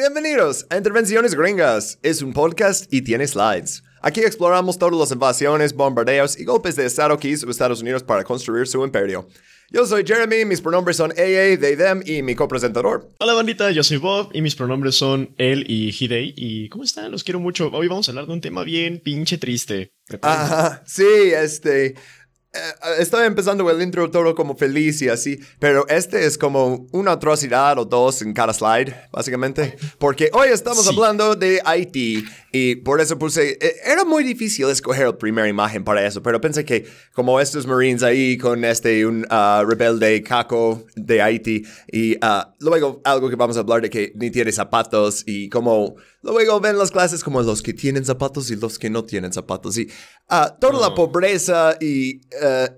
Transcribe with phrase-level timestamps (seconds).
[0.00, 1.98] Bienvenidos a Intervenciones Gringas.
[2.02, 3.82] Es un podcast y tiene slides.
[4.00, 8.24] Aquí exploramos todas las invasiones, bombardeos y golpes de Estado que hizo Estados Unidos para
[8.24, 9.28] construir su imperio.
[9.70, 13.12] Yo soy Jeremy, mis pronombres son AA, they, them y mi copresentador.
[13.20, 16.32] Hola bandita, yo soy Bob y mis pronombres son él y Hidei.
[16.34, 17.12] ¿Y cómo están?
[17.12, 17.68] Los quiero mucho.
[17.70, 19.92] Hoy vamos a hablar de un tema bien pinche triste.
[20.22, 21.94] Ajá, sí, este...
[22.52, 22.58] Eh,
[22.98, 27.78] estoy empezando el intro todo como feliz y así, pero este es como una atrocidad
[27.78, 33.16] o dos en cada slide, básicamente, porque hoy estamos hablando de Haití y por eso
[33.16, 37.38] puse, eh, era muy difícil escoger la primera imagen para eso, pero pensé que como
[37.38, 43.30] estos Marines ahí con este, un uh, rebelde caco de Haití y uh, luego algo
[43.30, 47.22] que vamos a hablar de que ni tiene zapatos y como luego ven las clases
[47.22, 49.88] como los que tienen zapatos y los que no tienen zapatos y
[50.30, 52.20] uh, toda la pobreza y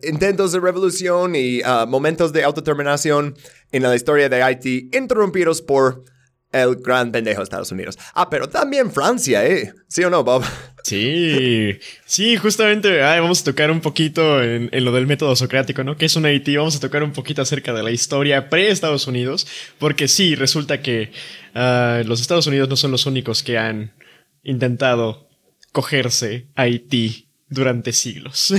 [0.02, 3.36] intentos de revolución y momentos de autodeterminación
[3.70, 6.04] en la historia de Haití interrumpidos por
[6.52, 7.98] el gran pendejo de Estados Unidos.
[8.14, 9.72] Ah, pero también Francia, ¿eh?
[9.88, 10.44] ¿Sí o no, Bob?
[10.84, 15.96] Sí, sí, justamente vamos a tocar un poquito en, lo del método socrático, ¿no?
[15.96, 19.46] Que es un Haití, vamos a tocar un poquito acerca de la historia pre-Estados Unidos,
[19.78, 21.12] porque sí, resulta que
[21.54, 23.94] ah, los Estados Unidos no son los únicos que han
[24.42, 25.28] intentado
[25.70, 28.52] cogerse Haití durante siglos.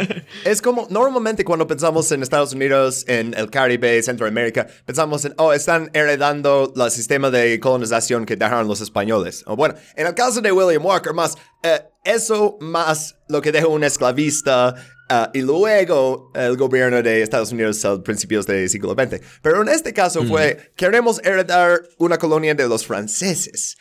[0.44, 5.52] es como normalmente cuando pensamos en Estados Unidos, en el Caribe, Centroamérica, pensamos en, oh,
[5.52, 9.44] están heredando el sistema de colonización que dejaron los españoles.
[9.46, 13.68] O bueno, en el caso de William Walker, más eh, eso más lo que dejó
[13.68, 14.74] un esclavista
[15.08, 19.20] eh, y luego el gobierno de Estados Unidos a principios del siglo XX.
[19.42, 23.76] Pero en este caso fue, queremos heredar una colonia de los franceses.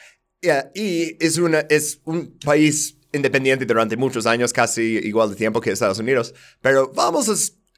[0.75, 5.71] y es, una, es un país independiente durante muchos años, casi igual de tiempo que
[5.71, 7.33] Estados Unidos, pero vamos a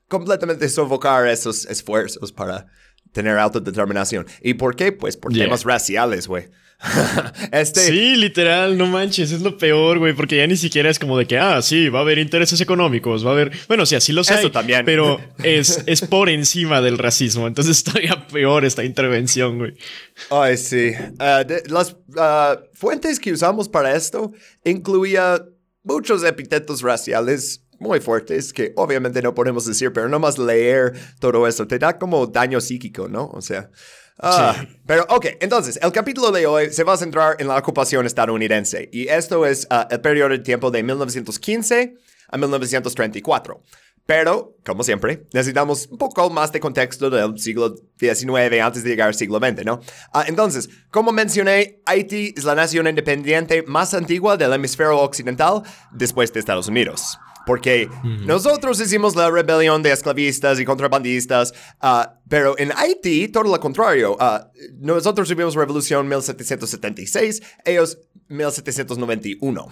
[0.07, 2.67] completamente sofocar esos esfuerzos para
[3.11, 4.25] tener autodeterminación.
[4.41, 4.91] ¿Y por qué?
[4.91, 6.49] Pues por temas raciales, güey.
[7.51, 7.81] este...
[7.81, 11.27] Sí, literal, no manches, es lo peor, güey, porque ya ni siquiera es como de
[11.27, 14.23] que, ah, sí, va a haber intereses económicos, va a haber, bueno, sí, así lo
[14.23, 14.83] sé, también.
[14.85, 19.73] pero es, es por encima del racismo, entonces todavía peor esta intervención, güey.
[20.29, 20.91] Ay, sí.
[21.19, 24.31] Ah, las ah, fuentes que usamos para esto
[24.63, 25.43] incluía
[25.83, 31.65] muchos epítetos raciales muy fuertes que obviamente no podemos decir, pero nomás leer todo eso
[31.67, 33.29] te da como daño psíquico, ¿no?
[33.33, 33.69] O sea...
[34.21, 34.55] Ah,
[34.85, 38.87] pero ok, entonces el capítulo de hoy se va a centrar en la ocupación estadounidense
[38.91, 41.95] y esto es ah, el periodo de tiempo de 1915
[42.29, 43.63] a 1934.
[44.05, 49.07] Pero, como siempre, necesitamos un poco más de contexto del siglo XIX antes de llegar
[49.07, 49.79] al siglo XX, ¿no?
[50.13, 55.61] Ah, entonces, como mencioné, Haití es la nación independiente más antigua del hemisferio occidental
[55.91, 57.17] después de Estados Unidos.
[57.45, 57.89] Porque
[58.25, 64.15] nosotros hicimos la rebelión de esclavistas y contrabandistas, ah, pero en Haití todo lo contrario.
[64.19, 64.39] Uh,
[64.79, 67.97] nosotros tuvimos revolución 1776, ellos
[68.27, 69.67] 1791.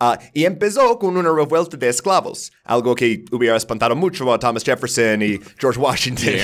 [0.00, 4.64] Uh, y empezó con una revuelta de esclavos, algo que hubiera espantado mucho a Thomas
[4.64, 6.34] Jefferson y George Washington.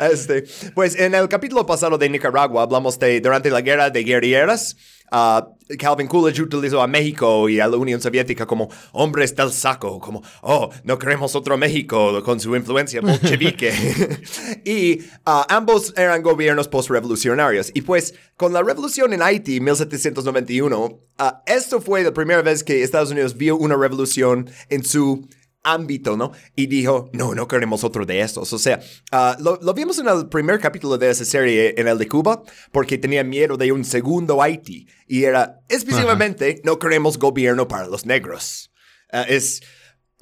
[0.12, 4.76] este, pues en el capítulo pasado de Nicaragua hablamos de durante la guerra de guerrilleras,
[5.12, 9.98] uh, Calvin Coolidge utilizó a México y a la Unión Soviética como hombres del saco,
[10.00, 13.72] como, oh, no queremos otro México con su influencia bolchevique.
[14.64, 17.70] y uh, ambos eran gobiernos postrevolucionarios.
[17.74, 21.00] Y pues, con la revolución en Haití, 1791, uh,
[21.46, 25.28] esto fue la primera vez que Estados Unidos vio una revolución en su
[25.62, 26.32] ámbito, ¿no?
[26.56, 28.52] Y dijo, no, no queremos otro de estos.
[28.52, 28.80] O sea,
[29.10, 32.98] ah, lo, vimos en el primer capítulo de esa serie, en el de Cuba, porque
[32.98, 34.88] tenía miedo de un segundo Haití.
[35.06, 38.72] Y era, específicamente, no queremos gobierno para los negros.
[39.10, 39.62] Ah, es...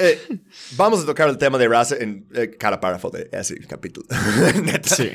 [0.03, 0.19] Eh,
[0.77, 4.07] vamos a tocar el tema de raza en eh, cada párrafo de ese capítulo.
[4.83, 5.11] sí.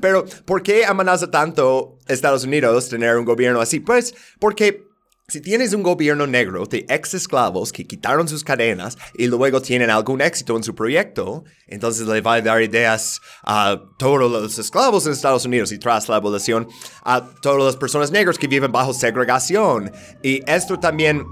[0.00, 3.78] Pero, ¿por qué amenaza tanto Estados Unidos tener un gobierno así?
[3.78, 4.89] Pues, porque
[5.30, 9.88] si tienes un gobierno negro de ex esclavos que quitaron sus cadenas y luego tienen
[9.88, 15.06] algún éxito en su proyecto, entonces le va a dar ideas a todos los esclavos
[15.06, 16.68] en Estados Unidos y tras la abolición
[17.04, 19.92] a todas las personas negras que viven bajo segregación.
[20.22, 21.24] Y esto también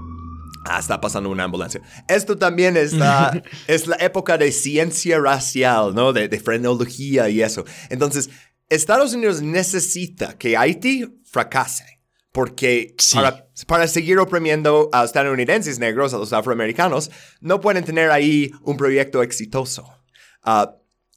[0.65, 1.81] Ah, está pasando una ambulancia.
[2.09, 6.11] Esto también es la, es la época de ciencia racial, ¿no?
[6.11, 7.63] De, de, frenología y eso.
[7.89, 8.29] Entonces,
[8.67, 11.98] Estados Unidos necesita que Haití fracase
[12.31, 12.95] porque
[13.67, 17.09] para, seguir oprimiendo a estadounidenses negros, a los afroamericanos,
[17.41, 19.87] no pueden tener ahí un proyecto exitoso.
[20.43, 20.75] Ah,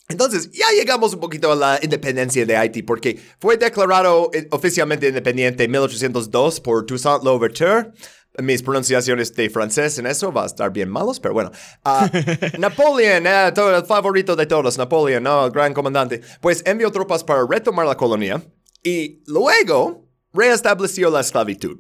[0.09, 5.09] entonces, ya llegamos un poquito a la independencia de Haití, porque fue declarado eh, oficialmente
[5.09, 7.93] independiente en 1802 por Toussaint Louverture.
[8.39, 11.51] Mis pronunciaciones de francés en eso va a estar bien malos, pero bueno.
[11.85, 15.47] Uh, Napoleón, eh, el favorito de todos, Napoleón, ¿no?
[15.47, 18.43] el gran comandante, pues envió tropas para retomar la colonia
[18.83, 20.02] Y luego
[20.33, 21.79] reestableció la esclavitud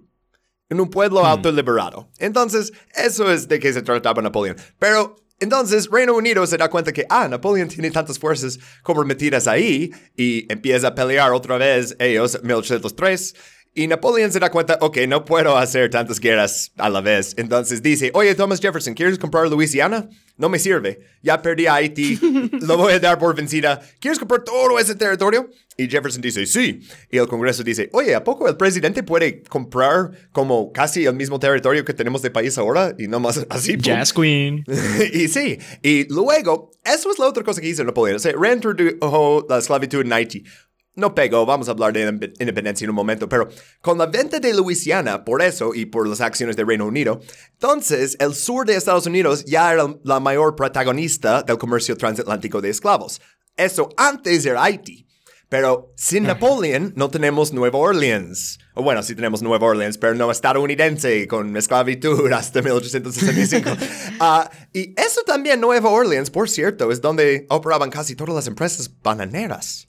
[0.68, 2.08] en un pueblo autoliberado.
[2.18, 4.56] Entonces, eso es de que se trataba Napoleón.
[4.78, 9.90] Pero entonces, Reino Unido se da cuenta que, ah, Napoleón tiene tantas fuerzas comprometidas ahí
[10.16, 13.34] y empieza a pelear otra vez ellos en 1803.
[13.74, 17.32] Y Napoleón se da cuenta, ok, no puedo hacer tantas guerras a la vez.
[17.38, 20.10] Entonces dice, oye, Thomas Jefferson, ¿quieres comprar Luisiana?
[20.36, 21.00] No me sirve.
[21.22, 22.18] Ya perdí a Haití,
[22.60, 23.80] lo voy a dar por vencida.
[23.98, 25.48] ¿Quieres comprar todo ese territorio?
[25.78, 26.82] Y Jefferson dice, sí.
[27.10, 31.38] Y el Congreso dice, oye, ¿a poco el presidente puede comprar como casi el mismo
[31.38, 32.94] territorio que tenemos de país ahora?
[32.98, 33.78] Y no más así.
[33.78, 34.64] Jazz Queen.
[35.14, 35.58] y sí.
[35.82, 38.20] Y luego, eso es la otra cosa que hizo Napoleón.
[38.20, 40.44] Se reintrodujo la esclavitud en Haití
[40.94, 43.48] no pegó, vamos a hablar de independencia en un momento, pero
[43.80, 47.20] con la venta de Luisiana, por eso y por las acciones de Reino Unido,
[47.52, 52.70] entonces el sur de Estados Unidos ya era la mayor protagonista del comercio transatlántico de
[52.70, 53.20] esclavos.
[53.56, 55.06] Eso antes era Haití.
[55.52, 58.58] Pero sin Napoleón no tenemos Nueva Orleans.
[58.72, 63.70] O bueno, sí tenemos Nueva Orleans, pero no estadounidense con esclavitud hasta 1865.
[64.24, 68.90] Ah, y eso también, Nueva Orleans, por cierto, es donde operaban casi todas las empresas
[69.02, 69.88] bananeras.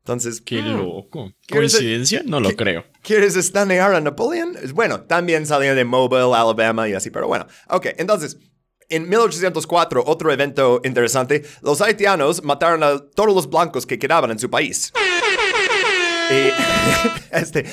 [0.00, 1.32] Entonces, qué hmm, loco.
[1.50, 2.22] ¿Coincidencia?
[2.24, 2.84] No lo creo.
[3.02, 4.56] ¿Quieres estanear a Napoleón?
[4.74, 7.46] Bueno, también salían de Mobile, Alabama y así, pero bueno.
[7.68, 8.38] Ok, entonces,
[8.88, 14.38] en 1804, otro evento interesante, los haitianos mataron a todos los blancos que quedaban en
[14.38, 14.92] su país.
[16.30, 16.52] Y,
[17.32, 17.64] este,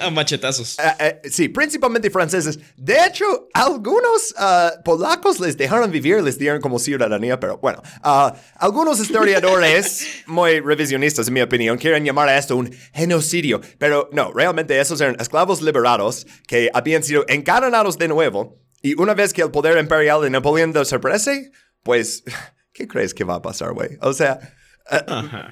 [0.00, 0.78] a machetazos.
[0.78, 2.58] Eh, eh, sí, principalmente franceses.
[2.76, 7.82] De hecho, algunos ah, polacos les dejaron vivir, les dieron como ciudadanía, pero bueno.
[8.02, 13.60] Ah, algunos historiadores, muy revisionistas en mi opinión, quieren llamar a esto un genocidio.
[13.78, 18.58] Pero no, realmente esos eran esclavos liberados que habían sido encadenados de nuevo.
[18.82, 21.52] Y una vez que el poder imperial de Napoleón desaparece,
[21.82, 22.24] pues,
[22.72, 23.98] ¿qué crees que va a pasar, güey?
[24.00, 24.40] O sea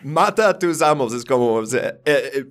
[0.02, 1.12] mata a tus amos.
[1.12, 2.46] Es como, eh, eh,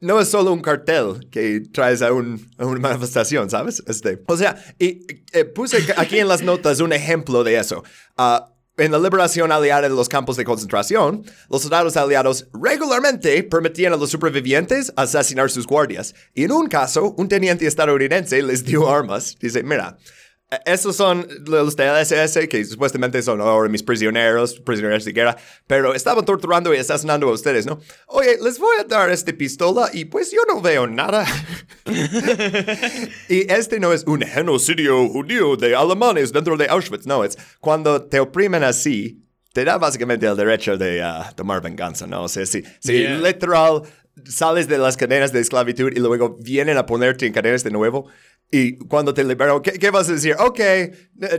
[0.00, 3.82] no es solo un cartel que traes a, una manifestación, ¿sabes?
[3.86, 7.84] Este, o sea, y eh, puse aquí en las notas un ejemplo de eso.
[8.16, 8.48] Ah,
[8.78, 13.96] en la liberación aliada de los campos de concentración, los soldados aliados regularmente permitían a
[13.96, 16.14] los supervivientes asesinar sus guardias.
[16.34, 19.36] Y en un caso, un teniente estadounidense les dio armas.
[19.38, 19.98] Dice, mira,
[20.64, 25.94] esos son los de SS que supuestamente son ahora mis prisioneros, prisioneros de guerra, pero
[25.94, 27.80] estaban torturando y asesinando a ustedes, ¿no?
[28.06, 31.26] Oye, les voy a dar esta pistola y pues yo no veo nada.
[33.28, 38.02] y este no es un genocidio judío de alemanes dentro de Auschwitz, no, es cuando
[38.02, 39.22] te oprimen así,
[39.52, 42.24] te da básicamente el derecho de uh, tomar venganza, ¿no?
[42.24, 43.82] O sea, si, literal
[44.26, 48.08] sales de las cadenas de esclavitud y luego vienen a ponerte en cadenas de nuevo,
[48.54, 50.36] y cuando te libero, ¿qué, vas a decir?
[50.38, 50.60] Ok,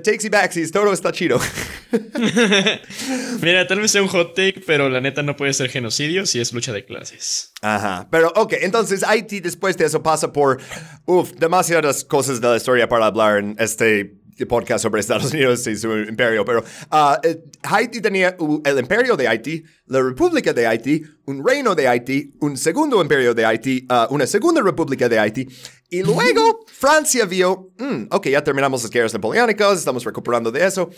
[0.04, 1.40] takesy backsies, todo está chido.
[3.42, 6.40] Mira, tal vez sea un hot take, pero la neta no puede ser genocidio si
[6.40, 7.54] es lucha de clases.
[7.62, 10.60] Ajá, pero ok, entonces Haití después de eso pasa por,
[11.06, 15.78] uff, demasiadas cosas de la historia para hablar en este podcast sobre Estados Unidos y
[15.78, 16.62] su imperio, pero
[16.92, 17.16] uh,
[17.62, 18.36] Haití tenía
[18.66, 23.34] el imperio de Haití, la República de Haití, un reino de Haití, un segundo imperio
[23.34, 25.48] de Haití, uh, una segunda república de Haití,
[25.94, 30.90] y luego Francia vio, mm, ok, ya terminamos las guerras napoleónicas, estamos recuperando de eso.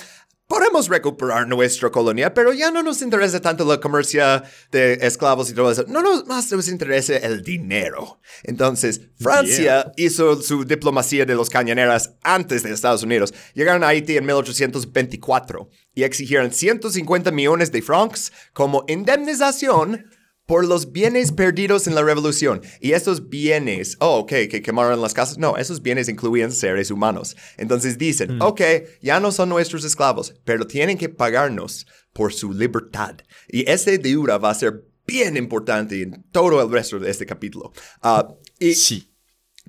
[0.47, 5.53] Podemos recuperar nuestra colonia, pero ya no nos interesa tanto la comercia de esclavos y
[5.53, 5.83] todo eso.
[5.89, 8.21] No nos más nos interesa el dinero.
[8.43, 13.33] Entonces, Francia hizo su diplomacia de los cañoneras antes de Estados Unidos.
[13.53, 20.05] Llegaron a Haití en 1824 y exigieron 150 millones de francs como indemnización
[20.45, 22.61] por los bienes perdidos en la revolución.
[22.79, 25.37] Y esos bienes, oh, ok, que quemaron las casas.
[25.37, 27.35] No, esos bienes incluían seres humanos.
[27.57, 28.41] Entonces dicen, mm.
[28.41, 28.61] ok,
[29.01, 33.17] ya no son nuestros esclavos, pero tienen que pagarnos por su libertad.
[33.47, 37.71] Y ese deuda va a ser bien importante en todo el resto de este capítulo.
[38.01, 38.27] Ah,
[38.59, 39.11] y sí.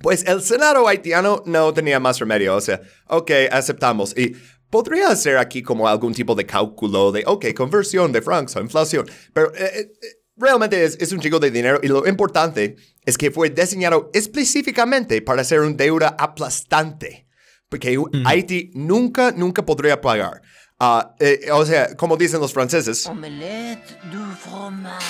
[0.01, 2.55] Pues el Senado haitiano no tenía más remedio.
[2.55, 4.15] O sea, ok, aceptamos.
[4.15, 4.35] Y
[4.69, 9.09] podría ser aquí como algún tipo de cálculo de, ok, conversión de francos a inflación.
[9.33, 10.07] Pero eh, eh,
[10.37, 12.75] realmente es, un chico de dinero y lo importante
[13.05, 17.27] es que fue diseñado específicamente para ser un deuda aplastante,
[17.69, 20.41] porque Haití nunca, nunca podría pagar.
[20.79, 23.07] Ah, eh, o sea, como dicen los franceses.
[23.07, 25.05] Omelette du fromage.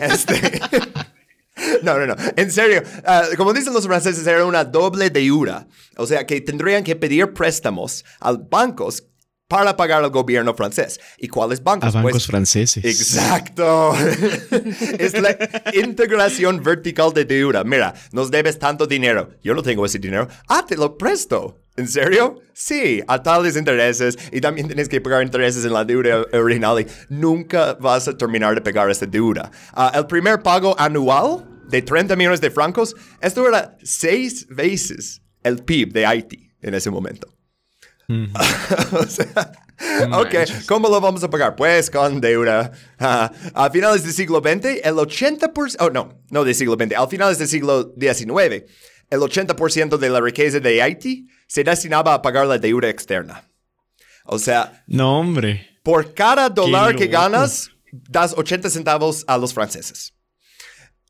[0.00, 0.60] este.
[1.82, 2.16] No, no, no.
[2.36, 5.68] En serio, ah, como dicen los franceses, era una doble deuda.
[5.96, 9.04] O sea, que tendrían que pedir préstamos a bancos
[9.52, 10.98] para pagar al gobierno francés.
[11.18, 11.90] ¿Y cuáles bancos?
[11.90, 12.82] A bancos pues, franceses.
[12.82, 13.94] Exacto.
[14.98, 15.36] es la
[15.74, 17.62] integración vertical de deuda.
[17.62, 19.28] Mira, nos debes tanto dinero.
[19.44, 20.26] Yo no tengo ese dinero.
[20.48, 21.58] Ah, te lo presto.
[21.76, 22.40] ¿En serio?
[22.54, 26.86] Sí, a tales intereses y también tienes que pagar intereses en la deuda original y
[27.10, 29.50] nunca vas a terminar de pagar esta deuda.
[29.74, 35.62] Ah, el primer pago anual de 30 millones de francos, esto era seis veces el
[35.62, 37.28] PIB de Haití en ese momento.
[38.92, 39.52] o sea,
[40.12, 40.34] ok,
[40.66, 41.56] ¿cómo lo vamos a pagar?
[41.56, 42.72] Pues con deuda.
[42.98, 47.38] a finales del siglo XX, el 80%, oh no, no del siglo XX, al finales
[47.38, 48.64] del siglo XIX,
[49.10, 53.44] el 80% de la riqueza de Haití se destinaba a pagar la deuda externa.
[54.24, 55.78] O sea, no, hombre.
[55.82, 60.14] Por cada dólar que ganas, das 80 centavos a los franceses.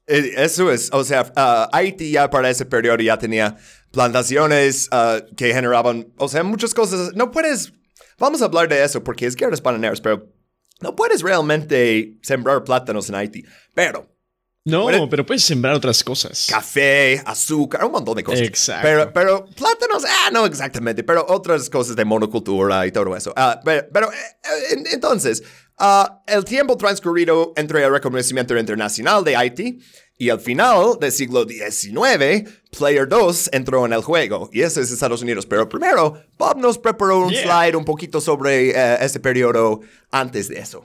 [0.06, 3.56] Eh, eso es, o sea, uh, Haití ya para ese periodo ya tenía
[3.92, 7.14] plantaciones uh, que generaban, o sea, muchas cosas.
[7.14, 7.72] No puedes,
[8.18, 10.28] vamos a hablar de eso porque es guerras bananeras, pero
[10.80, 13.44] no puedes realmente sembrar plátanos en Haití.
[13.75, 14.12] Pero
[14.64, 16.46] no, pero puedes sembrar otras cosas.
[16.49, 18.42] Café, azúcar, un montón de cosas.
[18.42, 18.87] Exacto.
[18.87, 23.32] Pero, pero plátanos, ah, no exactamente, pero otras cosas de monocultura y todo eso.
[23.32, 23.58] Uh,
[23.92, 25.42] pero, eh, entonces,
[25.80, 29.80] uh, el tiempo transcurrido entre el reconocimiento internacional de Haití
[30.23, 32.49] y al final del siglo XIX,
[32.79, 34.49] Player 2 entró en el juego.
[34.52, 35.47] Y eso es Estados Unidos.
[35.47, 39.81] Pero primero, Bob nos preparó un slide un poquito sobre uh, ese periodo
[40.12, 40.85] antes de eso.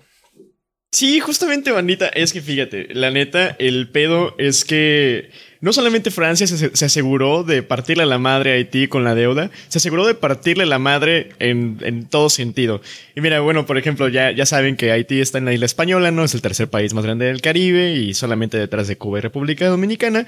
[0.92, 5.30] Sí, justamente, bandita, es que fíjate, la neta, el pedo es que
[5.62, 9.52] no solamente Francia se, aseguró de partirle a la madre a Haití con la deuda,
[9.68, 12.82] se aseguró de partirle la madre en, todo sentido.
[13.16, 16.12] Y mira, bueno, por ejemplo, ya, ya saben que Haití está en la isla española,
[16.12, 16.24] ¿no?
[16.24, 19.68] Es el tercer país más grande del Caribe y solamente detrás de Cuba y República
[19.68, 20.26] Dominicana.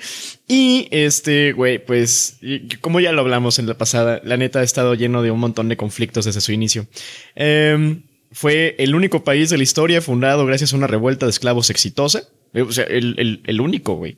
[0.47, 2.39] Y este, güey, pues,
[2.81, 5.69] como ya lo hablamos en la pasada, la neta ha estado lleno de un montón
[5.69, 6.87] de conflictos desde su inicio.
[7.35, 7.99] Eh,
[8.31, 12.23] fue el único país de la historia fundado gracias a una revuelta de esclavos exitosa.
[12.53, 14.17] Eh, o sea, el, único, güey.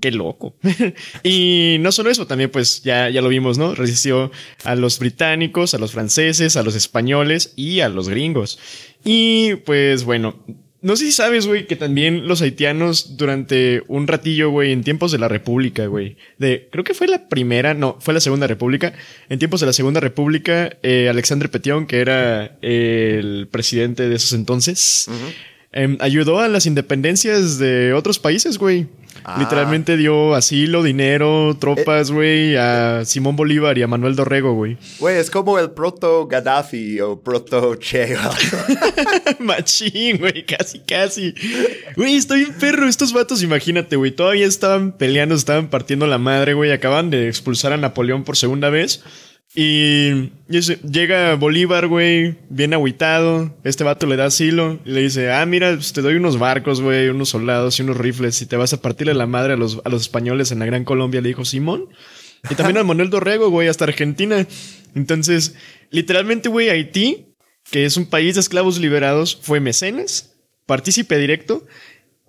[0.00, 0.54] Qué loco.
[1.22, 3.74] y no solo eso, también pues ya, ya lo vimos, ¿no?
[3.74, 4.30] Resistió
[4.64, 8.58] a los británicos, a los franceses, a los españoles y a los gringos.
[9.04, 10.44] Y pues bueno,
[10.80, 15.10] no sé si sabes, güey, que también los haitianos durante un ratillo, güey, en tiempos
[15.10, 18.92] de la República, güey, de, creo que fue la primera, no, fue la Segunda República,
[19.28, 24.32] en tiempos de la Segunda República, eh, Alexandre Petion, que era el presidente de esos
[24.34, 25.10] entonces,
[25.72, 28.86] em, ayudó a las independencias de otros países, güey.
[29.30, 29.36] Ah.
[29.38, 34.78] Literalmente dio asilo, dinero, tropas, güey, a Simón Bolívar y a Manuel Dorrego, güey.
[34.98, 38.16] Güey, es como el proto Gaddafi o proto Che.
[39.38, 41.34] Machín, güey, casi, casi.
[41.94, 42.88] Güey, estoy en perro.
[42.88, 46.72] Estos vatos, imagínate, güey, todavía estaban peleando, estaban partiendo la madre, güey.
[46.72, 49.02] Acaban de expulsar a Napoleón por segunda vez.
[49.54, 53.56] Y, llega Bolívar, güey, bien agüitado.
[53.64, 56.80] Este vato le da asilo y le dice: Ah, mira, pues, te doy unos barcos,
[56.80, 59.80] güey, unos soldados y unos rifles y te vas a partirle la madre a los,
[59.84, 61.20] a los españoles en la Gran Colombia.
[61.20, 61.88] Le dijo Simón.
[62.50, 64.46] Y también a Manuel Dorrego, güey, hasta Argentina.
[64.94, 65.54] Entonces,
[65.90, 67.34] literalmente, güey, Haití,
[67.70, 70.36] que es un país de esclavos liberados, fue mecenas,
[70.66, 71.66] partícipe directo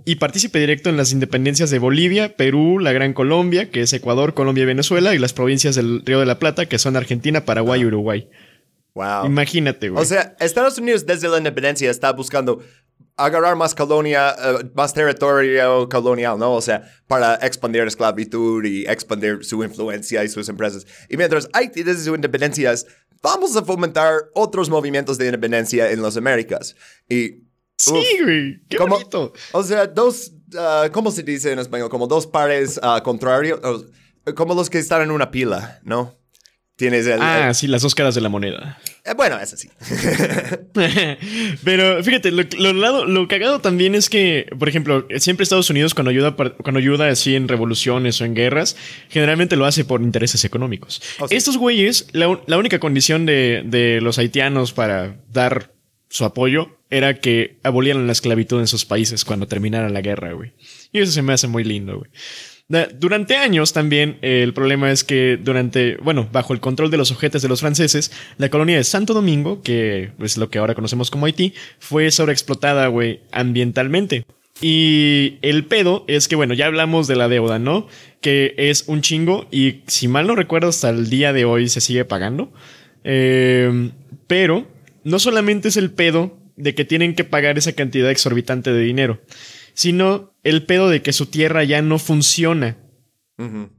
[0.10, 4.34] y partícipe directo en las independencias de Bolivia, Perú, la Gran Colombia, que es Ecuador,
[4.34, 7.82] Colombia y Venezuela, y las provincias del Río de la Plata, que son Argentina, Paraguay
[7.82, 8.28] y Uruguay.
[8.96, 9.28] Wow.
[9.28, 10.02] Imagínate, güey.
[10.02, 12.60] O sea, Estados Unidos desde la independencia está buscando
[13.18, 16.54] agarrar más colonia, eh, más territorio colonial, ¿no?
[16.54, 20.88] O sea, para expandir la esclavitud y expandir su influencia y sus empresas.
[21.08, 22.74] Y mientras Haití desde su independencia
[23.22, 26.76] vamos a fomentar otros movimientos de independencia en las Américas.
[27.08, 27.49] Y
[27.80, 28.60] Sí, güey.
[28.68, 29.34] Qué bonito.
[29.54, 31.90] O sea, dos, uh, ¿cómo se dice en español?
[31.90, 33.60] Como dos pares uh, contrarios,
[34.36, 36.20] como los que están en una pila, ¿no?
[36.76, 37.22] Tienes el.
[37.22, 38.80] Ah, sí, las dos caras de la moneda.
[39.06, 39.70] Eh, bueno, es así.
[41.64, 46.12] Pero fíjate, lo, lado, lo cagado también es que, por ejemplo, siempre Estados Unidos cuando
[46.12, 48.76] ayuda, cuando ayuda así en revoluciones o en guerras,
[49.08, 51.02] generalmente lo hace por intereses económicos.
[51.20, 55.72] Oh, Estos güeyes, la, la, única condición de, de los haitianos para dar
[56.10, 60.54] su apoyo era que abolieran la esclavitud en sus países cuando terminara la guerra, güey.
[60.92, 62.10] Y eso se me hace muy lindo, güey.
[63.00, 67.42] Durante años también el problema es que durante, bueno, bajo el control de los ojetes
[67.42, 71.26] de los franceses, la colonia de Santo Domingo, que es lo que ahora conocemos como
[71.26, 74.24] Haití, fue sobreexplotada, güey, ambientalmente.
[74.62, 77.88] Y el pedo es que, bueno, ya hablamos de la deuda, ¿no?
[78.22, 81.82] Que es un chingo y si mal no recuerdo hasta el día de hoy se
[81.82, 82.52] sigue pagando.
[83.04, 83.92] Eh,
[84.28, 84.68] pero
[85.10, 89.22] no solamente es el pedo de que tienen que pagar esa cantidad exorbitante de dinero,
[89.74, 92.78] sino el pedo de que su tierra ya no funciona.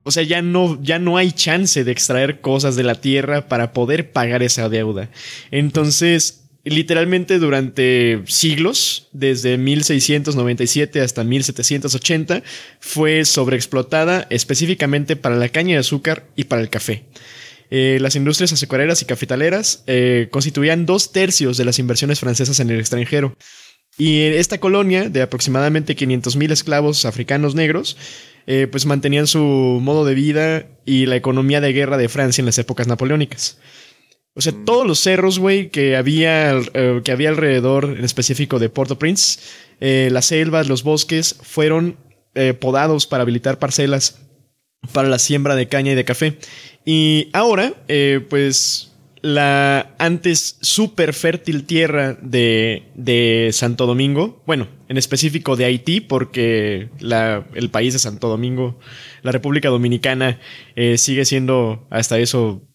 [0.05, 3.75] O sea, ya no, ya no hay chance de extraer cosas de la tierra para
[3.75, 5.11] poder pagar esa deuda.
[5.51, 12.43] Entonces, literalmente durante siglos, desde 1697 hasta 1780,
[12.79, 17.05] fue sobreexplotada específicamente para la caña de azúcar y para el café.
[17.71, 22.71] Eh, las industrias azucareras y cafetaleras eh, constituían dos tercios de las inversiones francesas en
[22.71, 23.37] el extranjero.
[23.99, 27.97] Y esta colonia de aproximadamente 500.000 esclavos africanos negros,
[28.47, 32.47] eh, pues mantenían su modo de vida y la economía de guerra de Francia en
[32.47, 33.59] las épocas napoleónicas.
[34.35, 38.71] O sea, todos los cerros, güey, que había, eh, que había alrededor, en específico de
[38.71, 39.41] Port-au-Prince,
[39.81, 41.97] eh, las selvas, los bosques, fueron
[42.61, 44.21] podados para habilitar parcelas
[44.93, 46.39] para la siembra de caña y de café.
[46.85, 54.97] Y ahora, eh, pues, la antes súper fértil tierra de, de Santo Domingo, bueno, en
[54.97, 58.79] específico de Haití, porque la, el país de Santo Domingo,
[59.23, 60.41] la República Dominicana,
[60.75, 62.67] eh, sigue siendo hasta eso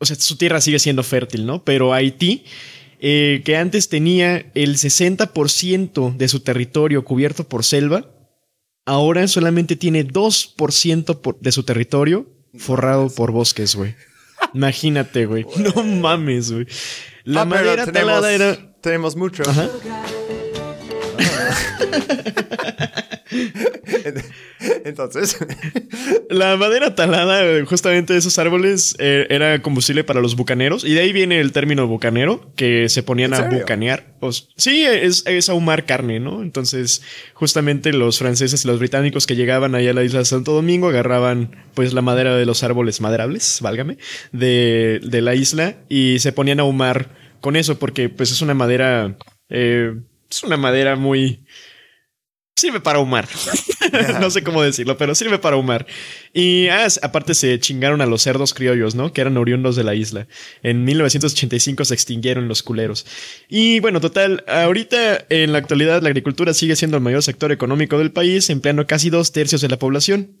[0.00, 1.64] o sea, su tierra sigue siendo fértil, ¿no?
[1.64, 2.44] Pero Haití,
[3.00, 8.10] eh, que antes tenía el 60% de su territorio cubierto por selva,
[8.84, 12.26] ahora solamente tiene 2% por- de su territorio
[12.58, 13.94] forrado por bosques, güey.
[14.54, 15.46] Imagínate, güey.
[15.56, 16.66] No mames, güey.
[17.24, 18.58] La Ah, madera tenemos, talada era...
[18.80, 19.42] Tenemos mucho.
[19.48, 19.68] Ajá.
[24.84, 25.36] Entonces,
[26.30, 30.84] La madera talada, eh, justamente de esos árboles, eh, era combustible para los bucaneros.
[30.84, 34.14] Y de ahí viene el término bucanero, que se ponían ¿En a bucanear.
[34.20, 36.42] O s- sí, es, es ahumar carne, ¿no?
[36.42, 37.02] Entonces,
[37.34, 40.88] justamente los franceses y los británicos que llegaban allá a la isla de Santo Domingo
[40.88, 43.98] agarraban, pues, la madera de los árboles maderables, válgame,
[44.32, 48.54] de, de la isla y se ponían a ahumar con eso, porque, pues, es una
[48.54, 49.16] madera.
[49.50, 49.94] eh,
[50.36, 51.44] es una madera muy.
[52.56, 53.28] Sirve para ahumar.
[54.20, 55.86] no sé cómo decirlo, pero sirve para ahumar.
[56.32, 59.12] Y ah, aparte se chingaron a los cerdos criollos, ¿no?
[59.12, 60.28] Que eran oriundos de la isla.
[60.62, 63.06] En 1985 se extinguieron los culeros.
[63.48, 67.98] Y bueno, total, ahorita en la actualidad la agricultura sigue siendo el mayor sector económico
[67.98, 70.36] del país, empleando casi dos tercios de la población.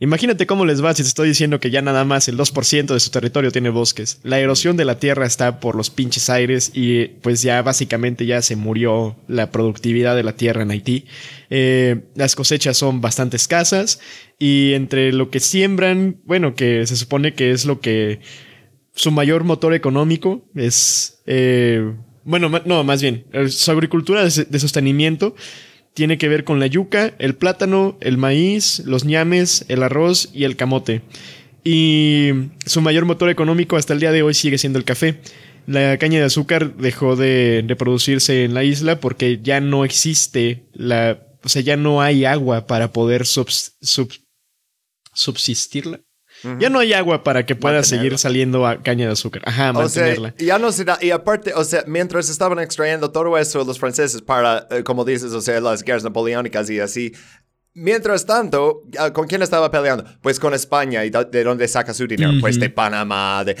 [0.00, 2.98] Imagínate cómo les va si te estoy diciendo que ya nada más el 2% de
[2.98, 4.18] su territorio tiene bosques.
[4.24, 8.42] La erosión de la tierra está por los pinches aires y pues ya básicamente ya
[8.42, 11.04] se murió la productividad de la tierra en Haití.
[11.48, 14.00] Eh, las cosechas son bastante escasas
[14.36, 18.18] y entre lo que siembran, bueno, que se supone que es lo que
[18.94, 25.36] su mayor motor económico es, eh, bueno, no, más bien, eh, su agricultura de sostenimiento
[25.94, 30.44] tiene que ver con la yuca, el plátano, el maíz, los ñames, el arroz y
[30.44, 31.02] el camote.
[31.62, 32.30] Y
[32.66, 35.20] su mayor motor económico hasta el día de hoy sigue siendo el café.
[35.66, 40.66] La caña de azúcar dejó de, de producirse en la isla porque ya no existe
[40.74, 44.12] la, o sea, ya no hay agua para poder subs- sub-
[45.14, 46.00] subsistirla.
[46.60, 48.02] Ya no hay agua para que pueda Mantenerla.
[48.02, 49.42] seguir saliendo a caña de azúcar.
[49.46, 50.34] Ajá, o sea, mantenerla.
[50.38, 50.98] ya no se da.
[51.00, 55.32] Y aparte, o sea, mientras estaban extrayendo todo eso los franceses para, eh, como dices,
[55.32, 57.12] o sea, las guerras napoleónicas y así.
[57.76, 58.82] Mientras tanto,
[59.14, 60.04] ¿con quién estaba peleando?
[60.22, 61.04] Pues con España.
[61.04, 62.30] ¿Y de dónde saca su dinero?
[62.40, 63.42] Pues de Panamá.
[63.44, 63.56] De,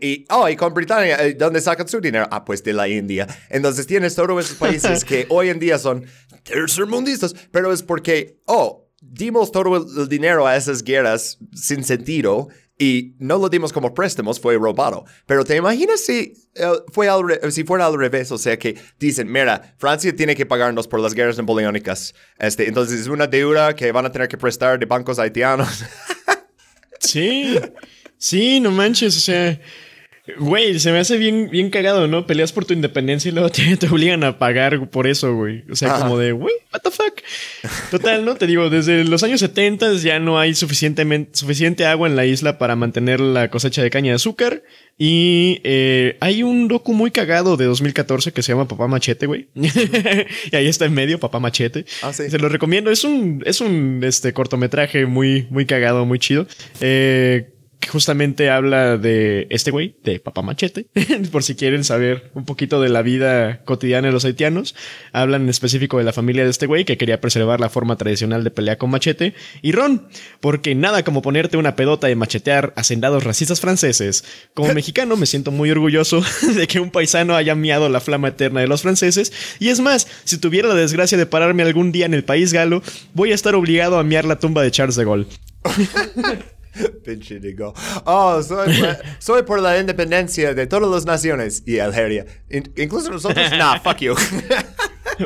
[0.00, 1.16] y, oh, y con Britania.
[1.24, 2.28] eh, ¿Dónde sacan su dinero?
[2.30, 3.26] Ah, pues de la India.
[3.50, 6.04] Entonces tienes todos esos países que hoy en día son
[6.44, 13.14] tercermundistas, pero es porque, oh, dimos todo el, dinero a esas guerras sin sentido y
[13.18, 15.04] no lo dimos como préstamos, fue robado.
[15.24, 19.30] Pero te imaginas si, eh, fue al si fuera al revés, o sea que dicen,
[19.30, 22.14] mira, Francia tiene que pagarnos por las guerras napoleónicas.
[22.38, 25.84] Este, entonces es una deuda que van a tener que prestar de bancos haitianos.
[26.98, 27.56] Sí,
[28.16, 29.60] sí, no manches, o sea,
[30.38, 32.26] güey, se me hace bien, bien cagado, ¿no?
[32.26, 35.64] Peleas por tu independencia y luego te, te obligan a pagar por eso, güey.
[35.70, 36.04] O sea, Ajá.
[36.04, 37.20] como de, güey, what the fuck.
[37.90, 38.36] Total, ¿no?
[38.36, 42.58] Te digo, desde los años 70 ya no hay suficientemente, suficiente agua en la isla
[42.58, 44.62] para mantener la cosecha de caña de azúcar.
[44.98, 49.48] Y eh, hay un docu muy cagado de 2014 que se llama Papá Machete, güey.
[49.54, 51.84] y ahí está en medio, Papá Machete.
[52.02, 52.30] Ah, sí.
[52.30, 52.90] Se lo recomiendo.
[52.90, 56.46] Es un, es un este, cortometraje muy, muy cagado, muy chido.
[56.80, 57.50] Eh,
[57.86, 60.86] que justamente habla de este güey, de Papá Machete,
[61.30, 64.74] por si quieren saber un poquito de la vida cotidiana de los haitianos.
[65.12, 68.42] Hablan en específico de la familia de este güey que quería preservar la forma tradicional
[68.42, 69.34] de pelea con machete.
[69.62, 70.08] Y Ron,
[70.40, 74.24] porque nada como ponerte una pedota de machetear hacendados racistas franceses.
[74.52, 76.24] Como mexicano me siento muy orgulloso
[76.56, 79.32] de que un paisano haya miado la flama eterna de los franceses.
[79.60, 82.82] Y es más, si tuviera la desgracia de pararme algún día en el país galo,
[83.14, 85.28] voy a estar obligado a miar la tumba de Charles de Gaulle.
[87.04, 87.72] Pinche digo.
[88.04, 92.26] Oh, soy, por- soy por la independencia de todas las naciones y Algeria.
[92.50, 94.14] In- incluso nosotros, nah, fuck you.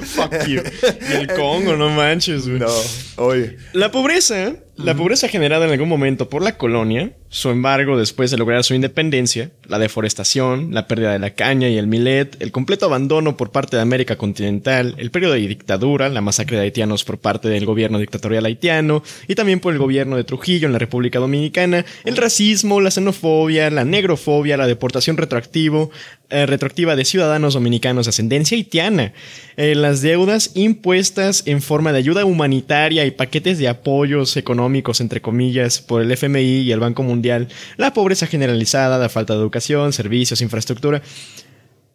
[0.03, 0.63] Fuck you.
[1.11, 2.59] Y el Congo, no manches, güey.
[2.61, 2.69] no,
[3.17, 3.57] oye.
[3.73, 8.39] La pobreza, La pobreza generada en algún momento por la colonia, su embargo después de
[8.39, 12.87] lograr su independencia, la deforestación, la pérdida de la caña y el millet, el completo
[12.87, 17.19] abandono por parte de América continental, el periodo de dictadura, la masacre de haitianos por
[17.19, 21.19] parte del gobierno dictatorial haitiano y también por el gobierno de Trujillo en la República
[21.19, 25.91] Dominicana, el racismo, la xenofobia, la negrofobia, la deportación retroactivo,
[26.31, 29.13] eh, retroactiva de ciudadanos dominicanos de ascendencia haitiana,
[29.57, 34.70] eh, las deudas impuestas en forma de ayuda humanitaria y paquetes de apoyos económicos,
[35.01, 39.41] entre comillas, por el FMI y el Banco Mundial, la pobreza generalizada, la falta de
[39.41, 41.03] educación, servicios, infraestructura.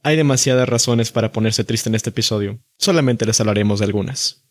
[0.03, 2.59] Hay demasiadas razones para ponerse triste en este episodio.
[2.77, 4.43] Solamente les hablaremos de algunas.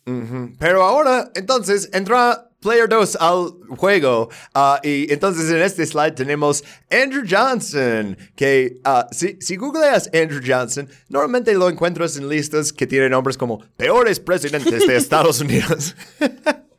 [0.59, 4.31] Pero ahora, entonces, entra Player 2 al juego.
[4.55, 10.41] Uh, y entonces en este slide tenemos Andrew Johnson, que uh, si, si googleas Andrew
[10.45, 15.95] Johnson, normalmente lo encuentras en listas que tienen nombres como peores presidentes de Estados Unidos.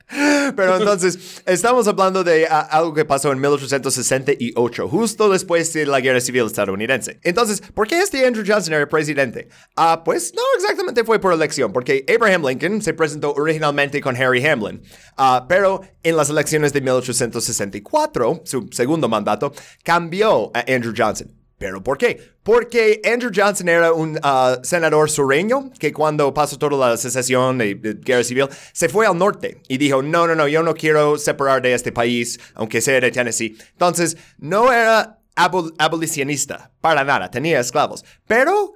[0.56, 6.00] Pero entonces, estamos hablando de ah, algo que pasó en 1868, justo después de la
[6.00, 7.20] Guerra Civil estadounidense.
[7.24, 9.50] Entonces, ¿por qué este Andrew Johnson era presidente?
[9.76, 14.46] Ah, pues no exactamente fue por elección, porque Abraham Lincoln se presentó originalmente con Harry
[14.46, 14.82] Hamlin,
[15.18, 21.45] ah, pero en las elecciones de 1864, su segundo mandato, cambió a Andrew Johnson.
[21.66, 22.22] ¿Pero por qué?
[22.44, 27.74] Porque Andrew Johnson era un uh, senador sureño que cuando pasó toda la secesión y
[27.74, 31.64] guerra civil se fue al norte y dijo, no, no, no, yo no quiero separar
[31.64, 33.58] de este país, aunque sea de Tennessee.
[33.72, 38.74] Entonces, no era abolicionista, para nada, tenía esclavos, pero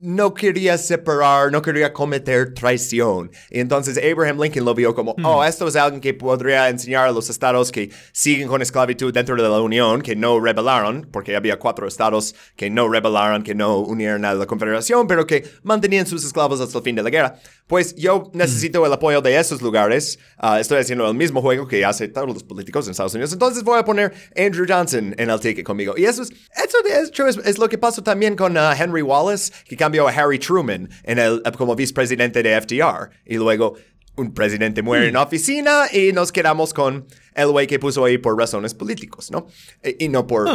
[0.00, 3.30] no quería separar, no quería cometer traición.
[3.50, 5.46] Y entonces Abraham Lincoln lo vio como, oh, hmm.
[5.46, 9.42] esto es alguien que podría enseñar a los estados que siguen con esclavitud dentro de
[9.42, 14.24] la Unión, que no rebelaron, porque había cuatro estados que no rebelaron, que no unieron
[14.24, 17.38] a la Confederación, pero que mantenían sus esclavos hasta el fin de la guerra.
[17.70, 20.18] Pues yo necesito el apoyo de esos lugares.
[20.36, 23.32] Ah, estoy haciendo el mismo juego que hace todos los políticos en Estados Unidos.
[23.32, 25.94] Entonces voy a poner Andrew Johnson en el ticket conmigo.
[25.96, 29.02] Y eso es, eso de hecho es, es lo que pasó también con ah, Henry
[29.02, 33.10] Wallace, que cambió a Harry Truman en el, como vicepresidente de FDR.
[33.24, 33.76] Y luego
[34.16, 38.18] un presidente muere en la oficina y nos quedamos con el güey que puso ahí
[38.18, 39.46] por razones políticos, ¿no?
[39.80, 40.48] E, y, no por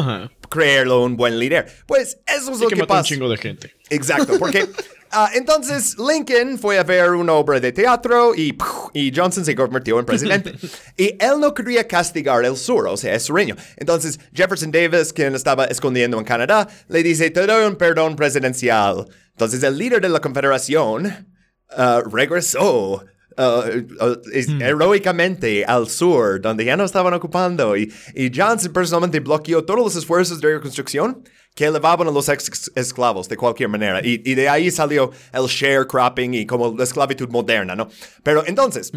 [0.50, 1.66] creerlo un buen líder.
[1.88, 3.00] Pues eso es lo que, que pasa.
[3.00, 3.74] un chingo de gente.
[3.90, 4.68] Exacto, porque
[5.18, 8.54] Ah, entonces Lincoln fue a ver una obra de teatro y,
[8.94, 10.54] y Johnson se convirtió en presidente.
[10.98, 13.56] y él no quería castigar el sur, o sea, es sureño.
[13.78, 19.08] Entonces Jefferson Davis, quien estaba escondiendo en Canadá, le dice, te doy un perdón presidencial.
[19.32, 21.28] Entonces el líder de la Confederación
[21.70, 23.06] ah, regresó
[23.38, 24.62] Uh, uh, hmm.
[24.62, 27.76] heroicamente al sur, donde ya no estaban ocupando.
[27.76, 31.22] Y, y, Johnson personalmente bloqueó todos los esfuerzos de reconstrucción
[31.56, 34.02] que elevaban a los ex esclavos de cualquier manera.
[34.04, 37.90] Y, y, de ahí salió el sharecropping y como la esclavitud moderna, ¿no?
[38.22, 38.92] Pero entonces,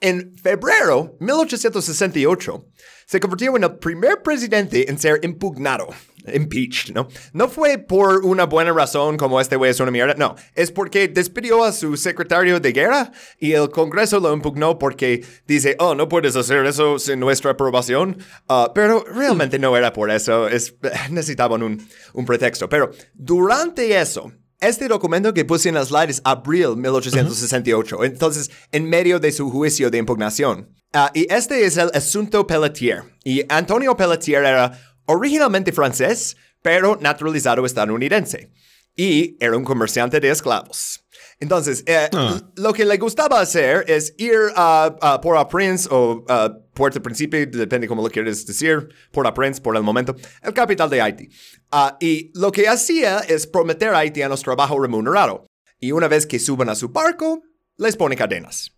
[0.00, 2.66] en febrero 1868,
[3.06, 5.88] se convirtió en el primer presidente en ser impugnado
[6.32, 7.08] impeached, ¿no?
[7.32, 10.36] No fue por una buena razón como este güey es una mierda, no.
[10.54, 15.76] Es porque despidió a su secretario de guerra y el Congreso lo impugnó porque dice,
[15.78, 18.18] oh, no puedes hacer eso sin nuestra aprobación.
[18.48, 20.74] Ah, pero realmente no era por eso, es,
[21.10, 22.68] necesitaban un, un pretexto.
[22.68, 29.20] Pero durante eso, este documento que puse en las slides abril 1868, entonces en medio
[29.20, 30.74] de su juicio de impugnación.
[30.92, 33.02] Ah, y este es el asunto Pelletier.
[33.22, 38.52] Y Antonio Pelletier era originalmente francés, pero naturalizado estadounidense.
[38.94, 41.04] Y era un comerciante de esclavos.
[41.38, 42.40] Entonces, eh, ah.
[42.56, 46.24] lo que le gustaba hacer es ir a, Port-au-Prince o
[46.72, 51.28] Puerto Príncipe, depende cómo lo quieres decir, Port-au-Prince por el momento, el capital de Haití.
[51.70, 55.46] Ah, y lo que hacía es prometer a haitianos trabajo remunerado.
[55.78, 57.42] Y una vez que suban a su barco,
[57.76, 58.75] les pone cadenas.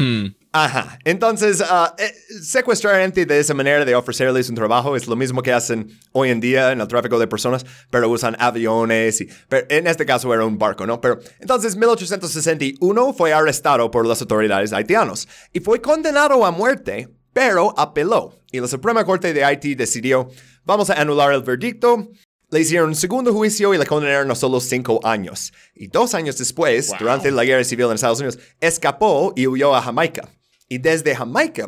[0.00, 0.34] Hmm.
[0.52, 0.98] Ajá.
[1.04, 5.52] Entonces, uh, secuestrar gente de esa manera de ofrecerles un trabajo es lo mismo que
[5.52, 9.86] hacen hoy en día en el tráfico de personas, pero usan aviones y pero en
[9.86, 11.00] este caso era un barco, ¿no?
[11.00, 17.72] Pero entonces, 1861 fue arrestado por las autoridades haitianos y fue condenado a muerte, pero
[17.78, 18.34] apeló.
[18.50, 20.30] Y la Suprema Corte de Haití decidió,
[20.64, 22.08] vamos a anular el verdicto
[22.50, 25.52] le hicieron un segundo juicio y le condenaron a solo cinco años.
[25.74, 29.82] Y dos años después, durante la guerra civil en Estados Unidos, escapó y huyó a
[29.82, 30.28] Jamaica.
[30.68, 31.66] Y desde Jamaica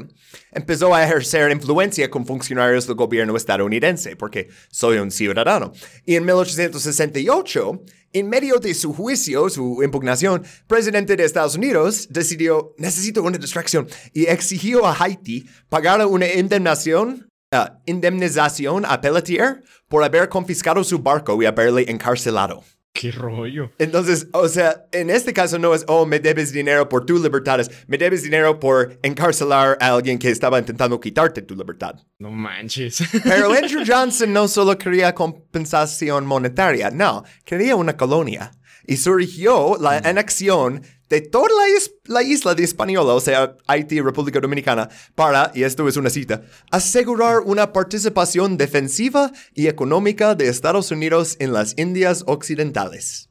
[0.53, 5.73] empezó a ejercer influencia con funcionarios del gobierno estadounidense, porque soy un ciudadano.
[6.07, 12.75] Y en 1868, en medio de su juicio, su impugnación, presidente de Estados Unidos decidió,
[12.79, 20.03] necesito una distracción, y exigió a Haití pagar una indemnización Uh, indemnización a Pelletier por
[20.03, 22.65] haber confiscado su barco y haberle encarcelado.
[22.95, 23.71] Qué rollo.
[23.79, 27.71] Entonces, o sea, en este caso no es, oh, me debes dinero por tus libertades,
[27.87, 31.97] me debes dinero por encarcelar a alguien que estaba intentando quitarte tu libertad.
[32.19, 33.03] No manches.
[33.23, 38.53] Pero Andrew Johnson no solo quería compensación monetaria, no, quería una colonia.
[38.87, 40.83] Y surgió la anexión
[41.13, 45.87] de toda la, la, isla de Hispaniola, o sea, Haití República Dominicana, para, y esto
[45.87, 52.25] es una cita, asegurar una participación defensiva y económica de Estados Unidos en las Indias
[52.27, 53.29] Occidentales.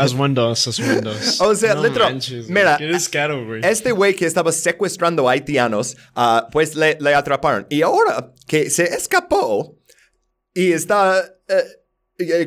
[0.00, 1.40] As does, as does.
[1.42, 3.60] O sea, no literal, manches, mira, güey.
[3.64, 7.66] este güey que estaba secuestrando haitianos, ah, pues le, le atraparon.
[7.68, 9.76] Y ahora que se escapó
[10.54, 11.22] y está...
[11.48, 11.81] eh,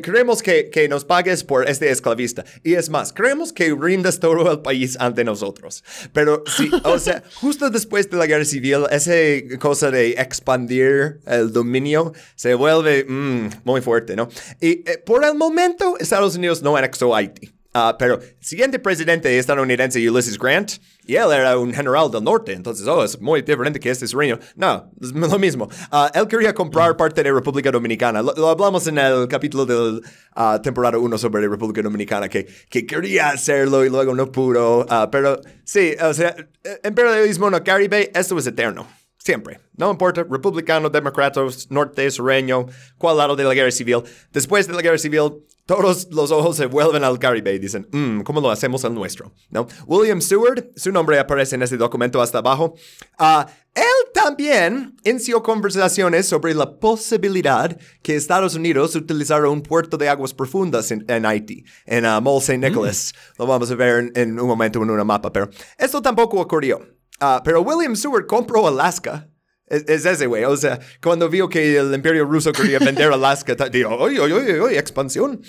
[0.00, 2.44] Queremos que, que nos pagues por este esclavista.
[2.62, 5.84] Y es más, queremos que rindas todo el país ante nosotros.
[6.12, 9.12] Pero sí, o sea, justo después de la guerra civil, esa
[9.58, 14.28] cosa de expandir el dominio se vuelve mm, muy fuerte, ¿no?
[14.60, 17.55] Y eh, por el momento, Estados Unidos no anexó Haití.
[17.78, 22.86] Ah, pero siguiente presidente estadounidense, Ulysses Grant, y él era un general del norte, entonces,
[22.86, 24.38] oh, es muy diferente que este sureño.
[24.54, 25.68] No, es lo mismo.
[25.90, 28.22] Ah, él quería comprar parte de República Dominicana.
[28.22, 30.00] Lo, hablamos en el capítulo de
[30.34, 34.86] la temporada 1 sobre República Dominicana, que, que quería hacerlo y luego no pudo.
[35.12, 36.34] Pero sí, o sea,
[36.82, 38.86] imperialismo no Caribe, esto es eterno.
[39.26, 39.58] Siempre.
[39.76, 44.04] No importa, republicano, demócrata, norte, sureño, cuál lado de la guerra civil.
[44.32, 48.20] Después de la guerra civil, todos los ojos se vuelven al Caribe y dicen, "Mm,
[48.20, 49.32] ¿cómo lo hacemos al nuestro?
[49.50, 49.66] ¿No?
[49.88, 52.76] William Seward, su nombre aparece en este documento hasta abajo.
[53.18, 60.08] Ah, él también inició conversaciones sobre la posibilidad que Estados Unidos utilizara un puerto de
[60.08, 62.58] aguas profundas en, en Haití, en uh, Mole St.
[62.58, 63.12] Nicholas.
[63.40, 66.80] Lo vamos a ver en, en un momento en una mapa, pero esto tampoco ocurrió.
[67.20, 69.28] Ah, pero William Seward compró Alaska.
[69.66, 70.44] Es, es ese güey.
[70.44, 74.60] O sea, cuando vio que el imperio ruso quería vender Alaska, dijo, oye, oye, oye,
[74.60, 75.40] oye, expansión.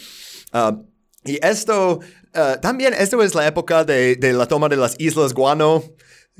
[0.51, 0.79] Ah,
[1.23, 1.99] y esto,
[2.33, 5.83] ah, también, esto es la época de, de la toma de las Islas Guano.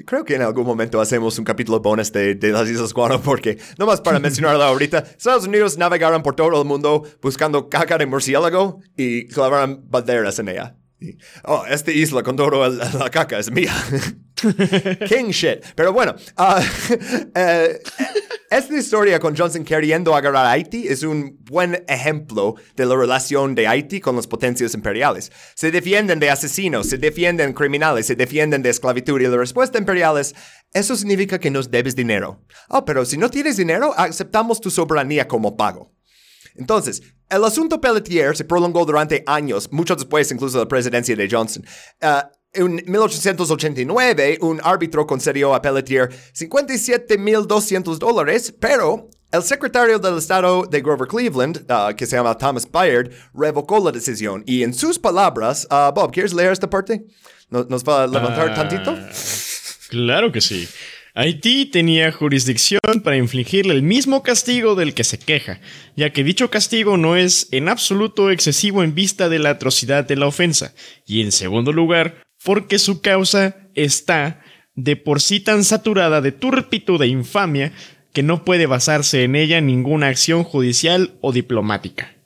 [0.06, 3.58] Creo que en algún momento hacemos un capítulo bonus de, de las Islas Guano, porque,
[3.80, 8.80] nomás para mencionarlo ahorita, Estados Unidos navegaron por todo el mundo buscando caca de murciélago
[8.96, 10.78] y clavaron banderas en ella.
[11.00, 13.74] Y, oh, esta isla con todo el- la caca es mía.
[15.08, 15.64] King shit.
[15.76, 16.16] Pero bueno,
[17.36, 17.80] eh,
[18.50, 23.56] esta historia con Johnson queriendo agarrar a Haití es un buen ejemplo de la relación
[23.56, 25.32] de Haití con las potencias imperiales.
[25.56, 30.18] Se defienden de asesinos, se defienden criminales, se defienden de esclavitud y la respuesta imperial
[30.18, 30.34] es,
[30.74, 32.44] eso significa que nos debes dinero.
[32.70, 35.94] Oh, pero si no tienes dinero, aceptamos tu soberanía como pago.
[36.56, 41.30] Entonces, el asunto Pelletier se prolongó durante años, mucho después incluso de la presidencia de
[41.30, 41.64] Johnson.
[42.02, 50.64] Ah, en 1889, un árbitro concedió a Pelletier 57.200 dólares, pero el secretario del Estado
[50.66, 54.44] de Grover Cleveland, ah, que se llama Thomas Bayard, revocó la decisión.
[54.46, 57.06] Y en sus palabras, ah, Bob, ¿quieres leer esta parte?
[57.50, 58.96] ¿Nos, nos va a levantar Ah, tantito?
[59.90, 60.68] Claro que sí.
[61.20, 65.60] Haití tenía jurisdicción para infligirle el mismo castigo del que se queja,
[65.96, 70.16] ya que dicho castigo no es en absoluto excesivo en vista de la atrocidad de
[70.16, 70.76] la ofensa,
[71.08, 74.44] y en segundo lugar, porque su causa está
[74.76, 77.72] de por sí tan saturada de turpitud e infamia
[78.14, 82.17] que no puede basarse en ella ninguna acción judicial o diplomática.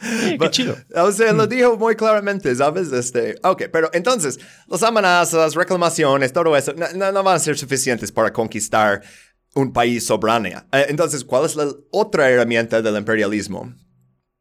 [0.00, 0.76] Qué chido.
[0.94, 2.90] O sea, lo dijo muy claramente, ¿sabes?
[2.92, 7.58] Este, ok, pero entonces, las amenazas, reclamaciones, todo eso, no, no- no van a ser
[7.58, 9.02] suficientes para conquistar
[9.54, 10.48] un país soberano.
[10.72, 13.74] Eh, entonces, ¿cuál es la otra herramienta del imperialismo?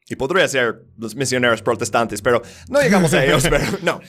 [0.07, 3.99] Y podría ser los misioneros protestantes, pero no llegamos a ellos, pero no.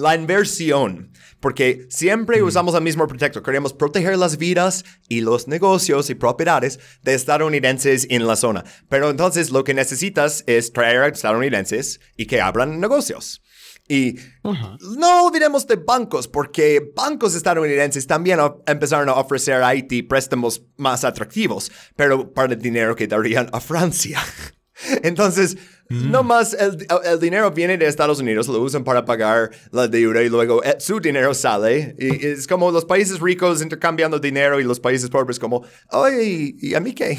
[0.00, 3.42] La inversión, porque siempre usamos el mismo pretexto.
[3.42, 8.64] Queremos proteger las vidas y los negocios y propiedades de estadounidenses en la zona.
[8.88, 13.42] Pero entonces lo que necesitas es traer a estadounidenses y que abran negocios.
[13.88, 20.62] Y no olvidemos de bancos, porque bancos estadounidenses también empezaron a ofrecer a Haití préstamos
[20.78, 24.20] más atractivos, pero para el dinero que darían a Francia.
[25.02, 25.58] Entonces,
[25.90, 30.22] no más el, el dinero viene de Estados Unidos, lo usan para pagar la deuda
[30.22, 31.96] y luego eh, su dinero sale.
[31.98, 36.74] Y es como los países ricos intercambiando dinero y los países pobres como, oye, ¿y
[36.74, 37.18] a mí qué?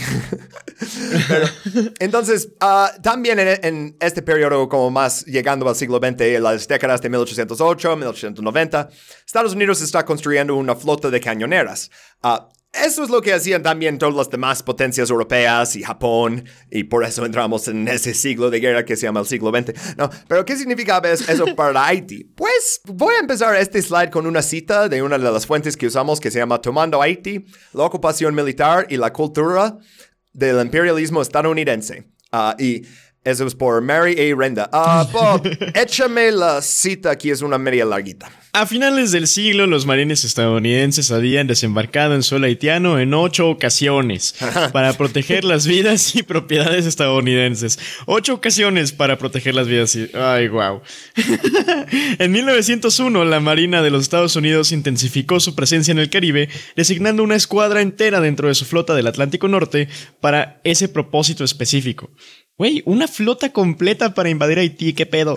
[1.28, 1.46] Pero,
[2.00, 6.68] entonces, ah, también en, en este periodo como más llegando al siglo XX, en las
[6.68, 8.90] décadas de 1808, 1890,
[9.26, 11.92] Estados Unidos está construyendo una flota de cañoneras.
[12.24, 16.84] Ah, eso es lo que hacían también todas las demás potencias europeas y Japón, y
[16.86, 19.98] por eso entramos en ese siglo de guerra que se llama el siglo XX.
[19.98, 22.24] No, pero ¿qué significa es- eso para Haití?
[22.24, 25.88] Pues voy a empezar este slide con una cita de una de las fuentes que
[25.88, 29.78] usamos que se llama Tomando Haití, la ocupación militar y la cultura
[30.34, 32.08] del imperialismo estadounidense.
[32.32, 32.84] Ah, y
[33.24, 34.36] Eso es por Mary A.
[34.36, 34.68] Renda.
[34.74, 38.32] Ah, Bob, échame la cita aquí, es una media larguita.
[38.54, 44.36] A finales del siglo, los marines estadounidenses habían desembarcado en suelo haitiano en ocho ocasiones
[44.74, 47.80] para proteger las vidas y propiedades estadounidenses.
[48.08, 49.96] Ocho ocasiones para proteger las vidas.
[49.96, 50.10] Y...
[50.16, 50.82] Ay, wow.
[52.20, 57.24] en 1901, la Marina de los Estados Unidos intensificó su presencia en el Caribe, designando
[57.24, 59.88] una escuadra entera dentro de su flota del Atlántico Norte
[60.20, 62.10] para ese propósito específico.
[62.62, 65.36] Güey, una flota completa para invadir Haití, qué pedo.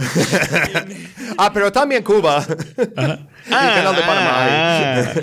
[1.39, 2.47] ah, pero también Cuba.
[2.87, 4.35] canal de Panamá.
[4.37, 5.15] Ah.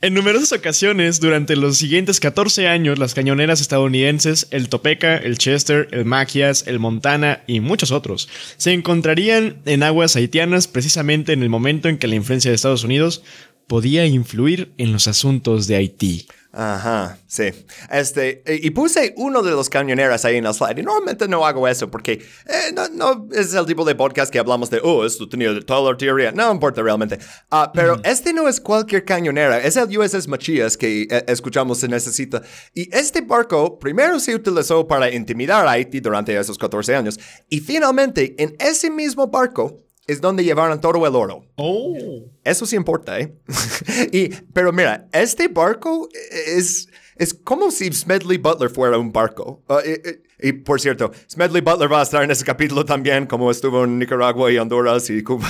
[0.00, 5.88] en numerosas ocasiones, durante los siguientes 14 años, las cañoneras estadounidenses, el Topeka, el Chester,
[5.90, 11.50] el Maquias, el Montana y muchos otros, se encontrarían en aguas haitianas precisamente en el
[11.50, 13.24] momento en que la influencia de Estados Unidos
[13.66, 16.28] podía influir en los asuntos de Haití.
[16.56, 17.50] Ajá, sí.
[17.90, 20.78] Este, y puse uno de los cañoneras ahí en el slide.
[20.78, 22.12] Y normalmente no hago eso porque
[22.46, 25.90] eh, no, no, es el tipo de podcast que hablamos de, oh, esto tenía toda
[25.90, 26.30] la teoría.
[26.30, 27.18] No importa realmente.
[27.50, 29.58] Ah, pero este no es cualquier cañonera.
[29.58, 32.40] Es el USS Machias que eh, escuchamos se necesita.
[32.72, 37.18] Y este barco primero se utilizó para intimidar a Haití durante esos 14 años.
[37.48, 41.44] Y finalmente, en ese mismo barco, es donde llevaron todo el oro.
[41.56, 41.96] Oh.
[42.42, 43.34] Eso sí importa, ¿eh?
[44.12, 49.62] y, pero mira, este barco es, es como si Smedley Butler fuera un barco.
[49.68, 49.78] Uh,
[50.38, 53.98] y, por cierto, Smedley Butler va a estar en ese capítulo también, como estuvo en
[53.98, 55.48] Nicaragua y Honduras y Cuba.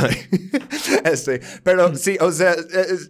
[1.05, 2.55] este, pero sí, o sea,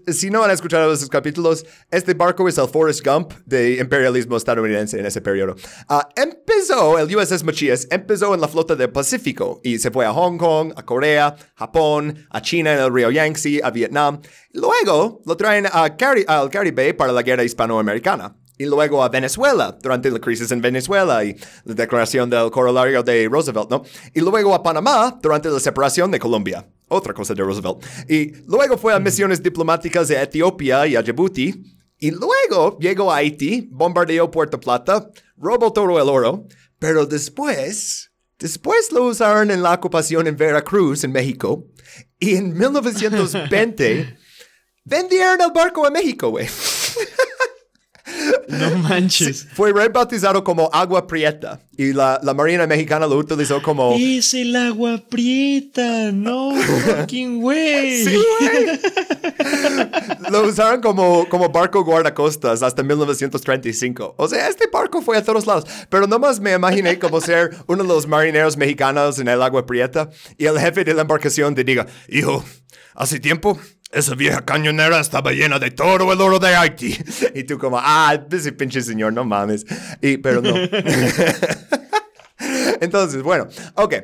[0.07, 4.99] si no han escuchado esos capítulos, este barco es el Forrest Gump de imperialismo estadounidense
[4.99, 5.57] en ese periodo.
[5.89, 10.13] Uh, empezó, el USS Machias empezó en la flota del Pacífico y se fue a
[10.13, 14.21] Hong Kong, a Corea, Japón, a China en el río Yangtze, a Vietnam.
[14.53, 20.19] Luego lo traen al Caribe para la guerra hispanoamericana y luego a Venezuela durante la
[20.21, 23.83] crisis en Venezuela y la declaración del corolario de Roosevelt, ¿no?
[24.12, 27.85] Y luego a Panamá durante la separación de Colombia, otra cosa de Roosevelt.
[28.09, 31.62] Y luego fue a misiones diplomáticas de Etiopía y a Djibouti.
[31.99, 36.47] Y luego llegó a Haití, bombardeó Puerto Plata, robó todo el oro,
[36.79, 41.67] pero después, después lo usaron en la ocupación en Veracruz, en México,
[42.19, 44.19] y en 1920
[44.85, 46.47] vendieron el barco a México, güey.
[48.49, 49.47] No manches.
[49.55, 53.95] fue rebautizado como Agua Prieta y la, la, Marina Mexicana lo utilizó como...
[53.99, 58.05] Es el Agua Prieta, no fucking way.
[58.05, 58.81] Sí, güey.
[60.31, 64.15] lo usaron como, como barco guardacostas hasta 1935.
[64.17, 65.65] O sea, este barco fue a todos lados.
[65.89, 70.11] Pero nomás me imaginé como ser uno de los marineros mexicanos en el Agua Prieta
[70.39, 72.45] y el jefe de la embarcación te diga, hijo,
[72.95, 73.59] hace tiempo
[73.95, 76.97] esa vieja cañonera estaba llena de todo el oro de Haití.
[77.35, 79.65] Y tú como, ah, ese pinche señor, no mames.
[80.01, 80.55] Y, pero no.
[82.81, 83.95] Entonces, bueno, ok.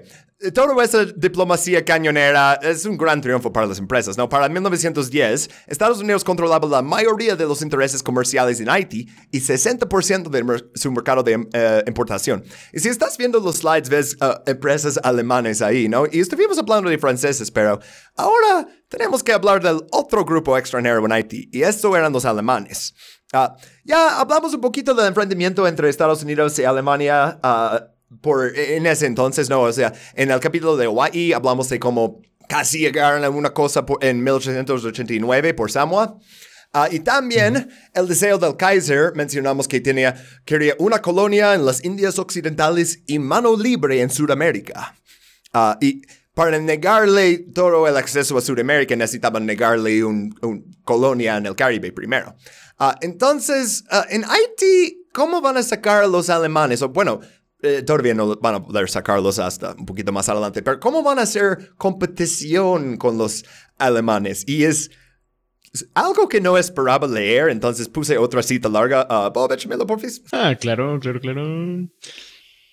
[0.55, 4.27] Toda esa diplomacia cañonera es un gran triunfo para las empresas, ¿no?
[4.27, 10.31] Para 1910, Estados Unidos controlaba la mayoría de los intereses comerciales en Haití y 60%
[10.31, 12.43] de su mercado de eh, importación.
[12.73, 16.07] Y si estás viendo los slides, ves uh, empresas alemanes ahí, ¿no?
[16.11, 17.79] Y estuvimos hablando de franceses, pero
[18.17, 22.93] ahora tenemos que hablar del otro grupo extranjero en Haití, y estos eran los alemanes.
[23.33, 23.49] Uh,
[23.85, 27.39] ya hablamos un poquito del enfrentamiento entre Estados Unidos y Alemania.
[27.43, 31.79] Uh, por, en ese entonces, no, o sea, en el capítulo de Hawaii hablamos de
[31.79, 36.19] cómo casi llegaron a una cosa en 1889 por Samoa.
[36.73, 41.85] Ah, y también el deseo del Kaiser, mencionamos que tenía, quería una colonia en las
[41.85, 44.97] Indias Occidentales y mano libre en Sudamérica.
[45.55, 46.03] Uh, y
[46.41, 51.93] para negarle todo el acceso a Sudamérica necesitaban negarle una un colonia en el Caribe
[51.93, 52.35] primero.
[52.79, 56.81] Uh, entonces, en Haití, ¿cómo van a sacar a los alemanes?
[56.81, 57.21] O, bueno,
[57.61, 61.19] eh, todavía no van a poder sacarlos hasta un poquito más adelante, pero ¿cómo van
[61.19, 63.45] a hacer competición con los
[63.77, 64.45] alemanes?
[64.49, 64.91] Y es,
[65.93, 69.07] algo que no esperaba leer, entonces puse otra cita larga.
[69.11, 70.23] Uh, Bob, échamelo, porfis.
[70.33, 71.87] Ah, claro, claro, claro.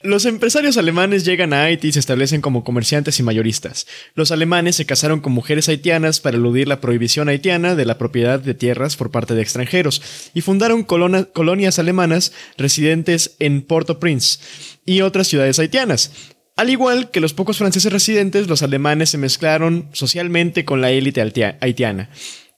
[0.03, 3.87] Los empresarios alemanes llegan a Haití y se establecen como comerciantes y mayoristas.
[4.13, 8.39] Los alemanes se casaron con mujeres haitianas para eludir la prohibición haitiana de la propiedad
[8.39, 14.39] de tierras por parte de extranjeros y fundaron colonias alemanas residentes en Port-au-Prince
[14.85, 16.11] y otras ciudades haitianas.
[16.55, 21.21] Al igual que los pocos franceses residentes, los alemanes se mezclaron socialmente con la élite
[21.59, 22.11] haitiana.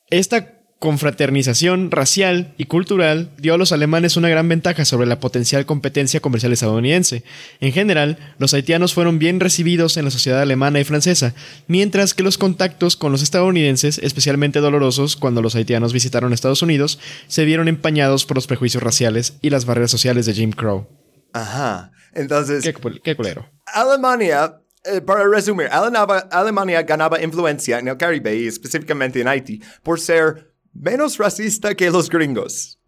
[0.10, 5.66] Esta confraternización racial y cultural dio a los alemanes una gran ventaja sobre la potencial
[5.66, 7.24] competencia comercial estadounidense.
[7.60, 11.36] En general, los haitianos fueron bien recibidos en la sociedad alemana y francesa,
[11.68, 16.98] mientras que los contactos con los estadounidenses, especialmente dolorosos cuando los haitianos visitaron Estados Unidos,
[17.28, 20.88] se vieron empañados por los prejuicios raciales y las barreras sociales de Jim Crow.
[21.34, 21.92] Ajá.
[22.14, 22.74] Entonces, Qué,
[23.04, 23.50] qué culero.
[23.66, 30.00] Alemania, eh, para resumir, Alemania ganaba influencia en el Caribe y específicamente en Haití por
[30.00, 32.80] ser menos racista que los gringos.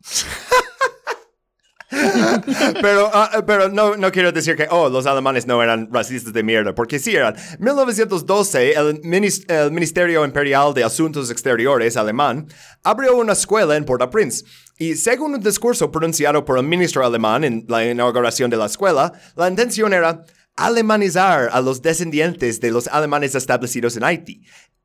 [2.82, 6.41] pero ah, pero no, no quiero decir que, oh, los alemanes no eran racistas de
[6.41, 7.36] mierda, porque sí eran.
[7.59, 9.01] 1912, el,
[9.47, 12.47] el Ministerio Imperial de Asuntos Exteriores alemán
[12.84, 14.45] abrió una escuela en Port-au-Prince.
[14.77, 19.11] Y según un discurso pronunciado por el ministro alemán en la inauguración de la escuela,
[19.36, 20.23] la intención era
[20.55, 24.43] alemanizar a los descendientes de los alemanes establecidos en Haití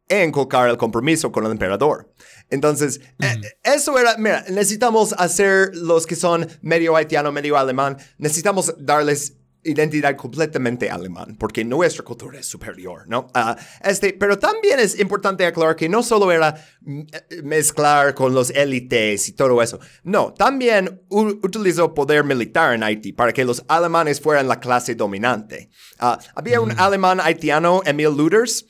[0.09, 2.13] e inculcar el compromiso con el emperador.
[2.51, 8.75] Entonces, eh, eso era, mira, necesitamos hacer los que son medio haitiano, medio alemán, necesitamos
[8.79, 9.35] darles
[9.67, 13.27] identidad completamente alemán, porque nuestra cultura es superior, ¿no?
[13.35, 18.33] Ah, este, pero también es importante aclarar que no solo era mm, eh, mezclar con
[18.33, 23.65] los élites y todo eso, no, también utilizó poder militar en Haití para que los
[23.69, 25.71] alemanes fueran la clase dominante.
[25.99, 28.67] Ah, había un alemán haitiano, Emil Luders,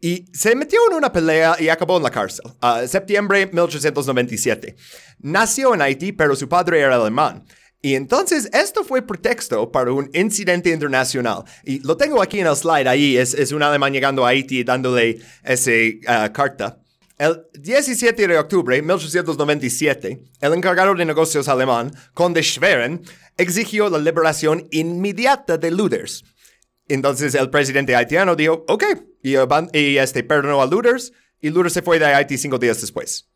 [0.00, 2.50] y se metió en una pelea y acabó en la cárcel.
[2.60, 4.76] Ah, septiembre 1897.
[5.20, 7.44] Nació en Haití, pero su padre era alemán.
[7.80, 11.44] Y entonces esto fue pretexto para un incidente internacional.
[11.64, 13.16] Y lo tengo aquí en el slide ahí.
[13.16, 16.78] Es, un alemán llegando a Haití dándole esa carta.
[17.18, 23.02] El 17 de octubre de 1897, el encargado de negocios alemán, Conde Schwerin,
[23.36, 26.24] exigió la liberación inmediata de Luders.
[26.86, 28.84] Entonces el presidente haitiano dijo, ok,
[29.22, 29.34] y,
[29.78, 33.28] y, este, perdonó a Luders, y Luders se fue de Haití cinco días después.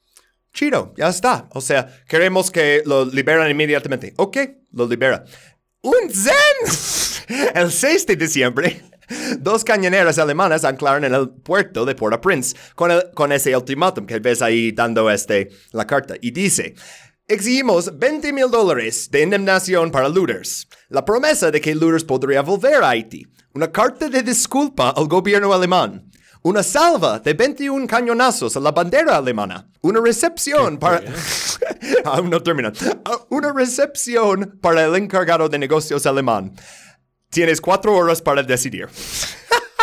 [0.52, 1.48] Chido, ya está.
[1.52, 4.12] O sea, queremos que lo liberan inmediatamente.
[4.16, 4.36] Ok,
[4.72, 5.24] lo libera.
[5.80, 7.52] ¡Un zen!
[7.54, 8.82] El 6 de diciembre,
[9.38, 14.42] dos cañoneras alemanas anclaron en el puerto de Port-au-Prince con, con ese ultimátum que ves
[14.42, 16.14] ahí dando este, la carta.
[16.20, 16.74] Y dice,
[17.32, 20.68] exigimos 20 mil dólares de indemnización para Luders.
[20.88, 23.26] La promesa de que Luders podría volver a Haití.
[23.54, 26.10] Una carta de disculpa al gobierno alemán.
[26.42, 29.68] Una salva de 21 cañonazos a la bandera alemana.
[29.80, 31.02] Una recepción para...
[32.04, 32.72] Aún no termina.
[33.04, 36.52] Ah, Una recepción para el encargado de negocios alemán.
[37.30, 38.88] Tienes cuatro horas para decidir.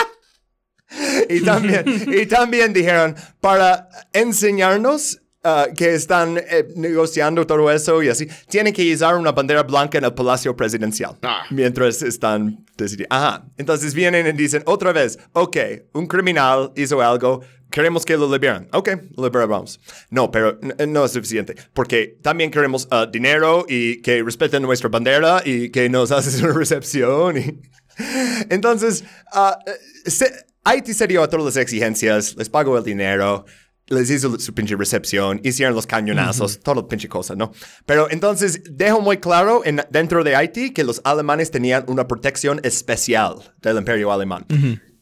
[1.30, 8.10] y, también, y también dijeron, para enseñarnos ah, que están eh, negociando todo eso y
[8.10, 11.18] así, tienen que izar una bandera blanca en el Palacio Presidencial.
[11.24, 11.44] Ah.
[11.50, 13.16] Mientras están decidiendo.
[13.16, 13.46] Ajá.
[13.58, 15.58] Entonces vienen y dicen otra vez, ok,
[15.94, 18.68] un criminal hizo algo, queremos que lo liberen.
[18.74, 19.80] Ok, lo liberamos.
[20.10, 24.90] No, pero n- no es suficiente, porque también queremos ah, dinero y que respeten nuestra
[24.90, 27.38] bandera y que nos haces una recepción.
[27.38, 27.60] Y...
[28.50, 29.04] Entonces,
[29.36, 29.72] eh,
[30.10, 33.46] se- Haití se dio a todas las exigencias, les pagó el dinero,
[33.90, 37.52] les hizo su pinche recepción, hicieron los cañonazos, todo pinche cosa, ¿no?
[37.86, 42.60] Pero entonces dejó muy claro en, dentro de Haití que los alemanes tenían una protección
[42.64, 44.46] especial del imperio alemán.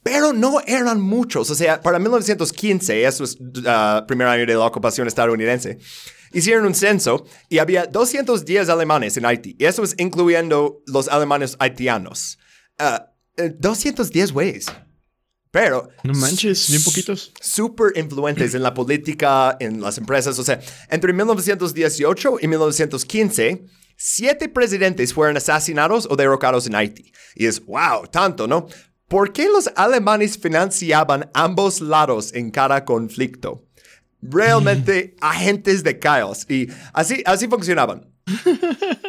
[0.04, 1.50] Pero no eran muchos.
[1.50, 5.80] O sea, para 1915, eso es ah, primer año de la ocupación estadounidense,
[6.32, 9.56] hicieron un censo y había 210 alemanes en Haití.
[9.60, 12.40] Y eso es incluyendo los alemanes haitianos.
[12.80, 14.68] Ah, eh, 210 güeyes.
[15.58, 17.32] Pero No manches, bien poquitos.
[17.41, 20.38] súper influentes en la política, en las empresas.
[20.38, 20.60] O sea,
[20.91, 27.12] entre 1918 y 1915, siete presidentes fueron asesinados o derrocados en Haití.
[27.34, 28.68] Y es, wow, tanto, ¿no?
[29.08, 33.66] ¿Por qué los alemanes financiaban ambos lados en cada conflicto?
[34.22, 36.45] Realmente agentes de caos.
[36.47, 38.05] Y así, así funcionaban.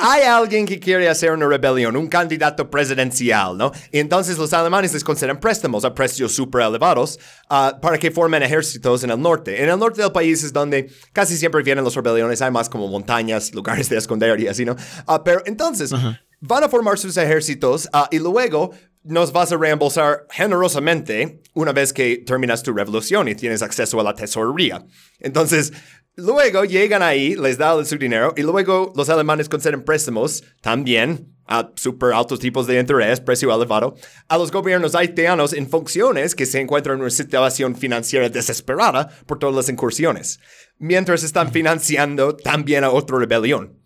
[0.00, 3.72] Hay alguien que quiere hacer una rebelión, un candidato presidencial, ¿no?
[3.90, 7.18] Y entonces los alemanes les conceden préstamos a precios súper elevados
[7.50, 9.62] ah, para que formen ejércitos en el norte.
[9.62, 12.88] En el norte del país es donde casi siempre vienen las rebeliones, hay más como
[12.88, 14.76] montañas, lugares de esconder y así, ¿no?
[15.06, 15.92] Ah, pero entonces
[16.40, 18.70] van a formar sus ejércitos ah, y luego
[19.04, 24.02] nos vas a reembolsar generosamente una vez que terminas tu revolución y tienes acceso a
[24.04, 24.84] la tesorería.
[25.18, 25.72] Entonces,
[26.18, 31.70] luego llegan ahí, les dan su dinero y luego los alemanes conceden préstamos también a
[31.76, 33.94] super altos tipos de interés, precio elevado,
[34.26, 39.38] a los gobiernos haitianos en funciones que se encuentran en una situación financiera desesperada por
[39.38, 40.40] todas las incursiones,
[40.78, 43.78] mientras están financiando también a otra rebelión.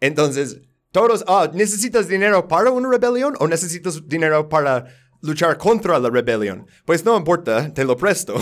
[0.00, 4.86] Entonces, todos, ah, ¿necesitas dinero para una rebelión o necesitas dinero para
[5.20, 6.66] luchar contra la rebelión?
[6.86, 8.34] Pues no importa, te lo presto.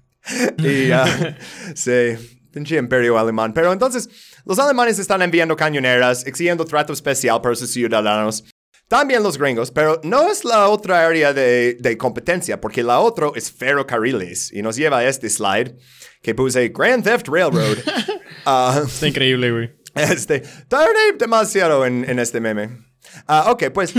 [0.58, 1.38] y ah,
[1.74, 3.52] sí, pinche imperio alemán.
[3.52, 4.08] Pero entonces,
[4.44, 8.44] los alemanes están enviando cañoneras, exigiendo trato especial para sus ciudadanos.
[8.88, 13.28] También los gringos, pero no es la otra área de, de competencia, porque la otra
[13.36, 14.52] es ferrocarriles.
[14.52, 15.76] Y nos lleva a este slide
[16.22, 17.78] que puse Grand Theft Railroad.
[18.46, 19.70] Ah, Está increíble, güey.
[19.94, 22.70] este, tardé demasiado en, en este meme.
[23.26, 23.92] Ah, ok, pues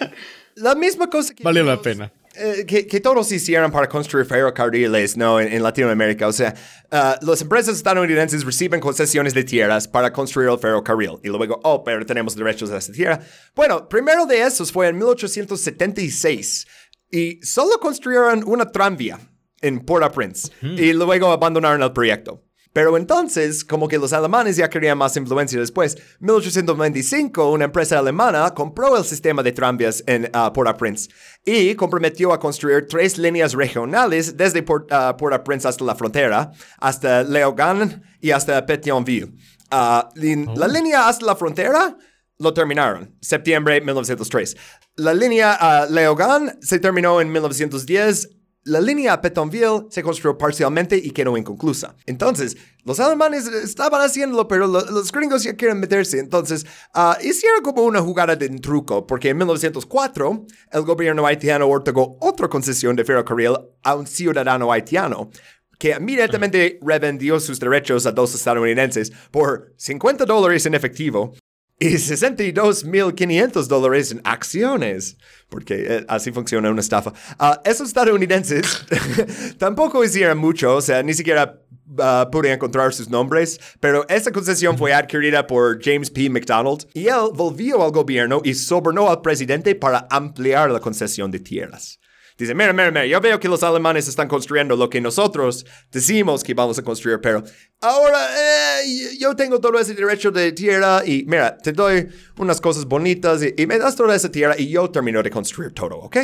[0.54, 1.42] la misma cosa que...
[1.42, 2.10] Vale la pena.
[2.34, 5.38] Eh, que, que, todos hicieron para construir ferrocarriles ¿no?
[5.38, 6.26] en, en Latinoamérica.
[6.26, 6.54] O sea,
[6.90, 11.84] uh, las empresas estadounidenses reciben concesiones de tierras para construir el ferrocarril y luego, oh,
[11.84, 13.20] pero tenemos derechos a esa tierra.
[13.54, 16.66] Bueno, primero de esos fue en 1876
[17.10, 19.18] y solo construyeron una tranvía
[19.60, 22.42] en Port-au-Prince y luego abandonaron el proyecto.
[22.72, 28.52] Pero entonces, como que los alemanes ya querían más influencia después, 1895 una empresa alemana
[28.54, 31.10] compró el sistema de tranvías en uh, Port-au-Prince
[31.44, 37.22] y comprometió a construir tres líneas regionales desde Port, uh, Port-au-Prince hasta la frontera, hasta
[37.22, 39.34] Léogâne y hasta Pétionville.
[39.70, 41.96] Uh, La línea hasta la frontera
[42.38, 44.56] lo terminaron, septiembre de 1903.
[44.96, 50.96] La línea uh, Léogâne se terminó en 1910 la línea a Pétionville se construyó parcialmente
[50.96, 51.96] y quedó inconclusa.
[52.06, 56.18] Entonces, los alemanes estaban haciéndolo, pero los gringos ya quieren meterse.
[56.18, 62.16] Entonces, uh, hicieron como una jugada de truco, porque en 1904 el gobierno haitiano otorgó
[62.20, 65.30] otra concesión de ferrocarril a un ciudadano haitiano
[65.78, 71.34] que inmediatamente revendió sus derechos a dos estadounidenses por 50 dólares en efectivo
[71.78, 75.16] y 62.500 dólares en acciones,
[75.48, 77.12] porque eh, así funciona una estafa.
[77.40, 78.86] Uh, esos estadounidenses
[79.58, 84.78] tampoco hicieron mucho, o sea, ni siquiera uh, pude encontrar sus nombres, pero esa concesión
[84.78, 86.30] fue adquirida por James P.
[86.30, 91.40] McDonald y él volvió al gobierno y sobornó al presidente para ampliar la concesión de
[91.40, 91.98] tierras.
[92.42, 96.42] Dice, mira, mira, mira, yo veo que los alemanes están construyendo lo que nosotros decimos
[96.42, 97.44] que vamos a construir, pero
[97.80, 102.84] ahora eh, yo tengo todo ese derecho de tierra y mira, te doy unas cosas
[102.84, 106.16] bonitas y, me das toda esa tierra y yo termino de construir todo, ¿ok?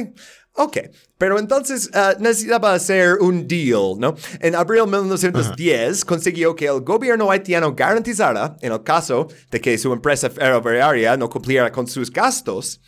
[0.55, 0.79] Ok,
[1.17, 4.17] pero entonces uh, necesitaba hacer un deal, ¿no?
[4.41, 9.79] En abril de 1910 consiguió que el gobierno haitiano garantizara, en el caso de que
[9.79, 12.81] su empresa ferroviaria no cumpliera con sus gastos,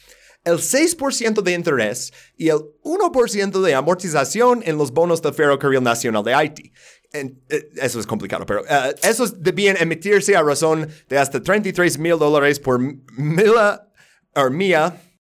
[0.45, 6.25] el 6% de interés y el 1% de amortización en los bonos del Ferrocarril Nacional
[6.25, 6.73] de Haití.
[7.13, 7.35] Eh,
[7.77, 12.61] eso es complicado, pero uh, esos debían emitirse a razón de hasta 33 mil dólares
[12.61, 13.83] por mía,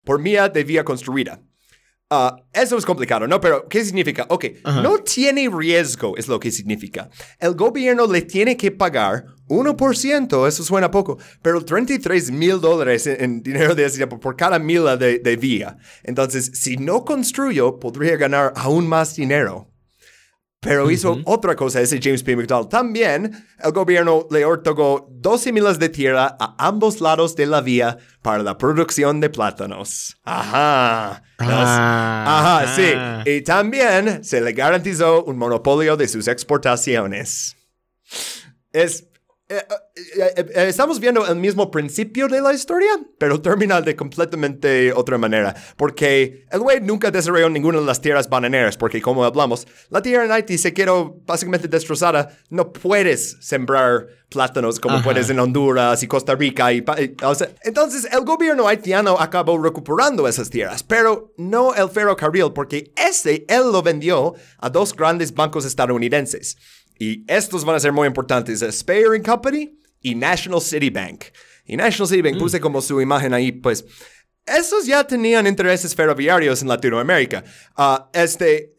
[0.03, 1.41] por mía de vía construida.
[2.12, 3.41] Uh, eso es complicado, ¿no?
[3.41, 4.28] Pero, ¿qué significa?
[4.30, 4.45] Ok,
[4.84, 7.10] no tiene riesgo, es lo que significa.
[7.39, 13.41] El gobierno le tiene que pagar 1%, eso suena poco, pero 33 mil dólares en,
[13.41, 15.78] dinero de ese por cada mila de, de vía.
[16.04, 19.72] Entonces, si no construyo, podría ganar aún más dinero.
[20.64, 22.36] Pero hizo otra cosa ese James P.
[22.36, 22.70] McDonald.
[22.70, 27.97] También el gobierno le otorgó 12 milas de tierra a ambos lados de la vía
[28.22, 30.16] para la producción de plátanos.
[30.24, 31.22] Ajá.
[31.38, 32.93] Ah, ajá, sí.
[32.95, 33.24] ah.
[33.26, 37.57] Y también se le garantizó un monopolio de sus exportaciones.
[38.72, 39.07] Es
[40.56, 45.56] estamos viendo el mismo principio de la historia, pero termina de completamente otra manera.
[45.78, 50.26] Porque el güey nunca desarrolló ninguna de las tierras bananeras, porque como hablamos, la tierra
[50.26, 52.38] en Haití se quedó básicamente destrozada.
[52.49, 55.04] No puedes sembrar plátanos como Ajá.
[55.04, 56.74] puedes en Honduras y Costa Rica.
[56.74, 61.89] Y, y, o sea, entonces el gobierno haitiano acabó recuperando esas tierras, pero no el
[61.89, 66.58] ferrocarril, porque ese él lo vendió a dos grandes bancos estadounidenses.
[66.99, 71.25] Y estos van a ser muy importantes, Speyer Company y National City Bank.
[71.65, 72.39] Y National City Bank, mm.
[72.39, 73.85] puse como su imagen ahí, pues,
[74.45, 77.45] esos ya tenían intereses ferroviarios en Latinoamérica.
[77.77, 78.75] Uh, este,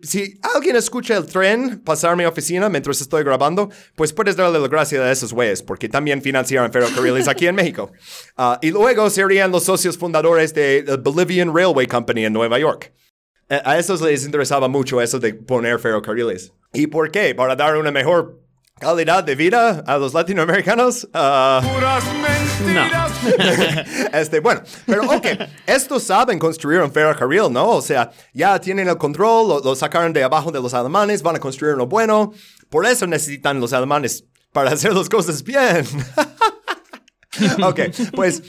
[0.00, 4.68] si alguien escucha el tren pasar mi oficina mientras estoy grabando, pues puedes darle la
[4.68, 7.92] gracia a esos güeyes, porque también financiaron ferrocarriles aquí en México.
[8.38, 12.92] Uh, y luego serían los socios fundadores de the Bolivian Railway Company en Nueva York.
[13.50, 16.54] A esos les interesaba mucho eso de poner ferrocarriles.
[16.72, 17.34] ¿Y por qué?
[17.34, 18.40] ¿Para dar una mejor
[18.80, 21.04] calidad de vida a los latinoamericanos?
[21.04, 23.12] Uh, Puras mentiras.
[23.22, 24.08] No.
[24.18, 25.26] este, bueno, pero ok,
[25.66, 27.68] estos saben construir un ferrocarril, ¿no?
[27.68, 31.36] O sea, ya tienen el control, lo, lo sacaron de abajo de los alemanes, van
[31.36, 32.32] a construir uno bueno.
[32.70, 35.86] Por eso necesitan los alemanes para hacer las cosas bien.
[37.64, 37.80] ok,
[38.14, 38.42] pues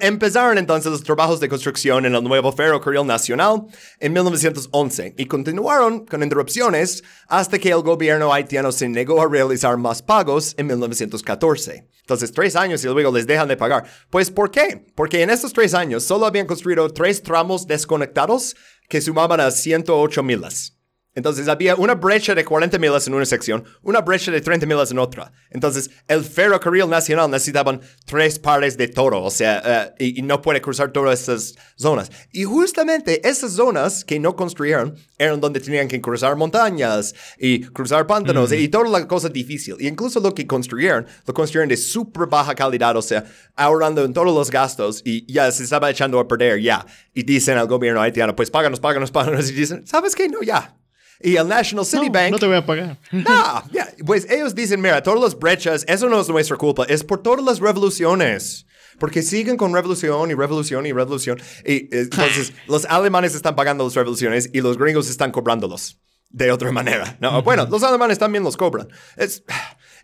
[0.00, 3.66] empezaron entonces los trabajos de construcción en el nuevo ferrocarril nacional
[3.98, 9.76] en 1911 y continuaron con interrupciones hasta que el gobierno haitiano se negó a realizar
[9.76, 11.88] más pagos en 1914.
[12.00, 13.84] Entonces, tres años y luego les dejan de pagar.
[14.10, 14.84] Pues, ¿por qué?
[14.94, 18.56] Porque en estos tres años solo habían construido tres tramos desconectados
[18.88, 20.79] que sumaban a 108 milas.
[21.14, 24.90] Entonces había una brecha de 40 millas en una sección, una brecha de 30 millas
[24.90, 25.32] en otra.
[25.50, 30.40] Entonces el ferrocarril nacional necesitaban tres pares de toro, o sea, eh, y, y no
[30.40, 32.10] puede cruzar todas esas zonas.
[32.32, 38.06] Y justamente esas zonas que no construyeron eran donde tenían que cruzar montañas y cruzar
[38.06, 39.76] pantanos y toda la cosa difícil.
[39.78, 43.24] Y incluso lo que construyeron, lo construyeron de súper baja calidad, o sea,
[43.56, 46.86] ahorrando en todos los gastos y ya se estaba echando a perder ya.
[47.12, 49.50] Y dicen al gobierno haitiano, pues páganos, páganos, páganos.
[49.50, 50.28] Y dicen, ¿sabes qué?
[50.28, 50.76] No, ya.
[51.22, 52.98] Y el National City No, Bank no te voy a pagar.
[53.12, 57.04] no, ya, pues ellos dicen, mira, todas las brechas, eso no es nuestra culpa, es
[57.04, 58.66] por todas las revoluciones.
[58.98, 61.40] Porque siguen con revolución y revolución y revolución.
[61.64, 65.98] Y eh, entonces los alemanes están pagando las revoluciones y los gringos están cobrándolos
[66.30, 67.16] de otra manera.
[67.20, 68.88] No, bueno, los alemanes también los cobran.
[69.16, 69.42] Es,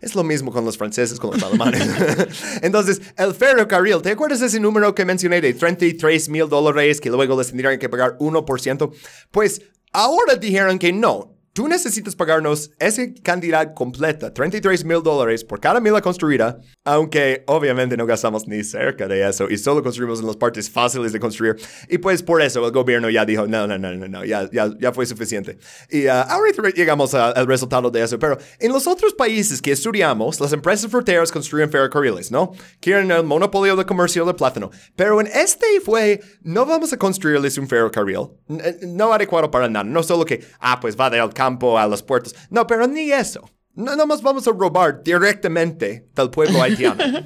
[0.01, 1.87] es lo mismo con los franceses, con los alemanes.
[2.61, 7.37] Entonces, el ferrocarril, ¿te acuerdas ese número que mencioné de 33 mil dólares que luego
[7.37, 8.93] les tendrían que pagar 1%?
[9.31, 9.61] Pues
[9.93, 11.36] ahora dijeron que no.
[11.57, 17.97] Tú necesitas pagarnos esa cantidad completa, 33 mil dólares por cada mila construida, aunque obviamente
[17.97, 21.55] no gastamos ni cerca de eso y solo construimos en las partes fáciles de construir.
[21.89, 24.69] Y pues por eso el gobierno ya dijo, no, no, no, no, no, ya, ya,
[24.79, 25.57] ya fue suficiente.
[25.89, 30.53] Y uh, llegamos al resultado de eso, pero en los otros países que estudiamos, las
[30.53, 32.51] empresas fruteras construyen ferrocarriles, ¿no?
[32.79, 34.69] Quieren el monopolio de comercio del plátano.
[34.95, 39.83] Pero en este fue, no vamos a construirles un ferrocarril, n- no adecuado para nada,
[39.85, 42.35] no solo que, ah, pues va del campo a los puertos.
[42.49, 43.41] No, pero ni eso.
[43.73, 47.03] No, nada más vamos a robar directamente del pueblo haitiano.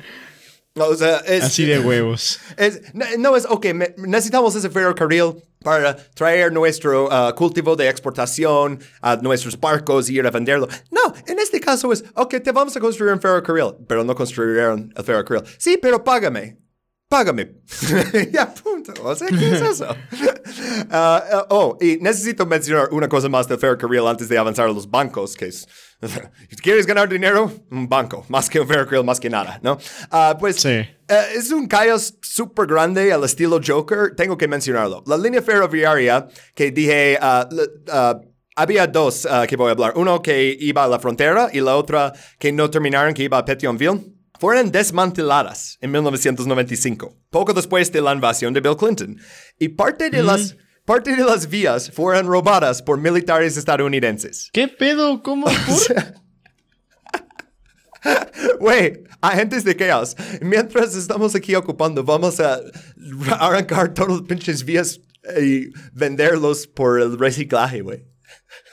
[0.80, 1.44] O sea, es...
[1.44, 2.40] Así de huevos.
[2.56, 7.90] Es, no, no es, ok, me- necesitamos ese ferrocarril para traer nuestro uh, cultivo de
[7.90, 10.70] exportación a nuestros barcos y ir a venderlo.
[10.90, 14.94] No, en este caso es, ok, te vamos a construir un ferrocarril, pero no construyeron
[14.96, 15.44] el ferrocarril.
[15.58, 16.58] Sí, pero págame.
[17.12, 17.56] Págame.
[18.32, 18.94] ya, punto.
[19.04, 19.88] O sea, ¿qué es eso?
[20.90, 24.90] Ah, oh, y necesito mencionar una cosa más del ferrocarril antes de avanzar a los
[24.90, 25.68] bancos, que es,
[26.62, 27.52] ¿quieres ganar dinero?
[27.70, 29.78] Un banco, más que un ferrocarril, más que nada, ¿no?
[30.10, 30.70] Ah, pues Sí.
[30.70, 30.88] eh,
[31.36, 35.04] es un caos súper grande al estilo Joker, tengo que mencionarlo.
[35.06, 37.18] La línea ferroviaria que dije,
[38.56, 39.94] había dos que voy a hablar.
[39.96, 43.46] Uno que iba a la frontera y la otra que no terminaron, que iba a
[43.46, 44.21] Petionville.
[44.42, 49.20] Fueron desmanteladas en 1995, poco después de la invasión de Bill Clinton.
[49.60, 54.50] Y parte de, las, parte de las vías fueron robadas por militares estadounidenses.
[54.52, 55.22] ¿Qué pedo?
[55.22, 55.46] ¿Cómo?
[58.60, 60.16] Güey, agentes de chaos.
[60.42, 62.60] Mientras estamos aquí ocupando, vamos a
[63.40, 65.00] arrancar todos los pinches vías
[65.40, 68.11] y venderlos por el reciclaje, güey.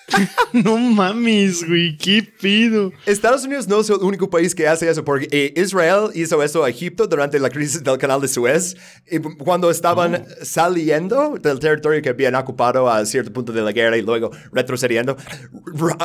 [0.54, 1.96] No mames, güey.
[1.98, 2.92] ¿Qué pedo?
[3.04, 6.64] Estados Unidos no es el único país que hace eso, porque eh, Israel hizo eso
[6.64, 8.74] a Egipto durante la crisis del canal de Suez,
[9.10, 13.98] y cuando estaban saliendo del territorio que habían ocupado a cierto punto de la guerra
[13.98, 15.16] y luego retrocediendo,
[15.66, 15.96] ro-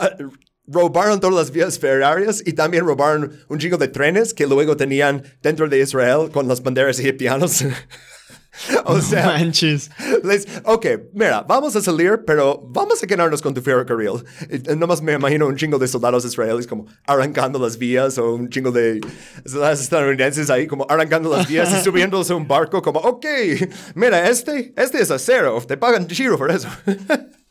[0.67, 5.23] robaron todas las vías ferroviarias y también robaron un chico de trenes que luego tenían
[5.41, 7.63] dentro de Israel con las banderas egipcianas.
[8.85, 9.89] o sea, Manches.
[10.23, 14.23] les, ok, mira, vamos a salir, pero vamos a quedarnos con tu ferrocarril.
[14.49, 18.49] Y, nomás me imagino un chingo de soldados israelíes como arrancando las vías o un
[18.49, 19.01] chingo de
[19.45, 23.25] soldados estadounidenses ahí como arrancando las vías y subiéndolos a un barco como, ok,
[23.95, 26.67] mira, este, este es acero, te pagan giro por eso.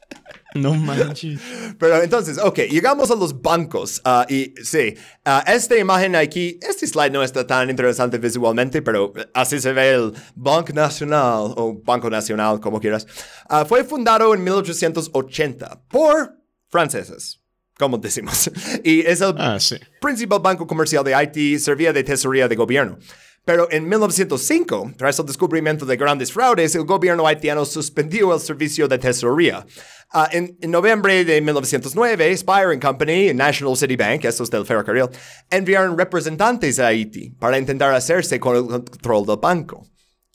[0.55, 1.41] No manches.
[1.79, 4.01] Pero entonces, ok, llegamos a los bancos.
[4.05, 4.95] ah, y sí,
[5.25, 9.91] ah, esta imagen aquí, este slide no está tan interesante visualmente, pero así se ve
[9.95, 13.07] el Banco Nacional o Banco Nacional, como quieras.
[13.49, 16.37] Ah, fue fundado en 1880 por
[16.69, 17.41] franceses,
[17.79, 18.51] como decimos.
[18.85, 19.77] Y es el Ah, sí.
[20.01, 22.99] principal banco comercial de Haití, servía de tesorería de gobierno.
[23.45, 28.87] Pero en 1905, tras el descubrimiento de grandes fraudes, el gobierno haitiano suspendió el servicio
[28.87, 29.67] de tesorería.
[30.13, 35.09] Ah, en, noviembre de 1909, Spire Company y National City Bank, estos del ferrocarril,
[35.51, 39.87] enviaron representantes a Haití para intentar hacerse con el control del banco.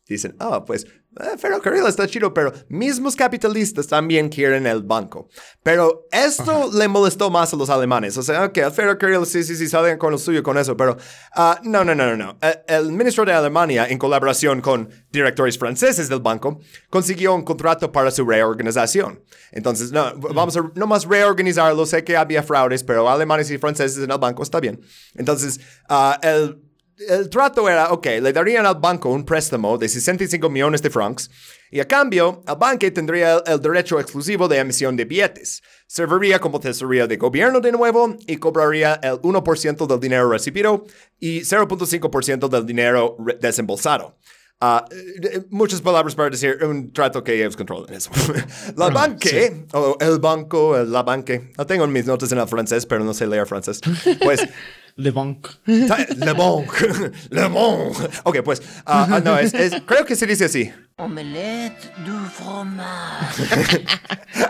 [0.08, 0.86] Dicen, ah, pues,
[1.20, 5.30] eh, ferrocarril está chido, pero mismos capitalistas también quieren el banco.
[5.64, 8.18] Pero esto le molestó más a los alemanes.
[8.18, 10.98] O sea, ok, el ferrocarril, sí, sí, sí, salgan con lo suyo con eso, pero
[11.36, 12.38] ah, no, no, no, no, no.
[12.42, 16.60] Eh, el ministro de Alemania, en colaboración con directores franceses del banco,
[16.90, 19.24] consiguió un contrato para su reorganización.
[19.52, 21.86] Entonces, no, vamos a nomás reorganizarlo.
[21.86, 24.80] Sé que había fraudes, pero alemanes y franceses en el banco está bien.
[25.16, 25.60] Entonces,
[25.90, 26.67] ah, el
[27.08, 31.30] el trato era, ok, le darían al banco un préstamo de 65 millones de francs
[31.70, 35.62] y a cambio, el banco tendría el, derecho exclusivo de emisión de billetes.
[35.86, 40.86] Serviría como tesorería de gobierno de nuevo y cobraría el 1% del dinero recibido
[41.20, 44.16] y 0.5% del dinero desembolsado.
[44.60, 48.10] Ah, eh, muchas palabras para decir un trato que ellos controlan eso.
[48.76, 51.52] la banque, o el banco, la banque.
[51.58, 53.82] No tengo mis notas en el francés, pero no sé leer francés.
[54.24, 54.48] Pues,
[54.98, 55.48] Le Bank.
[55.88, 58.10] ta- le banque, le banque.
[58.24, 60.72] Ok, pues, ah, no, es, es- creo que se dice así.
[61.00, 63.86] Omelette du fromage.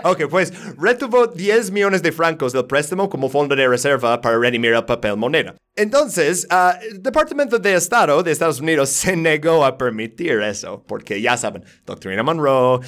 [0.03, 4.73] Ok, pues retuvo 10 millones de francos del préstamo como fondo de reserva para redimir
[4.73, 5.55] el papel moneda.
[5.75, 11.21] Entonces, ah, el Departamento de Estado de Estados Unidos se negó a permitir eso, porque
[11.21, 12.79] ya saben, Doctrina Monroe,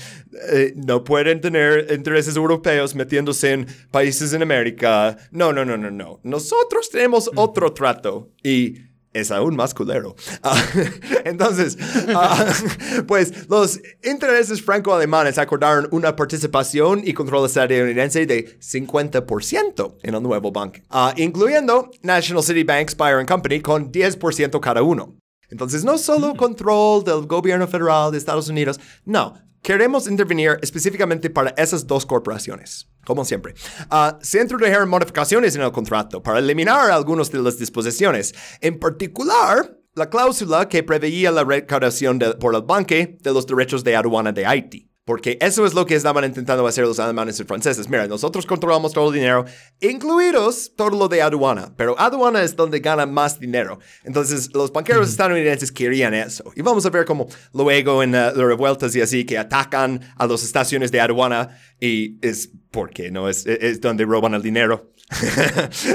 [0.52, 5.18] eh, no pueden tener intereses europeos metiéndose en países en América.
[5.32, 6.20] No, no, no, no, no.
[6.24, 8.76] Nosotros tenemos otro trato y
[9.14, 10.16] es aún más culero.
[10.44, 10.62] Ah,
[11.26, 11.78] entonces,
[12.10, 12.46] ah,
[13.08, 20.52] pues los intereses franco-alemanes acordaron una participación y control estadounidense de 50% en el nuevo
[20.52, 25.16] banco, ah, incluyendo National City Bank, Spire Company con 10% cada uno.
[25.50, 29.34] Entonces, no solo control del gobierno federal de Estados Unidos, no,
[29.64, 32.88] queremos intervenir específicamente para esas dos corporaciones.
[33.10, 33.56] Como siempre,
[33.90, 38.36] Ah, se introdujeron modificaciones en el contrato para eliminar algunas de las disposiciones.
[38.62, 43.84] En particular, la cláusula que preveía la recaudación de- por el banque de los derechos
[43.84, 44.86] de aduana de Haití.
[45.06, 47.90] Porque eso es lo que estaban intentando hacer los alemanes y franceses.
[47.90, 49.44] Mira, nosotros controlamos todo el dinero,
[49.82, 51.74] incluidos todo lo de aduana.
[51.76, 53.80] Pero aduana es donde ganan más dinero.
[54.04, 56.44] Entonces, los banqueros estadounidenses querían eso.
[56.56, 60.28] Y vamos a ver cómo luego en uh, las revueltas y así que atacan a
[60.28, 64.92] las estaciones de aduana y es porque no es, es donde roban el dinero.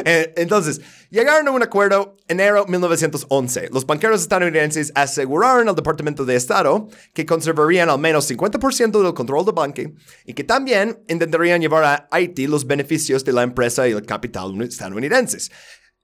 [0.05, 3.69] Eh, Entonces, llegaron a un acuerdo en enero 1911.
[3.73, 9.45] Los banqueros estadounidenses aseguraron al Departamento de Estado que conservarían al menos 50% del control
[9.45, 9.83] del banco
[10.25, 14.61] y que también intentarían llevar a Haití los beneficios de la empresa y el capital
[14.63, 15.51] estadounidenses.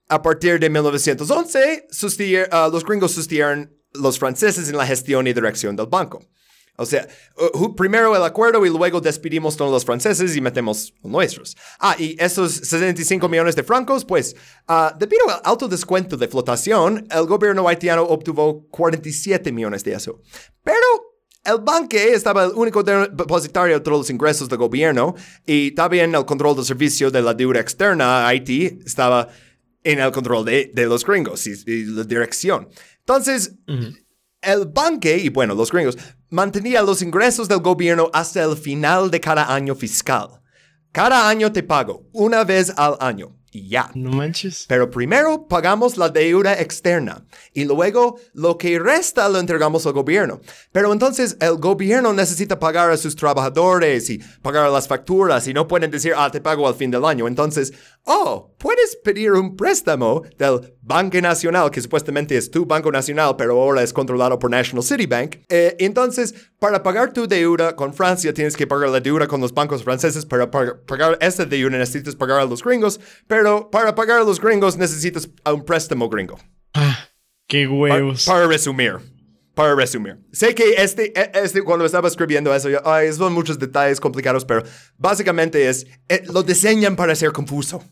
[0.07, 5.33] A partir de 1911, sustier- ah, los gringos sustituyeron los franceses en la gestión y
[5.33, 6.25] dirección del banco.
[6.77, 7.07] O sea,
[7.53, 11.55] uh, primero el acuerdo y luego despedimos todos los franceses y metemos nuestros.
[11.79, 14.35] Ah, y esos 65 millones de francos, pues,
[14.67, 20.21] ah, debido al alto descuento de flotación, el gobierno haitiano obtuvo 47 millones de eso.
[20.63, 20.77] Pero
[21.43, 25.13] el banque estaba el único de- depositario de todos los ingresos del gobierno
[25.45, 29.27] y también el control del servicio de la deuda externa a Haití estaba
[29.83, 32.69] en el control de, de los gringos y, y la dirección.
[32.99, 33.55] Entonces,
[34.41, 35.97] el banque, y bueno, los gringos,
[36.29, 40.41] mantenía los ingresos del gobierno hasta el final de cada año fiscal.
[40.91, 43.91] Cada año te pago, una vez al año, y ya.
[43.93, 44.65] No manches.
[44.67, 50.39] Pero primero pagamos la deuda externa y luego lo que resta lo entregamos al gobierno.
[50.71, 55.67] Pero entonces el gobierno necesita pagar a sus trabajadores y pagar las facturas y no
[55.67, 57.27] pueden decir, ah, te pago al fin del año.
[57.27, 57.73] Entonces,
[58.05, 63.53] oh, puedes pedir un préstamo del Banco Nacional, que supuestamente es tu Banco Nacional, pero
[63.61, 65.37] ahora es controlado por National City Bank.
[65.49, 69.53] Eh, entonces, para pagar tu deuda con Francia, tienes que pagar la deuda con los
[69.53, 70.25] bancos franceses.
[70.25, 74.39] Para pag- pagar esta deuda necesitas pagar a los gringos, pero para pagar a los
[74.41, 76.37] gringos necesitas a un préstamo gringo.
[76.73, 77.07] Ah,
[77.47, 78.25] qué huevos.
[78.25, 78.97] para resumir.
[79.53, 80.17] Para resumir.
[80.31, 84.45] Sé que este, e- este cuando estaba escribiendo eso, yo, ay, son muchos detalles complicados,
[84.45, 84.63] pero
[84.97, 87.83] básicamente es, eh, lo diseñan para ser confuso.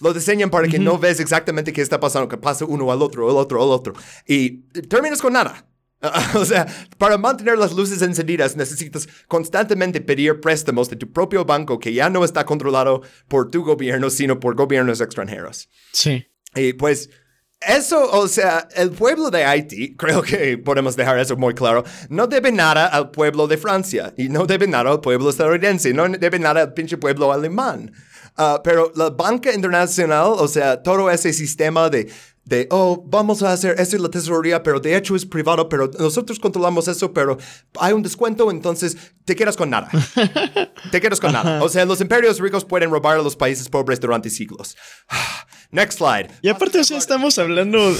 [0.00, 3.28] Lo diseñan para que no ves exactamente qué está pasando, que pasa uno al otro,
[3.28, 3.92] al otro, al otro.
[4.26, 5.66] Y terminas con nada.
[6.34, 11.78] o sea, para mantener las luces encendidas necesitas constantemente pedir préstamos de tu propio banco
[11.78, 15.68] que ya no está controlado por tu gobierno, sino por gobiernos extranjeros.
[15.92, 16.26] Sí.
[16.54, 17.10] Y pues
[17.60, 22.26] eso, o sea, el pueblo de Haití, creo que podemos dejar eso muy claro, no
[22.26, 26.38] debe nada al pueblo de Francia y no debe nada al pueblo estadounidense, no debe
[26.38, 27.92] nada al pinche pueblo alemán.
[28.36, 32.10] Ah, pero la banca internacional, o sea, todo ese sistema de,
[32.44, 35.90] de, oh, vamos a hacer esto en la tesorería, pero de hecho es privado, pero
[35.98, 37.36] nosotros controlamos eso, pero
[37.78, 39.90] hay un descuento, entonces te quedas con nada.
[40.90, 41.62] te quedas con nada.
[41.62, 44.76] O sea, los imperios ricos pueden robar a los países pobres durante siglos.
[45.72, 46.28] Next slide.
[46.42, 47.94] Y aparte, o sea, estamos hablando.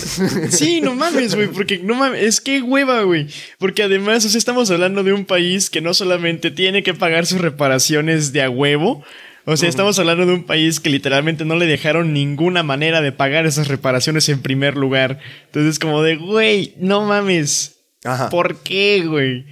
[0.51, 3.29] Sí, no mames, güey, porque no mames, es que hueva, güey.
[3.59, 7.27] Porque además, o sea, estamos hablando de un país que no solamente tiene que pagar
[7.27, 9.05] sus reparaciones de a huevo.
[9.45, 13.13] O sea, estamos hablando de un país que literalmente no le dejaron ninguna manera de
[13.13, 15.19] pagar esas reparaciones en primer lugar.
[15.47, 17.77] Entonces, como de, güey, no mames.
[18.05, 18.31] Ajá.
[18.31, 19.47] ¿Por qué, güey?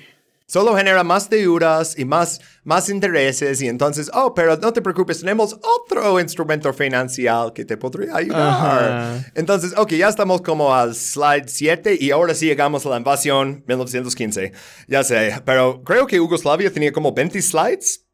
[0.50, 5.20] Solo genera más deudas y más, más intereses y entonces, oh, pero no te preocupes,
[5.20, 9.30] tenemos otro instrumento financiero que te podría ayudar.
[9.34, 13.62] Entonces, ok, ya estamos como al slide 7 y ahora sí llegamos a la invasión
[13.66, 14.52] 1915.
[14.86, 18.07] Ya sé, pero creo que Yugoslavia tenía como 20 slides.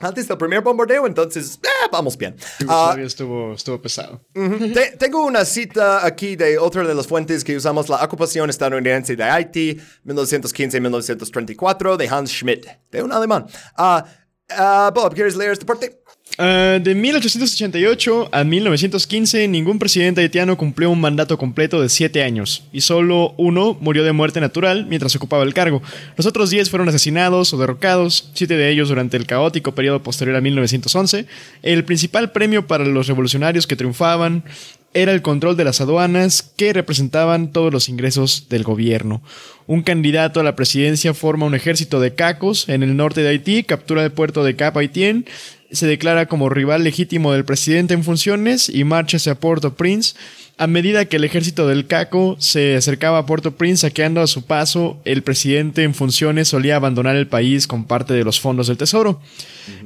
[0.00, 2.36] Antes del primer bombardeo, entonces eh, vamos bien.
[2.58, 4.20] Todavía estuvo, estuvo pesado.
[4.34, 4.72] Ujú.
[4.74, 9.14] Te- tengo una cita aquí de otra de las fuentes que usamos, la ocupación estadounidense
[9.16, 13.46] de Haití, 1915-1934, de Hans Schmidt, de un alemán.
[13.76, 14.04] Ah,
[14.50, 15.99] ah, Bob, ¿quieres leer este parte?
[16.38, 22.64] Ah, de 1888 a 1915, ningún presidente haitiano cumplió un mandato completo de siete años,
[22.72, 25.82] y solo uno murió de muerte natural mientras ocupaba el cargo.
[26.16, 30.36] Los otros 10 fueron asesinados o derrocados, siete de ellos durante el caótico periodo posterior
[30.36, 31.26] a 1911.
[31.62, 34.44] El principal premio para los revolucionarios que triunfaban
[34.92, 39.22] era el control de las aduanas que representaban todos los ingresos del gobierno.
[39.66, 43.62] Un candidato a la presidencia forma un ejército de cacos en el norte de Haití,
[43.62, 45.26] captura el puerto de Cap Haitien,
[45.72, 50.14] se declara como rival legítimo del presidente en funciones y marcha hacia Port-au-Prince.
[50.58, 55.00] A medida que el ejército del Caco se acercaba a Port-au-Prince saqueando a su paso,
[55.04, 59.20] el presidente en funciones solía abandonar el país con parte de los fondos del tesoro.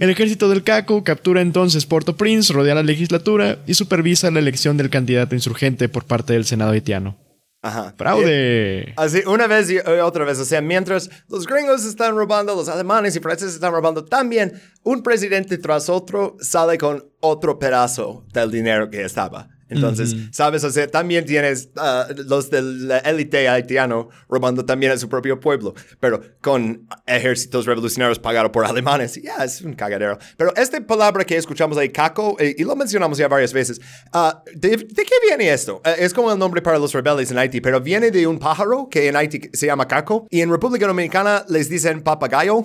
[0.01, 4.91] El ejército del Caco captura entonces Port-au-Prince, rodea la legislatura y supervisa la elección del
[4.91, 7.24] candidato insurgente por parte del Senado haitiano.
[7.65, 7.95] Ajá.
[7.97, 8.93] ¡Fraude!
[8.99, 10.39] Así, una vez y eh, otra vez.
[10.39, 15.03] O sea, mientras los gringos están robando, los alemanes y franceses están robando, también un
[15.03, 19.49] presidente tras otro sale con otro pedazo del dinero que estaba.
[19.75, 20.65] Entonces, ¿sabes?
[20.65, 25.41] O sea, también tienes ah, los de la élite haitiano robando también a su propio
[25.41, 29.21] pueblo, pero con ejércitos revolucionarios pagados por alemanes.
[29.23, 30.19] Ya, es un cagadero.
[30.37, 33.81] Pero esta palabra que escuchamos ahí, caco, eh, y lo mencionamos ya varias veces,
[34.13, 35.81] ah, ¿de, de qué viene esto?
[35.85, 38.89] Eh, es como el nombre para los rebeldes en Haití, pero viene de un pájaro
[38.91, 42.65] que en Haití se llama caco, y en República Dominicana les dicen papagayo.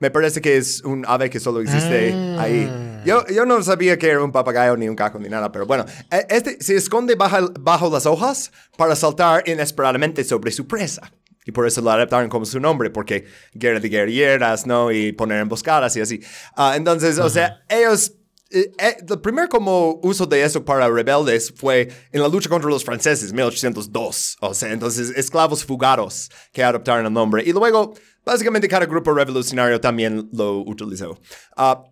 [0.00, 2.93] Me parece que es un ave que solo existe ahí.
[3.04, 5.84] Yo, yo no sabía que era un papagayo ni un caco ni nada, pero bueno,
[6.10, 11.12] eh, este se esconde bajo, bajo las hojas para saltar inesperadamente sobre su presa.
[11.46, 14.90] Y por eso lo adaptaron como su nombre, porque guerra de guerrilleras, ¿no?
[14.90, 16.20] Y poner emboscadas y así.
[16.56, 18.14] Ah, entonces, o sea, ellos...
[18.50, 22.70] eh, eh, el primer como uso de eso para rebeldes fue en la lucha contra
[22.70, 24.38] los franceses, 1802.
[24.40, 27.42] O sea, entonces, esclavos fugaros que adoptaron el nombre.
[27.44, 27.92] Y luego,
[28.24, 31.20] básicamente, cada grupo revolucionario también lo utilizó.
[31.56, 31.84] Ah,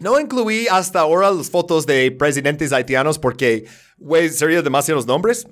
[0.00, 3.66] no incluí hasta ahora las fotos de presidentes haitianos porque,
[3.98, 5.46] güey, serían demasiados nombres.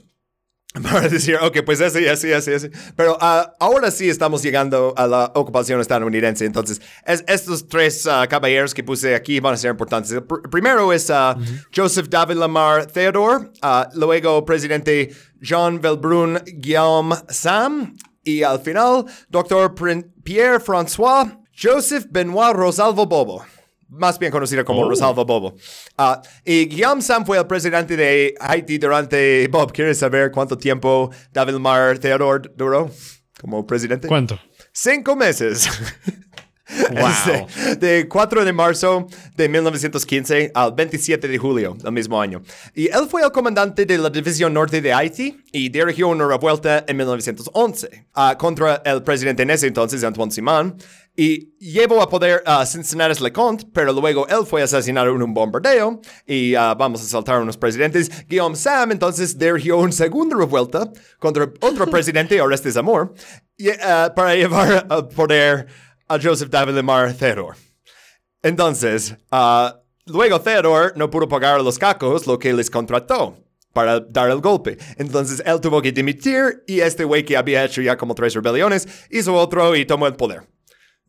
[0.82, 2.70] Para decir, ok, pues ese, ese, ese, ese.
[2.94, 6.44] Pero ah, ahora sí estamos llegando a la ocupación estadounidense.
[6.44, 10.12] Entonces, es- estos tres ah, caballeros que puse aquí van a ser importantes.
[10.12, 11.36] El pr- primero es ah,
[11.74, 13.48] Joseph David Lamar Theodore.
[13.94, 17.96] luego, presidente Jean Velbrun Guillaume Sam.
[18.22, 23.42] Y al final, doctor Prin- Pierre François Joseph Benoit Rosalvo Bobo
[23.88, 25.54] más bien conocido como Rosalvo Bobo.
[25.96, 29.48] Ah, y Guillaume Sam fue el presidente de Haití durante...
[29.48, 32.90] Bob, ¿quieres saber cuánto tiempo David Mar Theodore duró
[33.40, 34.08] como presidente?
[34.08, 34.38] ¿Cuánto?
[34.72, 35.68] Cinco meses.
[36.90, 42.42] Este, de 4 de marzo de 1915 al 27 de julio del mismo año.
[42.74, 46.84] Y él fue el comandante de la División Norte de Haití y dirigió una revuelta
[46.86, 50.76] en 1911 ah, contra el presidente en ese entonces, Antoine Simon,
[51.20, 56.00] y llevó a poder a Cincinnati Leconte, pero luego él fue asesinado en un bombardeo
[56.24, 58.08] y ah, vamos a saltar a unos presidentes.
[58.28, 60.88] Guillaume Sam entonces dirigió una segunda revuelta
[61.18, 63.14] contra otro presidente, Orestes Amor,
[63.56, 65.66] y, ah, para llevar al poder
[66.06, 67.58] a Joseph David Lamar Theodore.
[68.40, 73.36] Entonces, ah, luego Theodore no pudo pagar a los cacos lo que les contrató
[73.72, 74.78] para dar el golpe.
[74.96, 78.86] Entonces él tuvo que dimitir y este güey que había hecho ya como tres rebeliones
[79.10, 80.57] hizo otro y tomó el poder.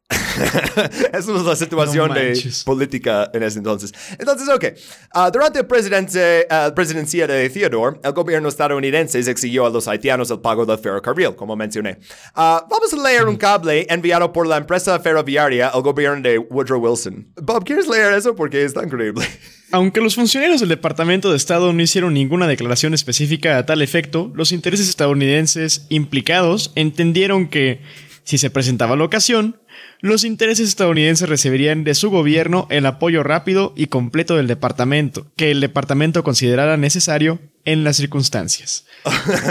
[1.14, 2.34] Esa es la situación No de
[2.66, 3.94] política en ese entonces.
[4.18, 4.66] Entonces, ok.
[5.14, 10.32] Ah, durante la presidencia, ah, presidencia de Theodore, el gobierno estadounidense exigió a los haitianos
[10.32, 12.00] el pago del ferrocarril, como mencioné.
[12.34, 16.80] Ah, vamos a leer un cable enviado por la empresa ferroviaria al gobierno de Woodrow
[16.80, 17.28] Wilson.
[17.42, 18.36] Bob, ¿quieres leer eso?
[18.36, 19.26] Porque está increíble.
[19.72, 24.32] Aunque los funcionarios del Departamento de Estado no hicieron ninguna declaración específica a tal efecto,
[24.34, 27.82] los intereses estadounidenses implicados entendieron que,
[28.24, 29.60] si se presentaba la ocasión,
[30.02, 35.52] los intereses estadounidenses recibirían de su gobierno el apoyo rápido y completo del departamento, que
[35.52, 38.86] el departamento considerara necesario en las circunstancias.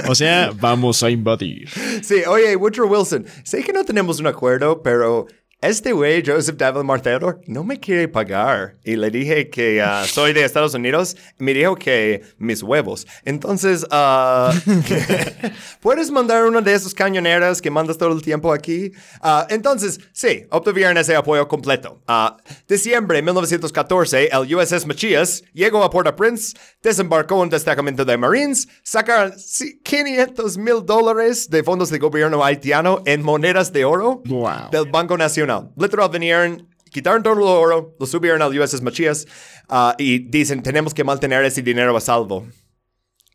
[0.08, 1.68] O sea, vamos a invadir.
[2.02, 5.26] Sí, oye, Woodrow Wilson, sé que no tenemos un acuerdo, pero
[5.60, 8.76] este güey, Joseph David Theodore, no me quiere pagar.
[8.84, 11.16] Y le dije que ah, soy de Estados Unidos.
[11.38, 13.06] Me dijo que mis huevos.
[13.24, 14.52] Entonces, ah,
[15.80, 18.92] ¿puedes mandar una de esas cañoneras que mandas todo el tiempo aquí?
[19.20, 22.00] Ah, entonces, sí, obtuvieron ese apoyo completo.
[22.06, 22.36] Ah,
[22.68, 29.36] diciembre de 1914, el USS Machias llegó a Port-au-Prince, desembarcó un destacamento de Marines, sacaron
[29.38, 34.70] sí, 500 mil dólares de fondos de gobierno haitiano en monedas de oro Wow.
[34.70, 35.47] del Banco Nacional.
[35.76, 39.26] Literal, vinieron quitaron todo el oro, lo subieron al USS Machias
[39.68, 42.46] ah, y dicen, tenemos que mantener ese dinero a salvo.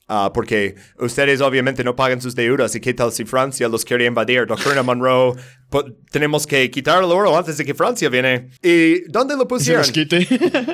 [0.07, 4.05] Ah, porque ustedes obviamente no pagan sus deudas y qué tal si Francia los quiere
[4.05, 4.45] invadir.
[4.47, 5.33] Doctrina Monroe,
[5.69, 8.49] po- tenemos que quitar el oro antes de que Francia viene.
[8.61, 9.81] ¿Y dónde lo pusieron?
[9.81, 10.27] los quite.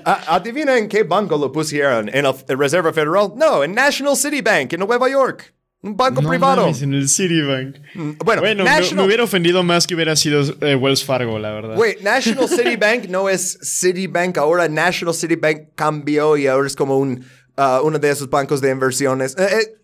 [0.04, 2.10] A- ¿Adivina en qué banco lo pusieron?
[2.12, 3.34] ¿En la Reserva Federal?
[3.36, 5.54] No, en National City Bank, en Nueva York.
[5.82, 6.64] Un banco No privado.
[6.64, 7.78] mames, en el Citibank.
[8.24, 8.96] Bueno, Bueno, me, National...
[8.98, 11.78] me hubiera ofendido más que hubiera sido eh, Wells Fargo, la verdad.
[11.78, 14.68] Wait, National City Bank no es Citibank ahora.
[14.68, 17.24] National City Bank cambió y ahora es como un,
[17.56, 19.38] ah, uno de esos bancos de inversiones.
[19.40, 19.76] Eh, eh,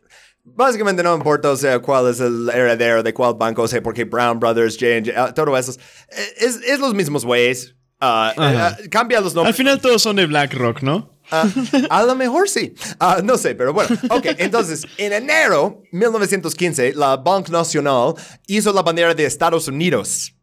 [0.43, 4.04] básicamente no importa, o sea, cuál es el heredero de cuál banco, o sea, porque
[4.04, 5.72] Brown Brothers, J&J, ah, todo eso.
[6.10, 7.74] eh, Es, es los mismos güeyes.
[8.02, 9.56] Ah, cambia los Al nombres.
[9.56, 11.14] final todos son de BlackRock, ¿no?
[11.32, 11.48] Ah,
[11.90, 12.74] a lo mejor sí.
[13.00, 13.90] Ah, no sé, pero bueno.
[14.10, 18.14] Ok, entonces, en enero 1915, la Banque Nacional
[18.48, 20.34] hizo la bandera de Estados Unidos.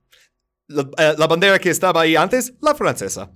[0.68, 3.30] La, eh, la bandera que estaba ahí antes, la francesa.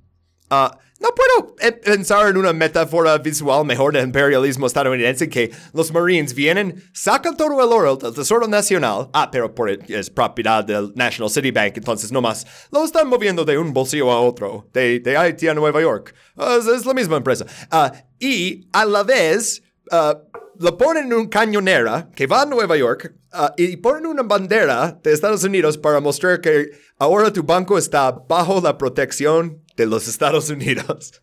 [0.50, 6.34] Ah, no puedo pensar en una metáfora visual mejor del imperialismo estadounidense que los Marines
[6.34, 9.52] vienen, sacan todo el oro del Tesoro Nacional, ah, pero
[9.88, 14.20] es propiedad del National City Bank, entonces nomás lo están moviendo de un bolsillo a
[14.20, 16.14] otro, de, de Haití a Nueva York.
[16.36, 17.46] Es, la misma empresa.
[17.70, 20.18] Ah, y a la vez, ah,
[20.58, 24.98] lo ponen en un cañonera que va a Nueva York ah, y ponen una bandera
[25.02, 30.08] de Estados Unidos para mostrar que ahora tu banco está bajo la protección de los
[30.08, 31.22] Estados Unidos.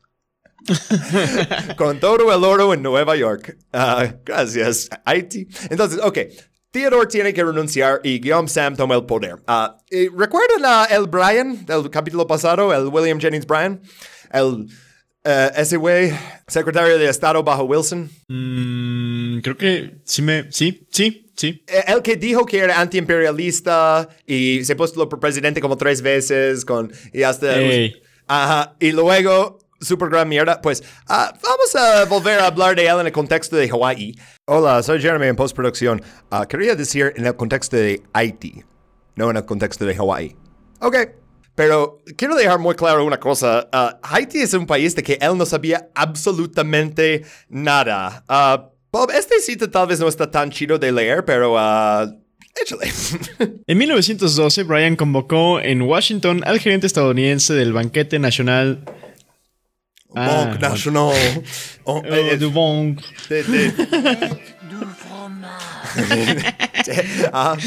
[1.77, 3.57] Con todo el oro en Nueva York.
[3.71, 5.47] Ah, gracias, Haití.
[5.69, 6.19] Entonces, ok.
[6.71, 9.35] Theodore tiene que renunciar y Guillaume Sam toma el poder.
[9.91, 13.79] Y ¿Recuerdan a el Bryan del capítulo pasado, el William Jennings Bryan?
[14.31, 14.67] El,
[15.23, 16.11] eh, ese güey,
[16.47, 18.09] secretario de Estado bajo Wilson.
[18.27, 20.51] Mm, creo que sí me...
[20.51, 21.63] Sí, sí, sí.
[21.67, 26.65] Eh, El que dijo que era antiimperialista y se postuló por presidente como tres veces
[26.65, 27.55] con y hasta.
[28.27, 32.99] Ajá y luego super gran mierda pues ah, vamos a volver a hablar de él
[32.99, 34.15] en el contexto de Hawaii
[34.45, 36.01] hola soy Jeremy en postproducción
[36.31, 38.63] Ah, quería decir en el contexto de Haití
[39.15, 40.35] no en el contexto de Hawaii
[40.79, 40.95] ok
[41.55, 43.69] pero quiero dejar muy claro una cosa.
[43.71, 48.23] ah, Haití es un país de que él no sabía absolutamente nada.
[48.91, 51.55] Bob, este cita tal vez no está tan chido de leer, pero
[52.61, 52.91] échale.
[53.67, 58.83] En 1912, Bryan convocó en Washington al gerente estadounidense del banquete nacional
[60.15, 61.13] Ah, Banque National.
[61.85, 63.01] Oh, eh, eh, du Banc.
[63.29, 63.73] de- de-
[67.33, 67.57] ah,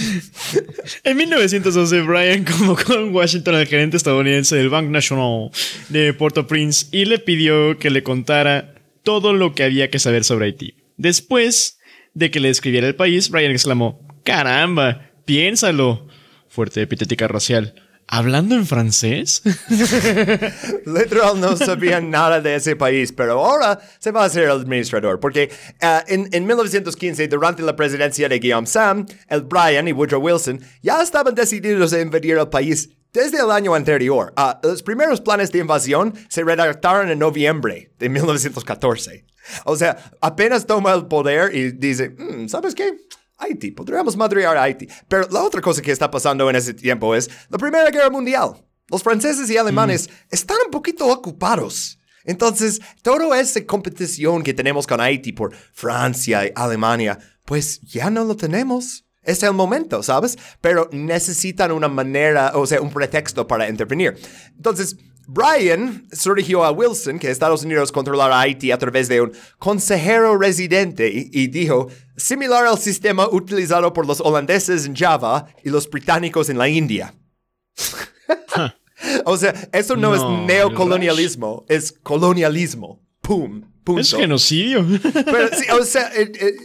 [1.05, 5.51] En 1912, Bryan convocó en Washington al gerente estadounidense del Bank National
[5.89, 10.47] de Port-au-Prince y le pidió que le contara todo lo que había que saber sobre
[10.47, 10.74] Haití.
[10.97, 11.78] Después
[12.14, 15.12] de que le describiera el país, Bryan exclamó: ¡Caramba!
[15.24, 16.09] ¡Piénsalo!
[16.49, 17.74] Fuerte epitética racial.
[18.09, 19.41] ¿Hablando en francés?
[20.85, 25.20] literal no sabía nada de ese país, pero ahora se va a ser el administrador,
[25.20, 30.20] porque ah, en, en 1915, durante la presidencia de Guillaume Sam, el Bryan y Woodrow
[30.20, 34.33] Wilson ya estaban decididos a invadir el país desde el año anterior.
[34.37, 39.24] Ah, los primeros planes de invasión se redactaron en noviembre de 1914.
[39.64, 43.07] O sea, apenas toma el poder y dice, "Mm, ¿sabes qué?
[43.39, 44.89] Haití, podríamos madrear a Haití.
[45.09, 48.64] Pero la otra cosa que está pasando en ese tiempo es la Primera Guerra Mundial.
[48.89, 51.99] Los franceses y alemanes están un poquito ocupados.
[52.24, 58.24] Entonces, toda esa competición que tenemos con Haití por Francia y Alemania, pues ya no
[58.24, 59.05] lo tenemos.
[59.22, 60.39] Es el momento, ¿sabes?
[60.61, 64.16] Pero necesitan una manera, o sea, un pretexto para intervenir.
[64.57, 70.39] Entonces, Brian surgió a Wilson que Estados Unidos controlara Haití a través de un consejero
[70.39, 75.89] residente y, y dijo, similar al sistema utilizado por los holandeses en Java y los
[75.89, 77.14] británicos en la India.
[79.25, 83.01] o sea, eso no, No, es neocolonialismo, es colonialismo.
[83.21, 84.01] Pum, punto.
[84.01, 84.85] es genocidio.
[85.12, 86.57] Pero sí, o sea, eh, eh,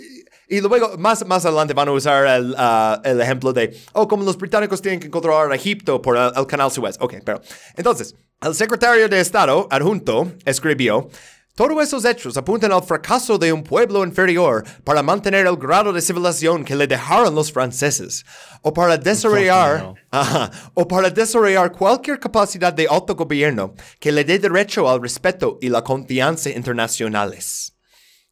[0.47, 4.23] y luego más, más adelante van a usar el, ah, el ejemplo de, oh, como
[4.23, 6.97] los británicos tienen que controlar a Egipto por el, el canal Suez.
[6.99, 7.41] Ok, pero
[7.77, 11.09] entonces, el secretario de Estado adjunto escribió,
[11.55, 16.01] todos esos hechos apuntan al fracaso de un pueblo inferior para mantener el grado de
[16.01, 18.25] civilización que le dejaron los franceses,
[18.61, 20.49] o para desarrollar, Ajá.
[20.73, 25.83] o para desarrollar cualquier capacidad de autogobierno que le dé derecho al respeto y la
[25.83, 27.75] confianza internacionales.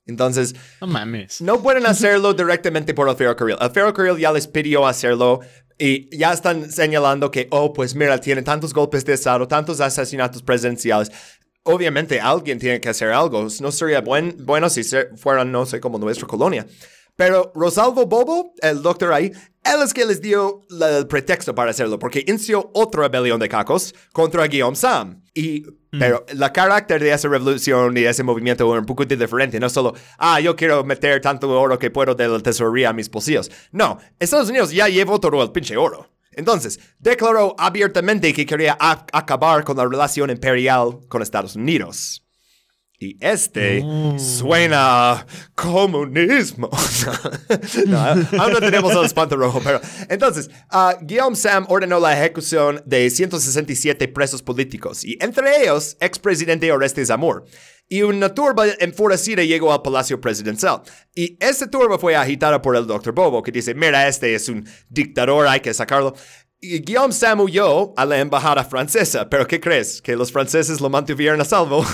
[0.05, 1.41] Entonces, no mames.
[1.41, 3.57] no pueden hacerlo directamente por el ferrocarril.
[3.59, 5.41] El ferrocarril ya les pidió hacerlo
[5.78, 10.41] y ya están señalando que, oh, pues mira, tiene tantos golpes de Estado, tantos asesinatos
[10.41, 11.11] presidenciales.
[11.64, 13.47] Obviamente alguien tiene que hacer algo.
[13.60, 16.66] No sería buen, bueno si se- fuera, no sé, como nuestra colonia.
[17.16, 21.72] Pero Rosalvo Bobo, el doctor ahí, él es que les dio la- el pretexto para
[21.72, 25.22] hacerlo, porque inició otra rebelión de cacos contra Guillaume Sam.
[25.34, 25.64] Y,
[25.99, 29.60] pero la carácter de esa revolución y ese movimiento era un poco diferente.
[29.60, 33.10] No solo, ah, yo quiero meter tanto oro que puedo de la tesorería a mis
[33.12, 33.51] bolsillos.
[33.72, 36.10] No, Estados Unidos ya llevó todo el pinche oro.
[36.32, 42.28] Entonces, declaró abiertamente que quería acabar con la relación imperial con Estados Unidos.
[43.01, 43.81] Y este
[44.17, 45.25] suena a
[45.55, 46.69] comunismo.
[47.87, 49.79] no, aún no tenemos el espanto rojo, pero...
[50.09, 56.69] Entonces, ah, Guillaume Sam ordenó la ejecución de 167 presos políticos, y entre ellos, expresidente
[56.73, 57.45] Orestes Amor.
[57.87, 60.81] Y una turba enfurecida llegó al Palacio Presidencial.
[61.15, 63.13] Y esta turba fue agitada por el Dr.
[63.13, 66.13] Bobo, que dice, mira, este es un dictador, hay que sacarlo.
[66.62, 70.01] Guillaume Sam huyó a la embajada francesa, pero ¿qué crees?
[70.01, 71.86] ¿Que los franceses lo mantuvieron a salvo?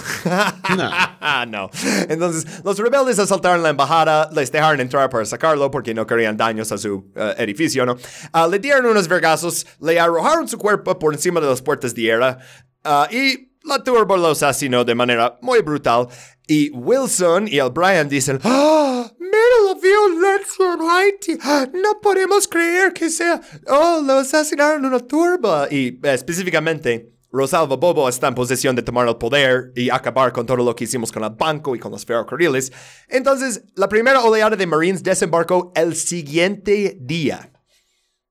[0.76, 1.46] No.
[1.48, 1.70] no.
[2.10, 6.72] Entonces, los rebeldes asaltaron la embajada, les dejaron entrar para sacarlo porque no querían daños
[6.72, 7.96] a su eh, edificio, ¿no?
[8.32, 12.02] Ah, le dieron unos vergazos, le arrojaron su cuerpo por encima de las puertas de
[12.02, 12.38] hierro
[12.84, 16.08] ah, y la turba lo asesinó de manera muy brutal.
[16.48, 19.12] Y Wilson y el Brian dicen, ¡Ah!
[19.18, 21.38] ¡Mira la violencia en Haití!
[21.82, 23.42] No podemos creer que sea...
[23.68, 25.68] ¡Oh, lo asesinaron una turba!
[25.70, 27.12] Y eh, específicamente...
[27.32, 30.86] Rosalva Bobo está en posesión de tomar el poder y acabar con todo lo que
[30.86, 32.72] hicimos con el banco y con los ferrocarriles.
[33.10, 37.52] Entonces, la primera oleada de Marines desembarcó el siguiente día.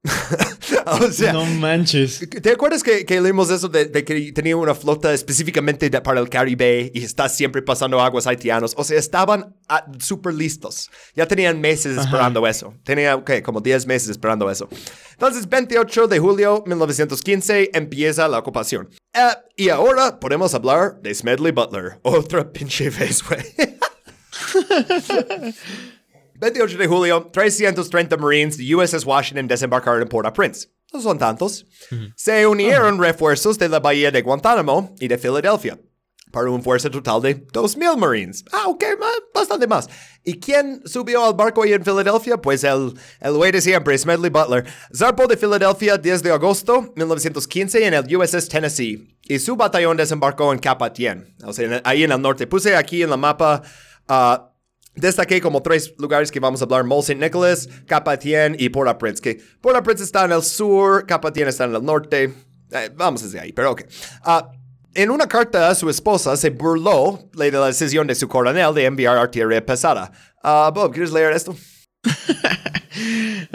[0.87, 2.29] o sea, No manches.
[2.29, 6.21] ¿Te acuerdas que, que leímos eso de, de que tenía una flota específicamente de- para
[6.21, 8.75] el Caribe y está siempre pasando aguas haitianos?
[8.77, 10.91] O sea, estaban ah, súper listos.
[11.17, 12.75] Ya tenían meses esperando eso.
[12.85, 13.43] Tenía, ¿qué?
[13.43, 14.69] Como 10 meses esperando eso.
[15.13, 18.91] Entonces, 28 de julio de 1915 empieza la ocupación.
[19.15, 19.21] Eh,
[19.57, 21.99] y ahora podemos hablar de Smedley Butler.
[22.03, 23.41] Otra pinche vez, güey.
[26.45, 30.69] 28 de julio, 330 Marines de USS Washington desembarcaron en Port-au-Prince.
[30.93, 31.67] No son tantos.
[32.17, 35.79] Se unieron refuerzos de la bahía de Guantánamo y de Filadelfia
[36.31, 38.45] para un fuerza total de 2.000 Marines.
[38.53, 38.85] Ah, ok,
[39.33, 39.89] bastante más.
[40.23, 42.37] ¿Y quién subió al barco ahí en Filadelfia?
[42.37, 44.67] Pues el, el güey de siempre, Smedley Butler.
[44.95, 50.53] Zarpó de Filadelfia 10 de agosto 1915 en el USS Tennessee y su batallón desembarcó
[50.53, 52.47] en Cap Haitien, o sea, ahí en el norte.
[52.47, 53.63] Puse aquí en la mapa...
[54.09, 54.51] ah,
[54.95, 57.17] Destaqué como tres lugares que vamos a hablar: Mole St.
[57.17, 59.21] Nicholas, Cap-Haitien y Port-au-Prince.
[59.21, 62.33] Que Port-au-Prince está en el sur, Cap-Haitien está en el norte.
[62.71, 63.83] Eh, vamos desde ahí, pero ok.
[64.23, 64.51] Ah,
[64.95, 68.85] en una carta a su esposa se burló de la decisión de su coronel de
[68.85, 70.13] enviar artillería pesada.
[70.43, 71.57] Ah, Bob, ¿quieres leer esto?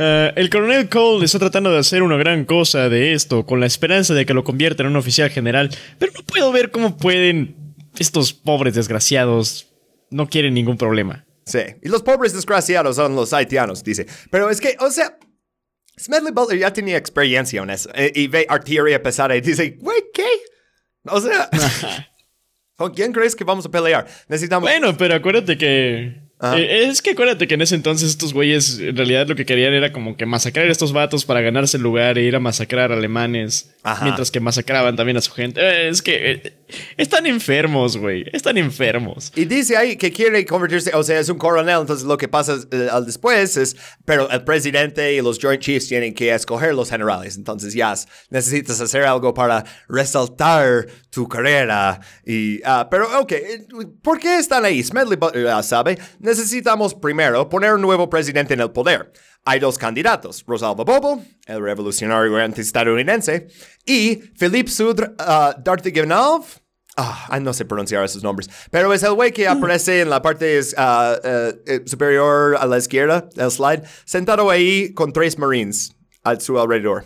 [0.01, 3.65] Eh, el coronel Cole está tratando de hacer una gran cosa de esto, con la
[3.65, 7.55] esperanza de que lo convierta en un oficial general, pero no puedo ver cómo pueden...
[7.97, 9.67] Estos pobres desgraciados
[10.09, 11.25] no quieren ningún problema.
[11.49, 11.59] Sí.
[11.81, 14.05] Y los pobres desgraciados son los haitianos, dice.
[14.31, 15.17] Pero es que, o sea,
[15.99, 17.89] Smedley Butler ya tenía experiencia en eso.
[17.93, 20.27] eh, y ve artillería pesada y dice, güey, ¿qué?
[21.05, 21.49] O sea,
[22.75, 24.07] ¿con quién crees que vamos a pelear?
[24.27, 24.69] Necesitamos...
[24.69, 26.29] Bueno, pero acuérdate que...
[26.41, 26.57] Ajá.
[26.57, 29.73] eh, es que acuérdate que en ese entonces estos güeyes en realidad lo que querían
[29.73, 32.93] era como que masacrar a estos vatos para ganarse el lugar e ir a masacrar
[32.93, 33.75] alemanes.
[33.83, 34.05] Ajá.
[34.05, 35.59] Mientras que masacraban también a su gente.
[35.59, 36.53] Eh, es que eh,
[36.97, 38.25] están enfermos, güey.
[38.33, 39.31] Están enfermos.
[39.35, 42.57] Y dice ahí que quiere convertirse, o sea, es un coronel, entonces lo que pasa
[42.71, 46.89] eh, al después es, pero el presidente y los Joint Chiefs tienen que escoger los
[46.89, 51.99] generales, entonces ya s- necesitas hacer algo para resaltar tu carrera.
[52.25, 53.33] Y, ah, pero, ok,
[54.01, 54.83] ¿por qué están ahí?
[54.83, 59.11] Smedley ya sabe, necesitamos primero poner un nuevo presidente en el poder.
[59.49, 63.47] Hay dos candidatos, Rosalba Bobo, el revolucionario antiestadounidense,
[63.83, 65.59] y Philippe Sudre uh,
[66.95, 68.47] Ah, no sé pronunciar esos nombres.
[68.69, 72.77] Pero es el güey que aparece en la parte ah, eh, eh, superior a la
[72.77, 75.95] izquierda del slide, sentado ahí con tres marines
[76.29, 77.05] a su alrededor.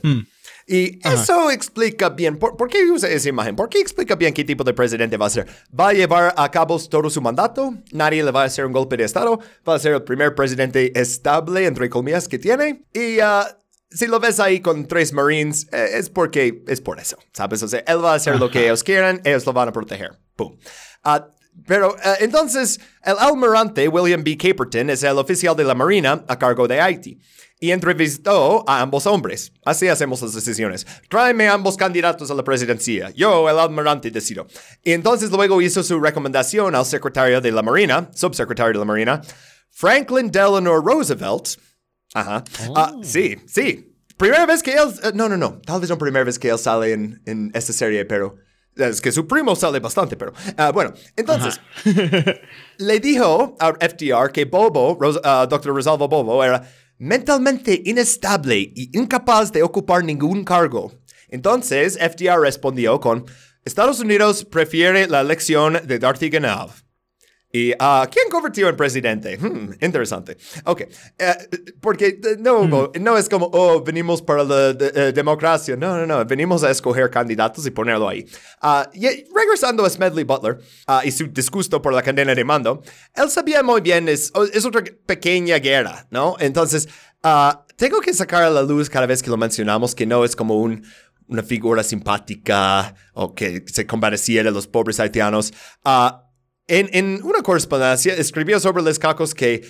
[0.66, 3.56] Y eso explica bien, ¿por, por qué usa esa imagen?
[3.56, 5.48] ¿Por qué explica bien qué tipo de presidente va a ser?
[5.78, 7.74] ¿Va a llevar a cabo todo su mandato?
[7.92, 9.40] ¿Nadie le va a hacer un golpe de Estado?
[9.68, 12.86] ¿Va a ser el primer presidente estable, entre comillas, que tiene?
[12.94, 13.58] Y ah,
[13.92, 17.62] si lo ves ahí con tres Marines, eh, es porque es por eso, ¿sabes?
[17.62, 20.12] O sea, él va a hacer lo que ellos quieran, ellos lo van a proteger.
[20.38, 20.58] Pum.
[21.04, 21.28] Ah,
[21.68, 24.38] pero eh, entonces, el almirante William B.
[24.38, 27.20] Caperton es el oficial de la Marina a cargo de Haití
[27.64, 29.53] y entrevistó a ambos hombres.
[29.64, 30.86] Así hacemos las decisiones.
[31.09, 33.09] Tráeme ambos candidatos a la presidencia.
[33.11, 34.47] Yo, el almirante, decido.
[34.84, 39.22] Y entonces luego hizo su recomendación al secretario de la Marina, subsecretario de la Marina,
[39.72, 41.51] Franklin Delano Roosevelt.
[42.14, 42.43] Ajá.
[42.76, 43.95] Ah, sí, sí.
[44.18, 44.89] Primera vez que él...
[45.01, 45.61] eh, no, no, no.
[45.66, 48.35] Tal vez no primera vez que él sale en, en esta serie, pero...
[48.76, 51.61] Es que su primo sale bastante, pero ah, bueno, entonces
[52.77, 55.73] le dijo a FDR que Bobo, Ros- ah, Dr.
[55.76, 56.68] Rosalvo Bobo, era
[57.04, 60.94] mentalmente inestable y incapaz de ocupar ningún cargo.
[61.28, 63.26] Entonces FDR respondió con
[63.66, 66.82] Estados Unidos prefiere la elección de Darcy Ganov.
[67.56, 69.38] ¿Y a quién convirtió en presidente?
[69.38, 70.38] Hmm, interesante.
[70.66, 70.82] Ok,
[71.20, 71.36] eh,
[71.80, 75.76] porque eh, no, hubo- no es como, oh, venimos para la de- eh, democracia.
[75.76, 78.26] No, no, no, venimos a escoger candidatos y ponerlo ahí.
[78.60, 80.58] Ah, y regresando a Smedley Butler
[80.88, 82.82] ah, y su disgusto por la cadena de mando,
[83.14, 86.36] él sabía muy bien, es, oh, es otra pequeña guerra, ¿no?
[86.40, 86.90] Entonces,
[87.76, 90.60] tengo que sacar a la luz cada vez que lo mencionamos que no es como
[90.60, 90.84] un
[91.26, 95.54] una figura simpática o que se compadecía de los pobres haitianos.
[96.68, 99.68] En, en una correspondencia escribió sobre los cacos que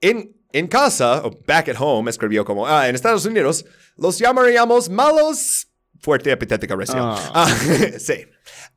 [0.00, 3.64] en, en casa, o back at home, escribió como, ah, en Estados Unidos,
[3.96, 5.68] los llamaríamos malos.
[6.00, 7.00] Fuerte epitética racial.
[7.02, 7.32] Ah.
[7.34, 7.56] Ah,
[7.98, 8.26] sí.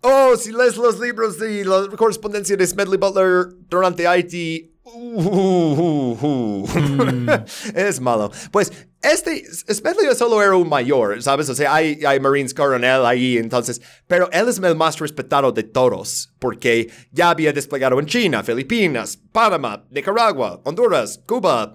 [0.02, 4.73] Oh, si lees los libros de la correspondencia de Smedley Butler durante Haití.
[4.86, 7.46] Uh, uh, uh,
[7.76, 8.32] es malo.
[8.52, 8.72] Pues
[9.04, 9.44] este,
[9.74, 11.50] Smedley solo era un mayor, ¿sabes?
[11.50, 13.82] O sea, hay, hay Marines Coronel ahí, entonces.
[14.08, 19.20] Pero él es el más respetado de todos, porque ya había desplegado en China, Filipinas,
[19.32, 21.74] Panamá, Nicaragua, Honduras, Cuba,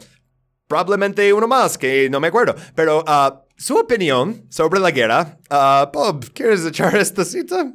[0.66, 2.54] probablemente uno más que no me acuerdo.
[2.74, 7.72] Pero ah, su opinión sobre la guerra, ah, Bob, ¿quieres echar esta cita?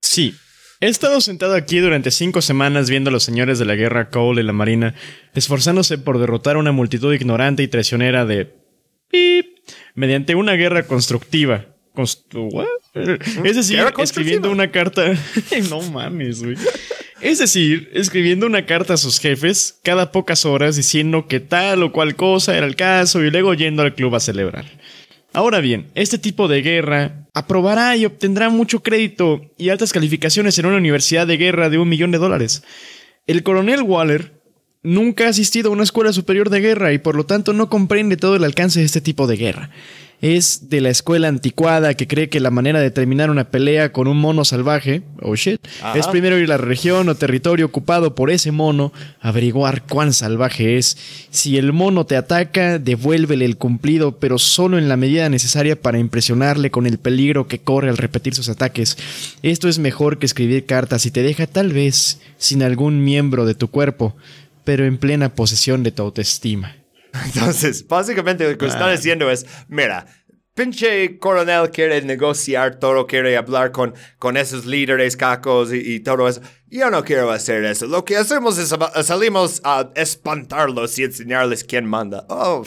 [0.00, 0.34] Sí.
[0.80, 4.42] He estado sentado aquí durante cinco semanas viendo a los señores de la guerra Cole
[4.42, 4.94] y la Marina
[5.34, 8.52] esforzándose por derrotar a una multitud ignorante y traicionera de...
[9.10, 9.46] pip,
[9.94, 11.66] mediante una guerra constructiva.
[11.94, 12.66] Constru- what?
[13.44, 15.14] Es decir, escribiendo una carta...
[15.70, 16.56] no mames, güey.
[17.22, 21.92] Es decir, escribiendo una carta a sus jefes cada pocas horas diciendo que tal o
[21.92, 24.66] cual cosa era el caso y luego yendo al club a celebrar.
[25.32, 30.64] Ahora bien, este tipo de guerra aprobará y obtendrá mucho crédito y altas calificaciones en
[30.64, 32.62] una universidad de guerra de un millón de dólares.
[33.26, 34.40] El coronel Waller
[34.82, 38.16] nunca ha asistido a una escuela superior de guerra y por lo tanto no comprende
[38.16, 39.68] todo el alcance de este tipo de guerra.
[40.22, 44.08] Es de la escuela anticuada que cree que la manera de terminar una pelea con
[44.08, 45.98] un mono salvaje, oh shit, Ajá.
[45.98, 50.78] es primero ir a la región o territorio ocupado por ese mono, averiguar cuán salvaje
[50.78, 50.96] es.
[51.30, 55.98] Si el mono te ataca, devuélvele el cumplido, pero solo en la medida necesaria para
[55.98, 58.96] impresionarle con el peligro que corre al repetir sus ataques.
[59.42, 63.54] Esto es mejor que escribir cartas y te deja tal vez sin algún miembro de
[63.54, 64.16] tu cuerpo,
[64.64, 66.76] pero en plena posesión de tu autoestima.
[67.24, 70.06] Entonces, básicamente lo que está diciendo es, mira,
[70.56, 76.26] pinche coronel quiere negociar todo, quiere hablar con, con esos líderes cacos y, y todo
[76.28, 76.40] eso.
[76.68, 77.86] Yo no quiero hacer eso.
[77.86, 78.74] Lo que hacemos es
[79.06, 82.26] salimos a espantarlos y enseñarles quién manda.
[82.28, 82.64] Oh,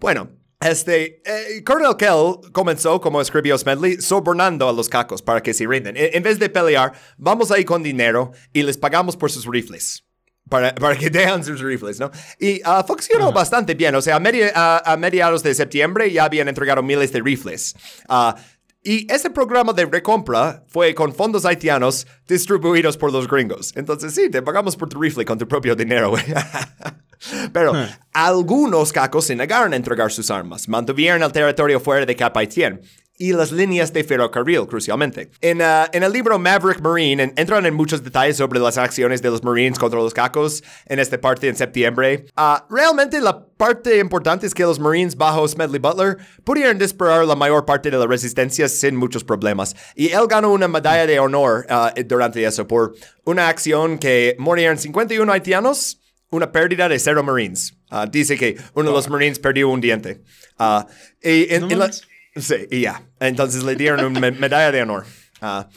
[0.00, 0.30] bueno.
[0.58, 5.66] Este, eh, Colonel Kell comenzó, como escribió Smedley, sobornando a los cacos para que se
[5.66, 5.98] rinden.
[5.98, 10.05] En, en vez de pelear, vamos ahí con dinero y les pagamos por sus rifles
[10.48, 12.10] para, para que dejan sus rifles, ¿no?
[12.38, 13.94] Y ah, funcionó bastante bien.
[13.94, 17.74] O sea, a, media- a- a mediados de septiembre ya habían entregado miles de rifles.
[18.08, 18.34] Ah,
[18.82, 23.72] y ese programa de recompra fue con fondos haitianos distribuidos por los gringos.
[23.74, 26.22] Entonces, sí, te pagamos por tu rifle con tu propio dinero, güey.
[27.52, 27.72] Pero
[28.12, 32.80] algunos cacos se negaron a entregar sus armas, mantuvieron el territorio fuera de Cap Haitien
[33.18, 35.30] y las líneas de ferrocarril, crucialmente.
[35.40, 39.22] En, ah, en el libro Maverick Marine en- entran en muchos detalles sobre las acciones
[39.22, 42.26] de los Marines contra los cacos en esta parte en septiembre.
[42.36, 47.34] Ah, realmente la parte importante es que los Marines bajo Smedley Butler pudieron disparar la
[47.34, 49.74] mayor parte de la resistencia sin muchos problemas.
[49.94, 52.94] Y él ganó una medalla de honor ah, durante eso por
[53.24, 57.74] una acción que murieron 51 haitianos una pérdida de cero Marines.
[57.88, 60.22] Ah, dice que uno de los Marines perdió un diente.
[60.58, 60.86] Ah,
[61.22, 61.90] y en- No en la-.
[62.36, 63.02] Sí, y ya.
[63.20, 65.04] Entonces le dieron una me- medalla de honor.
[65.40, 65.68] Ah,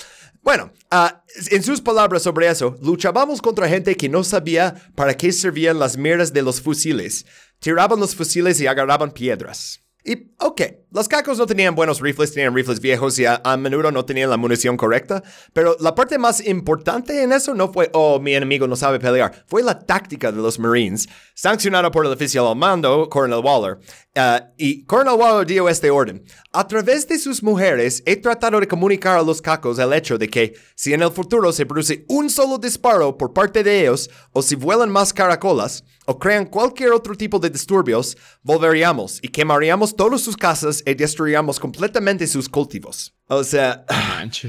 [0.41, 5.31] bueno, ah, en sus palabras sobre eso, luchábamos contra gente que no sabía para qué
[5.31, 7.25] servían las miras de los fusiles.
[7.59, 9.81] Tiraban los fusiles y agarraban piedras.
[10.03, 10.61] Y, ok,
[10.91, 14.37] los cacos no tenían buenos rifles, tenían rifles viejos y a, menudo no tenían la
[14.37, 18.75] munición correcta, pero la parte más importante en eso no fue, oh, mi enemigo no
[18.75, 23.43] sabe pelear, fue la táctica de los Marines, sancionada por el oficial al mando, Colonel
[23.43, 23.77] Waller.
[24.15, 26.23] Ah, y Colonel Waller dio este orden.
[26.51, 30.27] A través de sus mujeres he tratado de comunicar a los cacos el hecho de
[30.27, 34.41] que si en el futuro se produce un solo disparo por parte de ellos, o
[34.41, 40.21] si vuelan más caracolas, o crean cualquier otro tipo de disturbios, volveríamos y quemaríamos todas
[40.21, 43.13] sus casas y destruiríamos completamente sus cultivos.
[43.27, 43.85] O sea,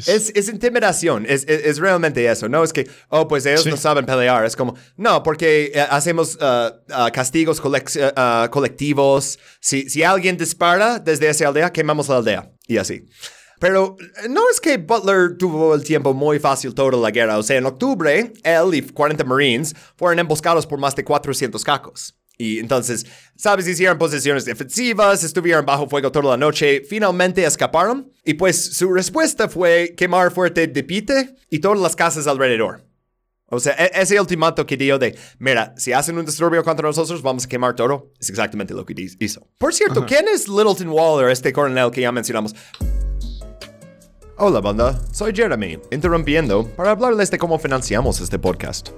[0.07, 3.71] es, es intimidación, es, es, es realmente eso, no es que, oh, pues ellos Sí.
[3.71, 7.61] no saben pelear, es como, no, porque eh, hacemos ah, ah, castigos
[7.97, 13.05] eh, ah, colectivos, si, si alguien dispara desde esa aldea, quemamos la aldea, y así.
[13.61, 17.37] Pero eh, no es que Butler tuvo el tiempo muy fácil toda la guerra.
[17.37, 22.17] O sea, en octubre, él y 40 Marines fueron emboscados por más de 400 cacos.
[22.41, 23.05] Y entonces,
[23.37, 23.69] ¿sabes?
[23.69, 28.11] Hicieron posiciones defensivas, estuvieron bajo fuego toda la noche, finalmente escaparon.
[28.25, 32.87] Y pues su respuesta fue quemar fuerte de Pite y todas las casas alrededor.
[33.51, 37.21] O sea, e- ese ultimato que dio de, mira, si hacen un disturbio contra nosotros,
[37.21, 39.47] vamos a quemar todo, es exactamente lo que hizo.
[39.59, 42.55] Por cierto, ¿quién es Littleton Waller, este coronel que ya mencionamos?
[44.43, 48.89] Hola banda, soy Jeremy, interrumpiendo para hablarles de cómo financiamos este podcast.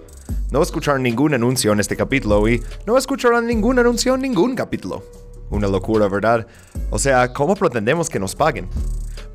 [0.52, 5.02] No escucharon ningún anuncio en este capítulo y no escucharán ningún anuncio en ningún capítulo.
[5.50, 6.46] Una locura, ¿verdad?
[6.90, 8.68] O sea, ¿cómo pretendemos que nos paguen?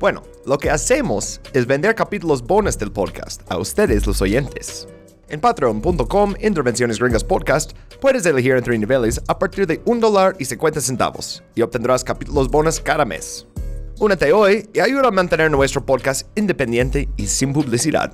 [0.00, 4.88] Bueno, lo que hacemos es vender capítulos bonus del podcast a ustedes los oyentes.
[5.28, 10.46] En patreon.com, Intervenciones Gringas Podcast, puedes elegir entre niveles a partir de un dólar y
[10.46, 13.46] 50 centavos y obtendrás capítulos bonus cada mes.
[14.00, 18.12] Únete hoy y ayuda a mantener nuestro podcast independiente y sin publicidad.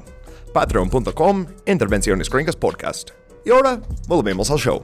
[0.55, 3.11] Patreon.com, Intervenciones Gringas Podcast.
[3.45, 4.83] Y ahora, volvemos al show.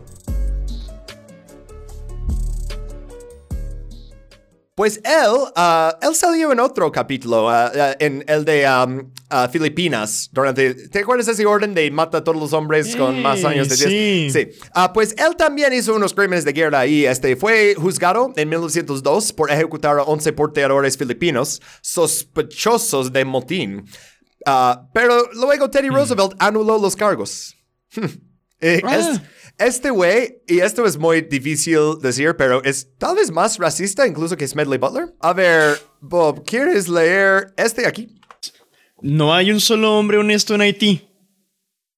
[4.80, 9.10] Pues él, ah, él salió en otro capítulo, ah, ah, en el de um,
[9.50, 13.68] Filipinas, durante, ¿te acuerdas ese orden de mata a todos los hombres con más años
[13.68, 14.30] de sí.
[14.30, 14.32] 10?
[14.32, 14.48] Sí.
[14.72, 19.34] Ah, pues él también hizo unos crímenes de guerra y este, fue juzgado en 1902
[19.34, 23.84] por ejecutar a 11 porteadores filipinos sospechosos de motín.
[24.94, 27.54] Pero luego Teddy Roosevelt anuló los cargos.
[28.60, 28.96] Eh, Ah.
[28.96, 29.20] es-
[29.58, 34.36] este güey, y esto es muy difícil decir, pero es tal vez más racista incluso
[34.36, 35.14] que Smedley Butler.
[35.20, 38.18] A ver, Bob, ¿quieres leer este aquí?
[39.02, 41.08] No hay un solo hombre honesto en Haití.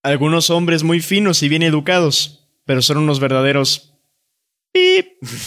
[0.02, 3.91] Algunos hombres muy finos y bien educados, pero son unos verdaderos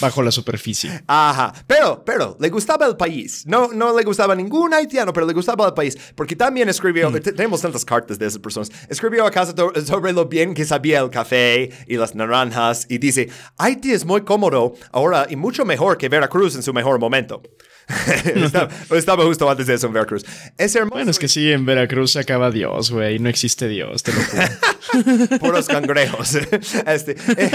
[0.01, 1.03] bajo la superficie.
[1.07, 3.43] Ajá, pero, pero, le gustaba el país.
[3.47, 5.97] No, no le gustaba ningún haitiano, pero le gustaba el país.
[6.15, 9.53] Porque también escribió, te- tenemos tantas cartas de esas personas, escribió acaso
[9.85, 14.21] sobre lo bien que sabía el café y las naranjas y dice, Haití es muy
[14.21, 17.41] cómodo ahora y mucho mejor que Veracruz en su mejor momento.
[18.35, 20.25] estaba, estaba justo antes de eso en Veracruz.
[20.57, 20.95] Es hermoso.
[20.95, 23.19] Bueno, es que sí, en Veracruz se acaba Dios, güey.
[23.19, 25.39] No existe Dios, te lo juro.
[25.39, 26.35] puros cangrejos.
[26.87, 27.51] Este, eh,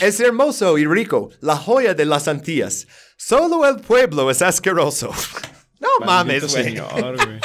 [0.00, 2.86] es hermoso y rico, la joya de las Antillas.
[3.16, 5.10] Solo el pueblo es asqueroso.
[5.80, 7.40] No mames, Maldito señor, güey.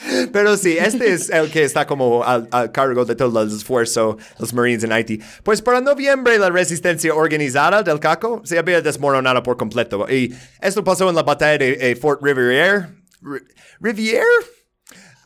[0.32, 4.52] Pero sí, este es el que está como al, cargo de todo el esfuerzo los
[4.54, 5.20] Marines en Haití.
[5.42, 10.06] Pues para noviembre la resistencia organizada del CACO se había desmoronado por completo.
[10.08, 12.86] Y esto pasó en la batalla de eh, Fort Riviere.
[13.22, 13.42] Ri-
[13.80, 14.24] ¿Riviere?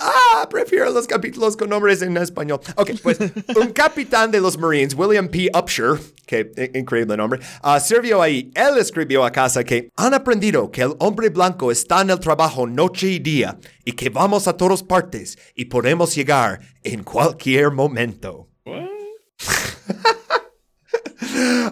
[0.05, 2.59] Ah, prefiero los capítulos con nombres en español.
[2.77, 3.19] Ok, pues
[3.57, 5.49] un capitán de los Marines, William P.
[5.55, 8.51] Upshur, que i- increíble nombre, ah, sirvió ahí.
[8.55, 12.67] Él escribió a casa que han aprendido que el hombre blanco está en el trabajo
[12.67, 18.49] noche y día y que vamos a todas partes y podemos llegar en cualquier momento.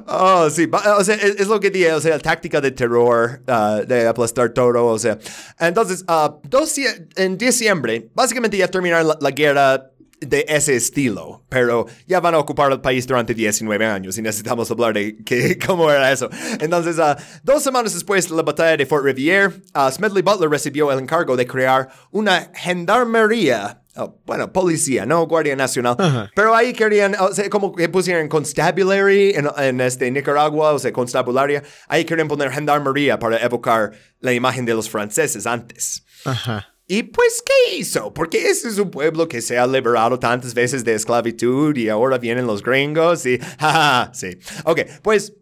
[0.06, 4.06] Oh, sí, o sea, es, lo que dije, o sea, táctica de terror, ah, de
[4.06, 5.18] aplastar todo, o sea.
[5.58, 6.74] Entonces, ah, dos
[7.16, 9.90] en diciembre, básicamente ya terminaron la, la guerra
[10.20, 14.70] de ese estilo, pero ya van a ocupar el país durante 19 años y necesitamos
[14.70, 16.28] hablar de que, cómo era eso.
[16.60, 20.92] Entonces, ah, dos semanas después de la batalla de Fort Riviere, ah, Smedley Butler recibió
[20.92, 23.82] el encargo de crear una gendarmería.
[23.96, 26.30] Oh, bueno, policía, no Guardia Nacional.
[26.34, 30.92] Pero ahí querían, o sea, como que pusieron constabulary en, en este Nicaragua, o sea,
[30.92, 31.62] constabularia.
[31.88, 36.04] Ahí querían poner gendarmería para evocar la imagen de los franceses antes.
[36.24, 36.74] Ajá.
[36.92, 38.12] Y pues, ¿qué hizo?
[38.12, 42.18] Porque ese es un pueblo que se ha liberado tantas veces de esclavitud y ahora
[42.18, 43.38] vienen los gringos y...
[43.60, 44.36] jaja, sí.
[44.64, 45.34] Ok, pues...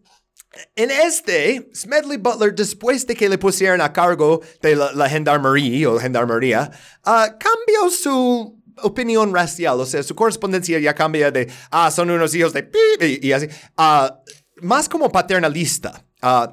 [0.75, 5.91] En este, Smedley Butler, después de que le pusieron a cargo de la, la gendarmería
[5.91, 6.71] o gendarmería,
[7.05, 12.35] ah, cambió su opinión racial, o sea, su correspondencia ya cambia de, ah, son unos
[12.35, 12.71] hijos de
[13.01, 14.21] y, y así, ah,
[14.63, 16.05] más como paternalista.
[16.23, 16.53] Ah,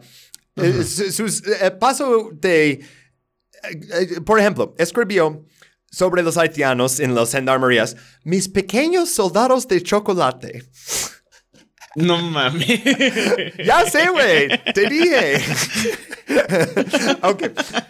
[0.56, 2.82] eh, su- sus eh, paso de eh,
[3.64, 5.44] eh, por ejemplo, escribió
[5.91, 10.64] sobre los haitianos en las gendarmerías, mis pequeños soldados de chocolate.
[11.96, 12.66] No mames.
[13.64, 15.42] Ya sé, güey, te dije.
[17.22, 17.44] ok,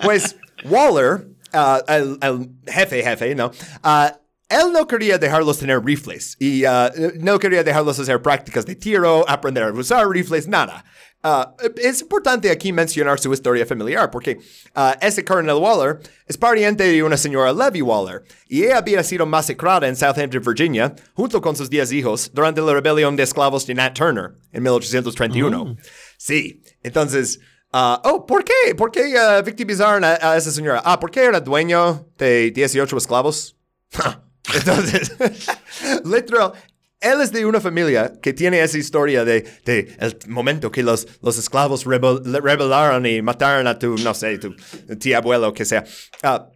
[0.04, 3.52] pues Waller, ah, el, el jefe, jefe, ¿no?
[3.84, 4.18] Ah,
[4.50, 9.28] él no quería dejarlos tener rifles y ah, no quería dejarlos hacer prácticas de tiro,
[9.28, 10.86] aprender a usar rifles, nada.
[11.28, 14.38] Ah, es importante aquí mencionar su historia familiar porque
[14.76, 15.98] ah, ese coronel Waller
[16.28, 20.94] es pariente de una señora Levy Waller y ella había sido masacrada en Southampton, Virginia,
[21.16, 25.78] junto con sus 10 hijos durante la rebelión de esclavos de Nat Turner en 1831.
[26.18, 27.40] Sí, entonces
[27.74, 28.76] Ah, oh, ¿por qué?
[28.78, 29.12] ¿Por qué
[29.44, 30.84] victimizaron a, a esa señora?
[30.86, 33.58] Ah, ¿por qué era dueño de 18 esclavos?
[34.54, 35.12] Entonces,
[36.06, 36.54] literal,
[37.02, 41.08] él es de una familia que tiene esa historia de, de el momento que los,
[41.22, 44.56] los esclavos rebel- rebelaron y mataron a tu, no sé, tu
[45.00, 45.84] tía abuelo, que sea.
[46.24, 46.48] Ah,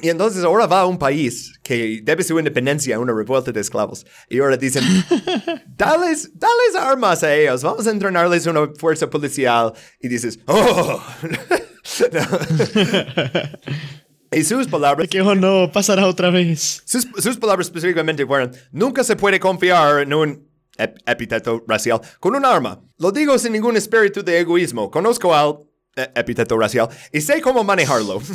[0.00, 3.60] y entonces ahora va a un país que debe su independencia a una revuelta de
[3.60, 4.06] esclavos.
[4.28, 4.84] Y ahora dicen,
[5.66, 9.72] dales, dales armas a ellos, vamos a entrenarles una fuerza policial.
[10.00, 11.02] Y dices, oh.
[14.30, 16.82] y sus palabras, Que oh no, pasará otra vez.
[16.84, 22.34] sus, sus palabras específicamente fueron, nunca se puede confiar en un ep- epíteto racial con
[22.36, 22.80] un arma.
[22.98, 24.90] Lo digo sin ningún espíritu de egoísmo.
[24.90, 25.60] Conozco al
[25.96, 28.20] eh, epíteto racial y sé cómo manejarlo.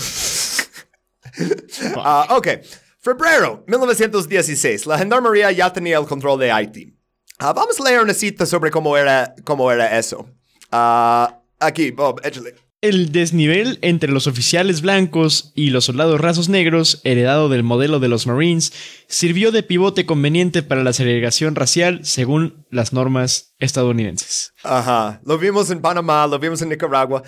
[1.95, 2.47] Ah, ok.
[2.99, 4.85] Febrero 1916.
[4.85, 6.95] La gendarmería ya tenía el control de Haití.
[7.39, 10.29] Ah, vamos a leer una cita sobre cómo era, cómo era eso.
[10.71, 12.55] Ah, aquí, Bob, échale.
[12.83, 18.09] El desnivel entre los oficiales blancos y los soldados rasos negros, heredado del modelo de
[18.09, 18.73] los Marines,
[19.07, 24.51] sirvió de pivote conveniente para la segregación racial según las normas estadounidenses.
[24.63, 25.21] Ajá.
[25.23, 27.23] Lo vimos en Panamá, lo vimos en Nicaragua.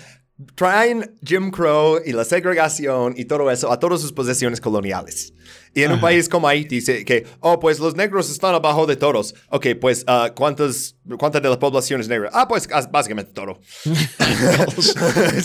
[0.56, 5.32] Traen Jim Crow y la segregación y todo eso a todas sus posesiones coloniales.
[5.76, 8.96] Y en un país como Haití dice que, oh, pues los negros están abajo de
[8.96, 9.34] todos.
[9.50, 12.30] Ok, pues, ah, ¿cuántas, ¿cuánta de la población es negra?
[12.32, 13.60] Ah, pues, básicamente todo.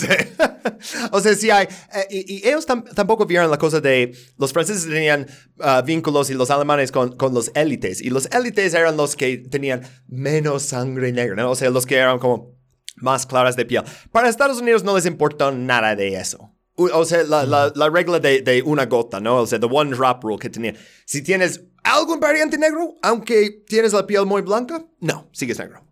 [1.12, 1.66] O sea, sí hay.
[1.94, 4.12] eh, y, y ellos tam- tampoco vieron la cosa de.
[4.38, 5.26] Los franceses tenían
[5.60, 8.00] ah, vínculos y los alemanes con, con los élites.
[8.00, 11.50] Y los élites eran los que tenían menos sangre negra, ¿no?
[11.50, 12.52] O sea, los que eran como
[12.96, 13.82] más claras de piel.
[14.10, 16.51] Para Estados Unidos no les importó nada de eso.
[16.76, 19.36] O sea, la, la- la regla de, de una gota, ¿no?
[19.42, 20.74] O sea, the one drop rule que tenía.
[21.04, 25.84] Si tienes algún variante negro, aunque tienes la piel muy blanca, no, sigues negro.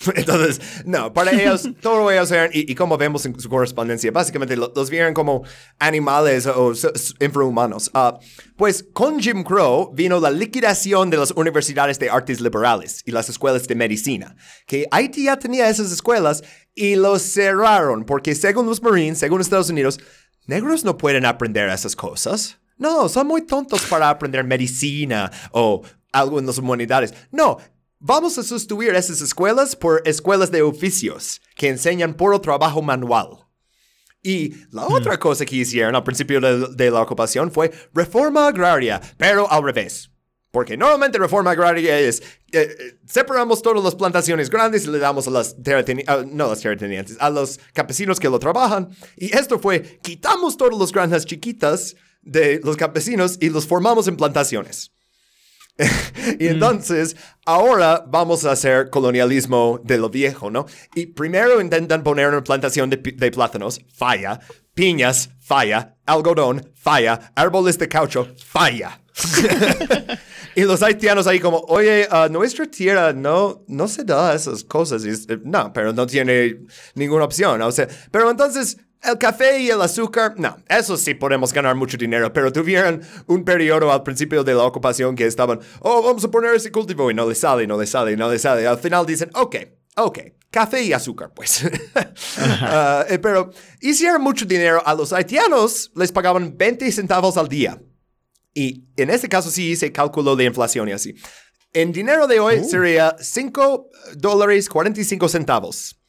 [0.14, 4.56] Entonces, no, para ellos, todos ellos eran, y, y como vemos en su correspondencia, básicamente
[4.56, 5.42] lo- los vieron como
[5.78, 6.72] animales o
[7.20, 7.90] infrahumanos.
[7.92, 8.18] Ah,
[8.56, 13.28] pues con Jim Crow vino la liquidación de las universidades de artes liberales y las
[13.28, 14.36] escuelas de medicina,
[14.66, 16.42] que Haití ya tenía esas escuelas
[16.74, 20.00] y los cerraron, porque según los Marines, según Estados Unidos,
[20.46, 22.58] negros no pueden aprender esas cosas.
[22.78, 25.82] No, son muy tontos para aprender medicina o
[26.12, 27.12] algo en las humanidades.
[27.30, 27.58] No,
[28.00, 33.46] vamos a sustituir esas escuelas por escuelas de oficios que enseñan puro trabajo manual.
[34.22, 39.00] Y la otra cosa que hicieron al principio de, de la ocupación fue reforma agraria,
[39.16, 40.10] pero al revés.
[40.50, 42.20] Porque normalmente reforma agraria es,
[42.50, 46.60] eh, eh, separamos todas las plantaciones grandes y le damos a las terratenientes, no las
[46.60, 48.88] terratenientes, a los campesinos que lo trabajan.
[49.16, 54.16] Y esto fue, quitamos todas las granjas chiquitas de los campesinos y los formamos en
[54.16, 54.90] plantaciones.
[56.38, 57.16] y entonces,
[57.46, 60.66] ahora vamos a hacer colonialismo de lo viejo, ¿no?
[60.94, 64.40] Y primero intentan poner una plantación de, de plátanos, falla,
[64.74, 69.00] piñas, falla, algodón, falla, árboles de caucho, falla.
[70.54, 75.04] y los haitianos ahí como, oye, ah, nuestra tierra no, no se da esas cosas.
[75.04, 76.60] Y eh, no, pero no tiene
[76.94, 77.60] ninguna opción.
[77.62, 81.96] O sea, pero entonces el café y el azúcar, no, eso sí podemos ganar mucho
[81.96, 86.30] dinero, pero tuvieron un periodo al principio de la ocupación que estaban, oh, vamos a
[86.30, 88.66] poner ese cultivo y no le sale, no le sale, no le sale.
[88.66, 89.56] Al final dicen, ok,
[89.96, 90.18] ok,
[90.50, 91.64] café y azúcar, pues.
[92.62, 93.50] Ah, eh, pero
[93.80, 94.82] hicieron mucho dinero.
[94.84, 97.80] A los haitianos les pagaban 20 centavos al día.
[98.54, 101.14] Y en este caso sí hice cálculo de inflación y así.
[101.72, 105.99] En dinero de hoy sería 5 dólares 45 centavos.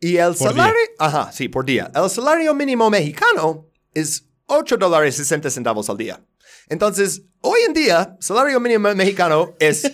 [0.00, 1.90] Y el salario, ajá, sí, por día.
[1.94, 6.22] El salario mínimo mexicano es 8 dólares 60 centavos al día.
[6.68, 9.90] Entonces, hoy en día, salario mínimo mexicano es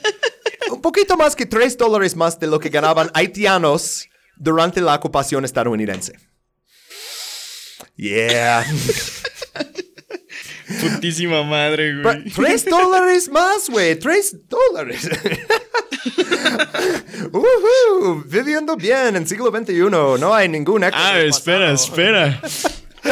[0.70, 5.44] un poquito más que 3 dólares más de lo que ganaban haitianos durante la ocupación
[5.44, 6.18] estadounidense.
[7.96, 8.64] Yeah.
[10.80, 12.24] Putísima madre, güey.
[12.30, 13.98] Tres dólares más, güey.
[13.98, 15.08] Tres dólares.
[17.32, 19.74] Ujú, Viviendo bien en siglo XXI.
[20.20, 22.40] No hay ningún eco Ah, espera, espera.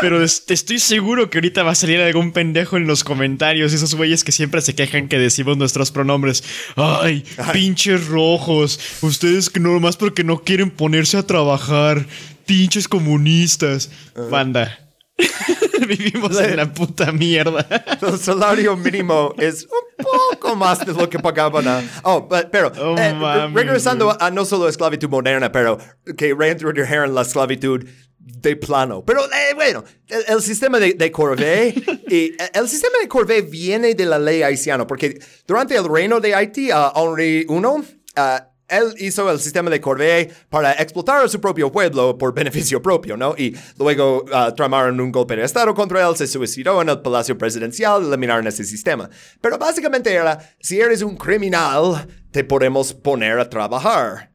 [0.00, 4.22] Pero estoy seguro que ahorita va a salir algún pendejo en los comentarios, esos güeyes
[4.22, 6.44] que siempre se quejan que decimos nuestros pronombres.
[6.76, 12.06] Ay, pinches rojos, ustedes que no más porque no quieren ponerse a trabajar,
[12.46, 13.90] pinches comunistas.
[14.30, 14.78] Banda.
[15.88, 17.66] Vivimos en la puta mierda.
[18.02, 21.82] El salario mínimo es un poco más de lo que pagaban a...
[22.04, 25.78] Oh, but- pero Oh, eh, mami, regresando a, no solo esclavitud moderna, pero
[26.16, 27.84] que reintrodujeron la esclavitud
[28.18, 29.04] de plano.
[29.04, 31.74] Pero eh, bueno, el, el sistema de, de Corvée,
[32.08, 36.20] y eh, el sistema de Corvée viene de la ley haitiana, porque durante el reino
[36.20, 37.84] de Haití, a Henri I,
[38.16, 42.80] ah, él hizo el sistema de Corvée para explotar a su propio pueblo por beneficio
[42.80, 43.34] propio, ¿no?
[43.36, 47.36] Y luego uh, tramaron un golpe de Estado contra él, se suicidó en el Palacio
[47.36, 49.10] Presidencial, eliminaron ese sistema.
[49.40, 54.29] Pero básicamente era, si eres un criminal, te podemos poner a trabajar.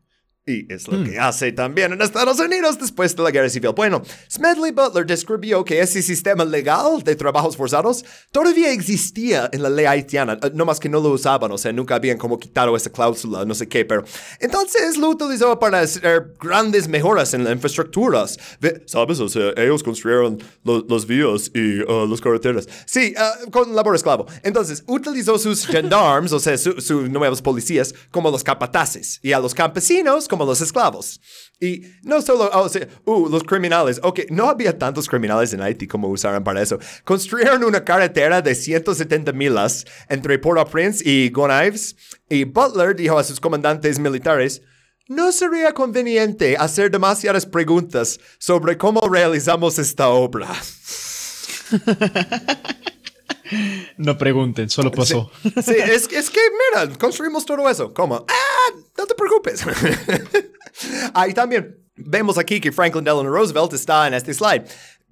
[0.47, 3.72] Y es lo que hace también en Estados Unidos después de la guerra civil.
[3.76, 9.72] Bueno, Smedley Butler describió que ese sistema legal de trabajos forzados todavía existía en la
[9.72, 12.76] ley haitiana, eh, no más que no lo usaban, o sea, nunca habían como quitado
[12.76, 14.03] esa cláusula, no sé qué, pero
[14.39, 18.38] entonces lo utilizó para hacer grandes mejoras en las infraestructuras.
[18.85, 19.19] ¿Sabes?
[19.22, 22.67] O sea, ellos construyeron lo- los vías y uh, las carreteras.
[22.85, 24.27] Sí, uh, con labor esclavo.
[24.43, 29.39] Entonces, utilizó sus gendarmes, o sea, su- sus nuevos policías, como los capataces, y a
[29.39, 31.21] los campesinos como los esclavos.
[31.61, 35.87] Y no solo, o sea, uh, los criminales, ok, no había tantos criminales en Haití
[35.87, 36.77] como usaron para eso.
[37.05, 41.95] Construyeron una carretera de 170 milas entre Port-au-Prince y Gonaives,
[42.29, 44.61] y Butler dijo a sus comandantes militares,
[45.07, 50.49] no sería conveniente hacer demasiadas preguntas sobre cómo realizamos esta obra.
[53.97, 55.31] No pregunten, solo pasó.
[55.43, 56.39] Sí, es, es que,
[56.73, 57.93] mira, construimos todo eso.
[57.93, 58.25] ¿Cómo?
[58.27, 58.44] Ah,
[58.97, 59.63] no te preocupes.
[61.13, 64.63] Ahí también vemos aquí que Franklin Delano Roosevelt está en este slide.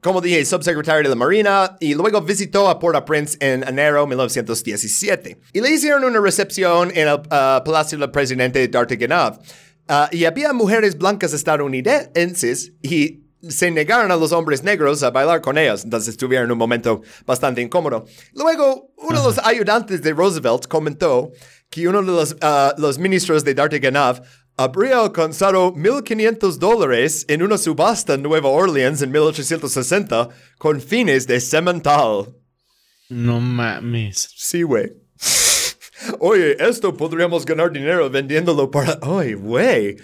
[0.01, 5.39] Como dije, subsecretario de la Marina y luego visitó a Port-au-Prince en enero de 1917.
[5.53, 9.39] Y le hicieron una recepción en el ah, Palacio del Presidente d'Artiganov.
[9.87, 15.41] Ah, y había mujeres blancas estadounidenses y se negaron a los hombres negros a bailar
[15.41, 18.05] con ellos, entonces tuvieron un momento bastante incómodo.
[18.33, 21.31] Luego, uno de los ayudantes de Roosevelt comentó
[21.73, 24.21] que uno de los, ah, los ministros de Dartiganov
[24.55, 30.29] habría alcanzado 1.500 dólares en una subasta en Nueva Orleans en 1860
[30.59, 32.35] con fines de semental.
[33.09, 34.29] No mames.
[34.35, 34.93] Sí, güey.
[36.19, 38.99] Oye, esto podríamos ganar dinero vendiéndolo para...
[39.01, 39.97] Ay, güey.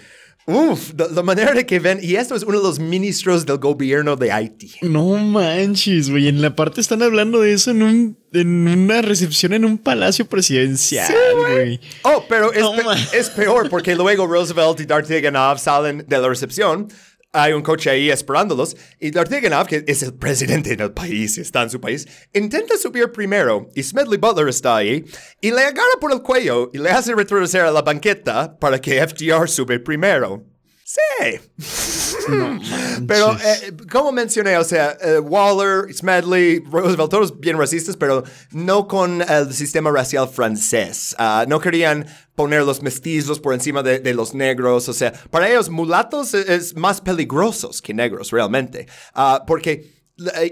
[0.50, 1.98] Uf, la, la manera de que ven...
[2.02, 4.72] Y esto es uno de los ministros del gobierno de Haití.
[4.82, 6.28] No manches, güey.
[6.28, 10.26] En la parte están hablando de eso en, un, en una recepción en un palacio
[10.26, 11.12] presidencial,
[11.48, 11.80] güey.
[12.02, 12.98] Oh, pero es, No, pe- man.
[13.12, 16.88] es peor porque luego Roosevelt y Dartiganov salen de la recepción.
[17.32, 21.70] Hay un coche ahí esperándolos y Dartiganov, que es el presidente del país, está en
[21.70, 25.04] su país, intenta subir primero y Smedley Butler está ahí
[25.40, 29.06] y le agarra por el cuello y le hace retroceder a la banqueta para que
[29.06, 30.49] FDR sube primero.
[30.90, 31.38] Sí.
[33.06, 38.88] Pero, eh, como mencioné, o sea, eh, Waller, Smedley, Roosevelt, todos bien racistas, pero no
[38.88, 41.14] con el sistema racial francés.
[41.16, 44.88] Ah, no querían poner los mestizos por encima de, de los negros.
[44.88, 48.88] O sea, para ellos, mulatos es, es más peligrosos que negros, realmente.
[49.14, 49.99] Ah, porque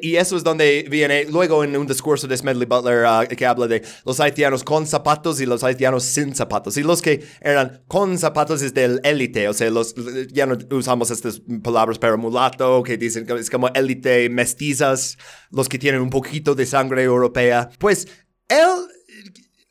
[0.00, 3.66] y eso es donde viene luego en un discurso de Smedley Butler ah, que habla
[3.66, 6.76] de los haitianos con zapatos y los haitianos sin zapatos.
[6.76, 9.94] Y los que eran con zapatos es del élite, o sea, los,
[10.32, 15.18] ya no usamos estas palabras, pero mulato, que dicen que es como élite, mestizas,
[15.50, 17.70] los que tienen un poquito de sangre europea.
[17.78, 18.08] Pues
[18.48, 18.88] él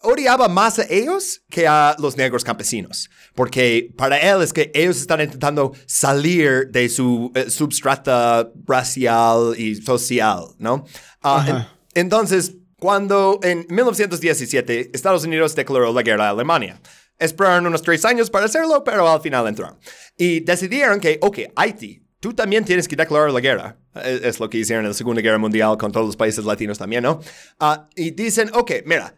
[0.08, 4.98] odiaba más a ellos que a los negros campesinos, porque para él es que ellos
[4.98, 10.86] están intentando salir de su eh, substrata racial y social, ¿no?
[11.22, 11.46] Ah,
[11.94, 16.80] en- entonces, cuando en 1917 Estados Unidos declaró la guerra a Alemania,
[17.20, 19.78] esperaron unos tres años para hacerlo, pero al final entraron.
[20.18, 23.78] Y decidieron que, ok, Haití, tú también tienes que declarar la guerra.
[24.04, 26.78] Es, es lo que hicieron en la Segunda Guerra Mundial con todos los países latinos
[26.78, 27.20] también, ¿no?
[27.60, 29.16] Ah, y dicen, ok, mira,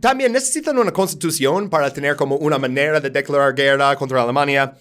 [0.00, 4.74] también necesitan una constitución para tener como una manera de declarar guerra contra Alemania.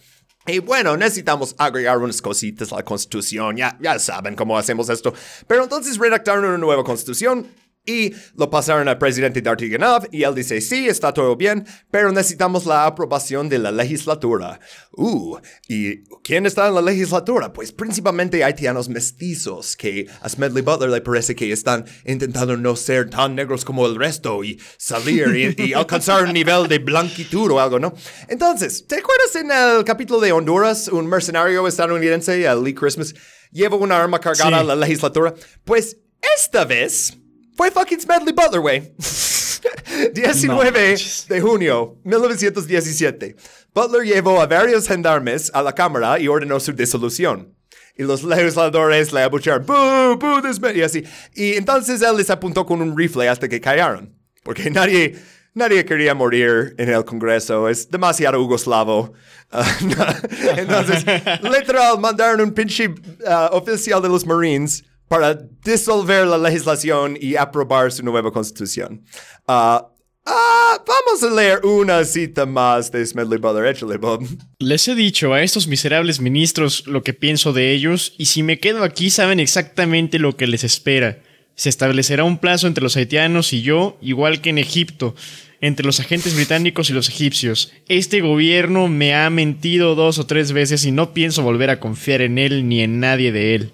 [0.46, 5.14] Y bueno, necesitamos agregar unas cositas a la constitución, ya, ya saben cómo hacemos esto.
[5.46, 7.48] Pero entonces redactaron una nueva constitución
[7.88, 12.66] y lo pasaron al presidente Dartiganov y él dice, sí, está todo bien, pero necesitamos
[12.66, 14.60] la aprobación de la legislatura.
[14.92, 15.38] Uh,
[15.70, 17.54] ¿y quién está en la legislatura?
[17.54, 23.10] Pues principalmente haitianos mestizos, que a Smedley Butler le parece que están intentando no ser
[23.10, 27.60] tan negros como el resto y salir y, y alcanzar un nivel de blanquitud o
[27.62, 27.94] algo, ¿no?
[28.28, 33.16] Entonces, ¿te acuerdas en el capítulo de Honduras, un mercenario estadounidense, Lee Christmas,
[33.52, 34.54] lleva una arma cargada Sí.
[34.56, 35.34] a la legislatura?
[35.64, 35.98] Pues
[36.36, 37.18] esta vez
[37.58, 38.94] fue fucking Smedley Butler, güey.
[40.14, 41.26] 19 manches.
[41.28, 43.36] de junio 1917.
[43.74, 47.54] Butler llevó a varios gendarmes a la Cámara y ordenó su disolución.
[47.98, 51.04] Y los legisladores le abuchearon, ¡boo, boo, desme-", y así.
[51.34, 54.14] Y entonces él les apuntó con un rifle hasta que callaron.
[54.44, 55.18] Porque nadie,
[55.56, 57.68] nadie quería morir en el Congreso.
[57.68, 59.14] Es demasiado yugoslavo.
[59.50, 59.96] Ah, no.
[60.58, 61.06] entonces,
[61.42, 62.94] literal, mandaron un pinche
[63.26, 69.04] ah, oficial de los Marines para disolver la legislación y aprobar su nueva constitución.
[69.48, 69.88] Ah,
[70.30, 73.68] Ah, vamos a leer una cita más de Smedley Butler.
[73.68, 74.28] Échale, Bob.
[74.60, 78.60] Les he dicho a estos miserables ministros lo que pienso de ellos y si me
[78.60, 81.20] quedo aquí saben exactamente lo que les espera.
[81.56, 85.16] Se establecerá un plazo entre los haitianos y yo, igual que en Egipto,
[85.62, 87.72] entre los agentes británicos y los egipcios.
[87.88, 92.20] Este gobierno me ha mentido dos o tres veces y no pienso volver a confiar
[92.22, 93.72] en él ni en nadie de él.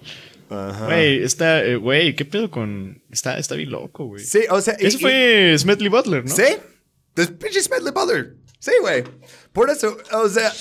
[0.48, 3.02] Güey, está, eh, güey, ¿qué pedo con...?
[3.10, 4.24] Está, está bien loco, güey.
[4.24, 4.76] Sí, o sea...
[4.78, 6.34] y- Eso y- fue Smedley Butler, ¿no?
[6.34, 6.44] ¿Sí?
[7.16, 8.34] Es pinche Smedley Butler.
[8.58, 9.04] Sí, güey.
[9.52, 10.52] Por eso, o sea,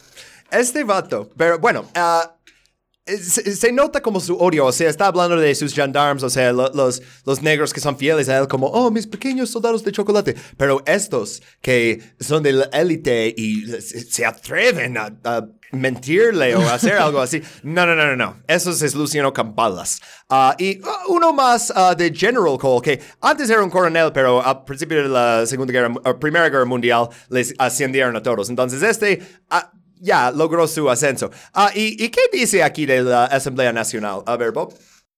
[0.50, 2.36] este vato, pero bueno, ah,
[3.16, 6.52] se, se nota como su odio, o sea, está hablando de sus gendarmes, o sea,
[6.52, 9.92] lo- los, los negros que son fieles a él, como, oh, mis pequeños soldados de
[9.92, 10.34] chocolate.
[10.56, 16.60] Pero estos que son de la élite y se, se atreven a, a mentirle o
[16.68, 18.36] hacer algo así, no, no, no, no, no.
[18.46, 20.00] Eso es Luciano Campalas.
[20.28, 24.64] Ah, y uno más ah, de General Cole, que antes era un coronel, pero al
[24.64, 28.48] principio de la Segunda Guerra, Primera Guerra Mundial, les ascendieron a todos.
[28.50, 29.20] Entonces, este
[29.50, 31.30] ah, ya logró su ascenso.
[31.52, 34.22] Ah, y, ¿Y qué dice aquí de la Asamblea Nacional?
[34.26, 34.74] A ver, Bob.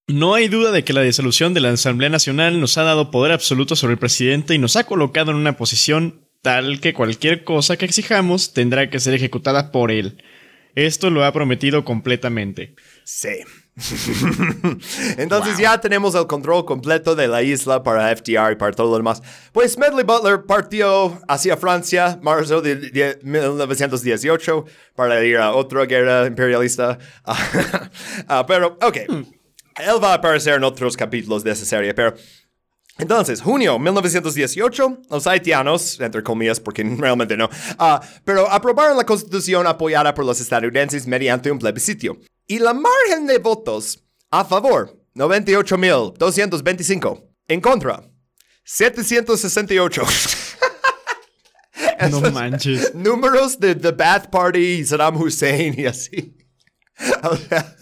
[0.06, 3.30] No hay duda de que la disolución de la Asamblea Nacional nos ha dado poder
[3.32, 7.76] absoluto sobre el presidente y nos ha colocado en una posición tal que cualquier cosa
[7.76, 10.22] que exijamos tendrá que ser ejecutada por él.
[10.74, 12.74] Esto lo ha prometido completamente.
[13.04, 13.38] Sí.
[15.16, 18.96] Entonces ya tenemos el control completo de la isla para FDR y para todo lo
[18.96, 19.22] demás.
[19.52, 26.26] Pues Medley Butler partió hacia Francia, marzo de, de 1918, para ir a otra guerra
[26.26, 26.98] imperialista.
[28.28, 28.96] Ah, pero, ok.
[28.96, 32.14] Él va a aparecer en otros capítulos de esa serie, pero...
[32.98, 37.48] Entonces, junio 1918, los haitianos, entre comillas, porque realmente no,
[37.78, 42.18] ah, pero aprobaron la constitución apoyada por los estadounidenses mediante un plebiscito.
[42.50, 47.28] Y la margen de votos a favor, 98.225.
[47.46, 48.02] En contra,
[48.64, 50.02] 768.
[52.10, 52.94] No manches.
[52.94, 56.36] Números de The Baath Party, Saddam Hussein y así.
[57.22, 57.76] O sea,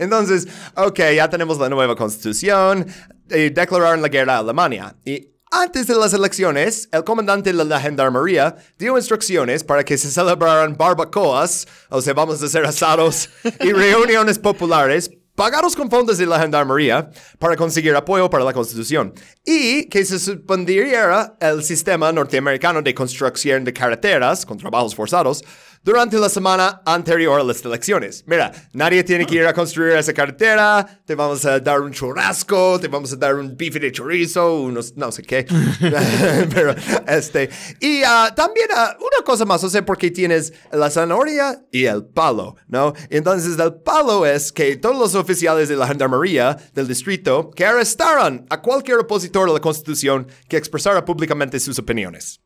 [0.00, 2.86] entonces, ok, ya tenemos la nueva constitución.
[3.28, 4.96] Y declararon la guerra a Alemania.
[5.04, 10.10] Y antes de las elecciones, el comandante de la gendarmería dio instrucciones para que se
[10.10, 16.26] celebraran barbacoas, o sea, vamos a hacer asados y reuniones populares pagados con fondos de
[16.26, 17.08] la gendarmería
[17.38, 19.14] para conseguir apoyo para la constitución.
[19.44, 25.44] Y que se suspendiera el sistema norteamericano de construcción de carreteras con trabajos forzados
[25.84, 28.24] durante la semana anterior a las elecciones.
[28.26, 32.80] Mira, nadie tiene que ir a construir esa carretera, te vamos a dar un churrasco,
[32.80, 35.46] te vamos a dar un bife de chorizo, unos no sé qué.
[36.54, 36.74] Pero
[37.06, 37.50] este,
[37.80, 42.04] y ah, también ah, una cosa más, o sea, porque tienes la zanahoria y el
[42.06, 42.94] palo, ¿no?
[43.10, 48.46] Entonces el palo es que todos los oficiales de la gendarmería del distrito que arrestaran
[48.48, 52.43] a cualquier opositor a la constitución que expresara públicamente sus opiniones.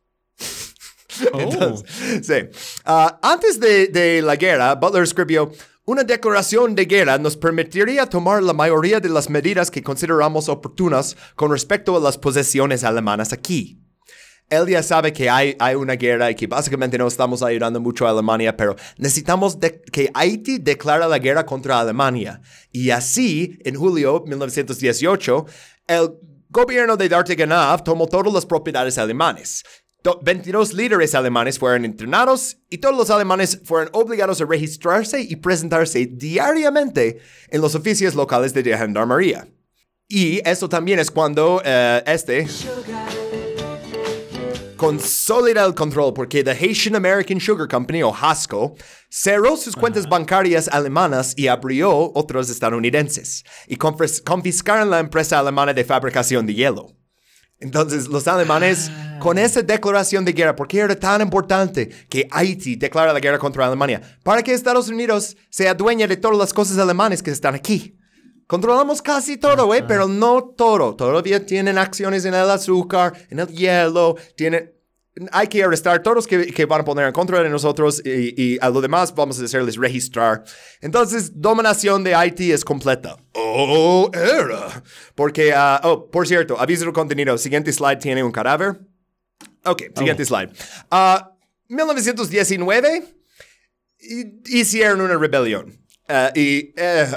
[1.33, 1.85] Entonces,
[2.25, 2.33] sí.
[2.85, 5.51] Ah, antes de, de la guerra, Butler escribió,
[5.85, 11.17] una declaración de guerra nos permitiría tomar la mayoría de las medidas que consideramos oportunas
[11.35, 13.79] con respecto a las posesiones alemanas aquí.
[14.49, 18.07] Él ya sabe que hay, hay una guerra y que básicamente no estamos ayudando mucho
[18.07, 22.41] a Alemania, pero necesitamos de- que Haití declara la guerra contra Alemania.
[22.71, 25.45] Y así, en julio de 1918,
[25.87, 26.11] el
[26.49, 29.63] gobierno de D'Artagnan tomó todas las propiedades alemanes.
[30.03, 35.35] Do- 22 líderes alemanes fueron internados y todos los alemanes fueron obligados a registrarse y
[35.35, 37.19] presentarse diariamente
[37.49, 39.47] en los oficios locales de gendarmería.
[40.07, 42.47] Y eso también es cuando eh, este
[44.77, 48.75] consolida el control porque The Haitian American Sugar Company o HASCO
[49.09, 55.73] cerró sus cuentas bancarias alemanas y abrió otras estadounidenses y confis- confiscaron la empresa alemana
[55.73, 56.87] de fabricación de hielo.
[57.61, 62.77] Entonces, los alemanes, con esa declaración de guerra, ¿por qué era tan importante que Haití
[62.77, 64.01] declara la guerra contra Alemania?
[64.23, 67.97] Para que Estados Unidos sea dueña de todas las cosas alemanes que están aquí.
[68.47, 70.95] Controlamos casi todo, güey, pero no todo.
[70.95, 74.71] Todavía tienen acciones en el azúcar, en el hielo, tienen...
[75.31, 78.57] Hay que arrestar todos que, que van a poner en contra de nosotros y, y
[78.61, 80.43] a lo demás vamos a hacerles registrar.
[80.81, 83.17] Entonces, dominación de Haití es completa.
[83.33, 84.83] Oh, era.
[85.15, 87.37] Porque, ah, oh, por cierto, aviso de contenido.
[87.37, 88.79] Siguiente slide tiene un cadáver.
[89.65, 90.49] Ok, siguiente slide.
[90.89, 91.31] Ah,
[91.67, 93.03] 1919
[93.99, 95.77] hi- hicieron una rebelión.
[96.07, 97.07] Ah, y eh,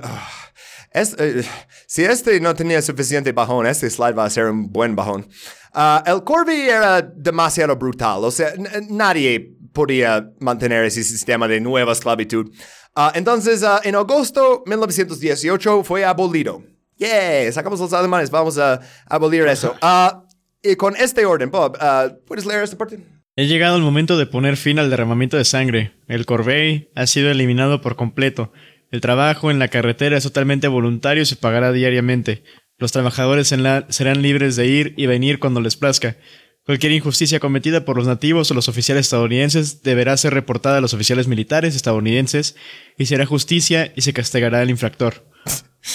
[0.94, 1.42] es- eh,
[1.86, 5.26] si este no tenía suficiente bajón, este slide va a ser un buen bajón.
[5.74, 8.52] Ah, el Corby era demasiado brutal, o sea,
[8.88, 12.50] nadie podía mantener ese sistema de nueva esclavitud.
[12.94, 16.62] Ah, entonces, ah, en agosto 1918 fue abolido.
[16.98, 19.74] Yeah, sacamos los alemanes, vamos a abolir eso.
[20.62, 23.00] Y con este orden, Bob, uh, ¿puedes leer esta parte?
[23.34, 25.94] He llegado el momento de poner fin al derramamiento de sangre.
[26.06, 28.52] El Corvey ha sido eliminado por completo.
[28.92, 32.44] El trabajo en la carretera es totalmente voluntario y se pagará diariamente.
[32.78, 36.16] Los trabajadores en la serán libres de ir y venir cuando les plazca.
[36.64, 40.94] Cualquier injusticia cometida por los nativos o los oficiales estadounidenses deberá ser reportada a los
[40.94, 42.54] oficiales militares estadounidenses
[42.96, 45.24] y será justicia y se castigará al infractor.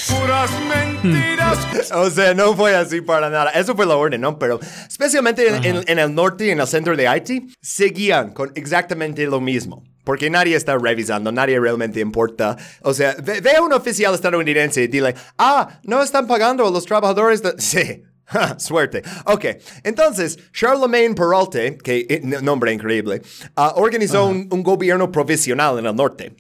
[0.10, 1.68] Puras mentiras.
[1.94, 3.52] O sea, no fue así para nada.
[3.52, 4.38] Eso fue la orden, ¿no?
[4.38, 4.60] Pero
[4.90, 9.26] especialmente en, en- en el norte y en el centro de Haití, seguían con exactamente
[9.28, 9.84] lo mismo.
[10.08, 12.56] Porque nadie está revisando, nadie realmente importa.
[12.82, 16.72] O sea, ve, ve a un oficial estadounidense y dile, ah, no están pagando a
[16.72, 17.56] los trabajadores de...
[17.58, 18.04] Sí.
[18.24, 19.04] Ja, Suerte.
[19.26, 19.46] Ok,
[19.84, 23.22] entonces Charlemagne Perralte, que eh, nombre increíble,
[23.58, 26.38] ah, organizó un, un gobierno provisional en el norte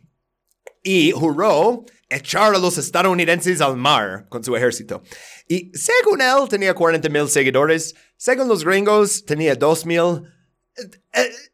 [0.81, 5.03] y juró echar a los estadounidenses al mar con su ejército.
[5.49, 10.23] Y según él tenía 40 mil seguidores, según los gringos tenía 2 mil.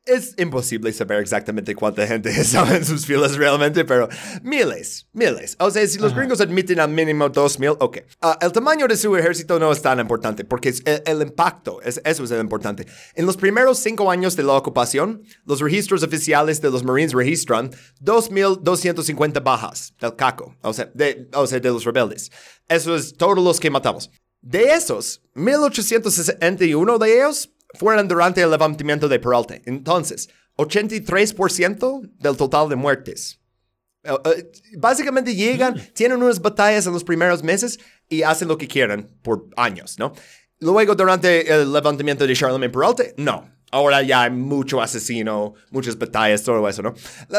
[0.05, 4.09] Es imposible saber exactamente cuánta gente estaba en sus filas realmente, pero
[4.41, 5.55] miles, miles.
[5.59, 7.99] O sea, si los gringos admiten al mínimo 2 mil, ok.
[8.21, 11.81] Ah, el tamaño de su ejército no es tan importante, porque es el, el impacto,
[11.81, 12.85] es, eso es el importante.
[13.15, 17.71] En los primeros cinco años de la ocupación, los registros oficiales de los Marines registran
[18.01, 22.29] 2.250 bajas del CACO, o sea, de, o sea, de los rebeldes.
[22.67, 24.11] Eso es todos los que matamos.
[24.41, 29.55] De esos, 1.861 de ellos fueron durante el levantamiento de Peralta.
[29.65, 33.39] Entonces, 83% del total de muertes.
[34.03, 37.79] Eh, eh, básicamente llegan, tienen unas batallas en los primeros meses
[38.09, 40.13] y hacen lo que quieran por años, ¿no?
[40.59, 43.49] Luego, durante el levantamiento de Charlemagne Peralta, no.
[43.71, 46.93] Ahora ya hay mucho asesino, muchas batallas, todo eso, ¿no?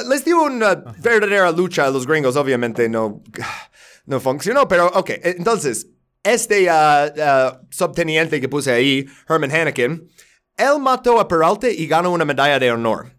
[0.09, 3.23] Les dio una verdadera lucha a los gringos, obviamente no,
[4.07, 5.87] no funcionó, pero ok, entonces,
[6.25, 10.09] este ah, ah, subteniente que puse ahí, Herman Hannikin,
[10.57, 13.13] él mató a Peralta y ganó una medalla de honor.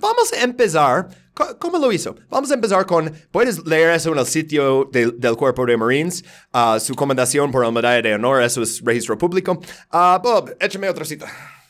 [0.00, 1.08] Vamos a empezar.
[1.58, 2.14] ¿Cómo lo hizo?
[2.30, 3.12] Vamos a empezar con.
[3.30, 6.24] Puedes leer eso en el sitio del- Cuerpo de Marines.
[6.52, 8.42] ah, su comendación por la medalla de honor.
[8.42, 9.60] Eso es registro público.
[9.90, 11.26] Bob, échame otra cita.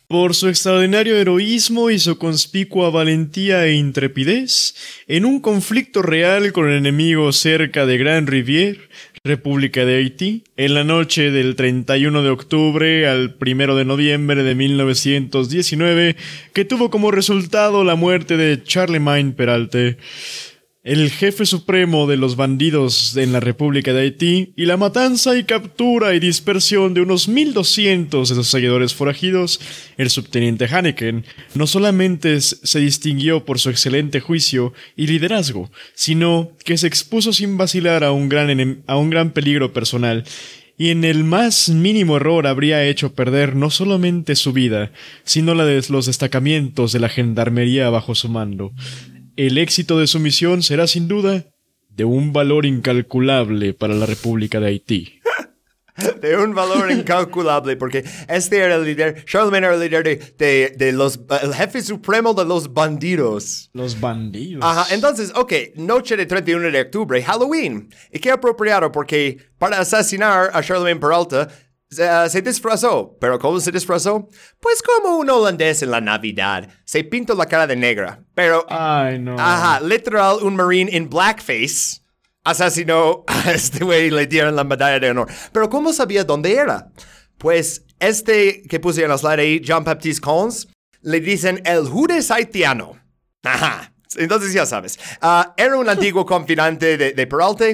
[0.09, 4.77] Por su extraordinario heroísmo y su conspicua valentía e intrepidez,
[5.09, 8.79] en un conflicto real con el enemigo cerca de Grand Rivière,
[9.27, 14.55] República de Haití, en la noche del 31 de octubre al 1 de noviembre de
[14.55, 16.17] 1919,
[16.53, 19.99] que tuvo como resultado la muerte de Charlemagne Peralte,
[20.87, 25.43] el jefe supremo de los bandidos en la República de Haití y la matanza y
[25.43, 29.61] captura y dispersión de unos 1200 de sus seguidores forajidos,
[29.97, 31.25] el subteniente Hanneken
[31.57, 37.57] no solamente se distinguió por su excelente juicio y liderazgo, sino que se expuso sin
[37.57, 40.23] vacilar a un gran, a un gran peligro personal
[40.79, 44.93] y en el más mínimo error habría hecho perder no solamente su vida,
[45.25, 48.73] sino la de los destacamientos de la gendarmería bajo su mando.
[49.37, 51.45] El éxito de su misión será sin duda
[51.91, 55.21] de un valor incalculable para la República de Haití.
[56.21, 59.25] De un valor incalculable, porque este era el líder.
[59.25, 61.19] Charlemagne era el líder de, de, de los.
[61.41, 63.71] El jefe supremo de los bandidos.
[63.73, 64.63] Los bandidos.
[64.63, 67.89] Ajá, entonces, ok, noche de 31 de octubre, Halloween.
[68.13, 71.49] Y qué apropiado, porque para asesinar a Charlemagne Peralta
[71.91, 73.17] se, se disfrazó.
[73.21, 74.29] ¿Pero cómo se disfrazó?
[74.61, 76.69] Pues como un holandés en la Navidad.
[76.85, 78.23] Se pintó la cara de negra.
[78.35, 79.37] Pero, Ay, no.
[79.39, 82.03] ajá, literal, un marine en blackface
[82.45, 85.29] asesinó a este güey y le dieron la medalla de honor.
[85.53, 86.91] Pero ¿cómo sabía dónde era?
[87.39, 90.69] Pues este que puse en la slide ahí, Jean-Baptiste Cons,
[91.03, 92.99] le dicen el Judas haitiano.
[93.43, 93.93] Ajá.
[94.17, 94.99] Entonces ya sabes.
[95.21, 97.67] Ah, era un antiguo confidante de, de Peralta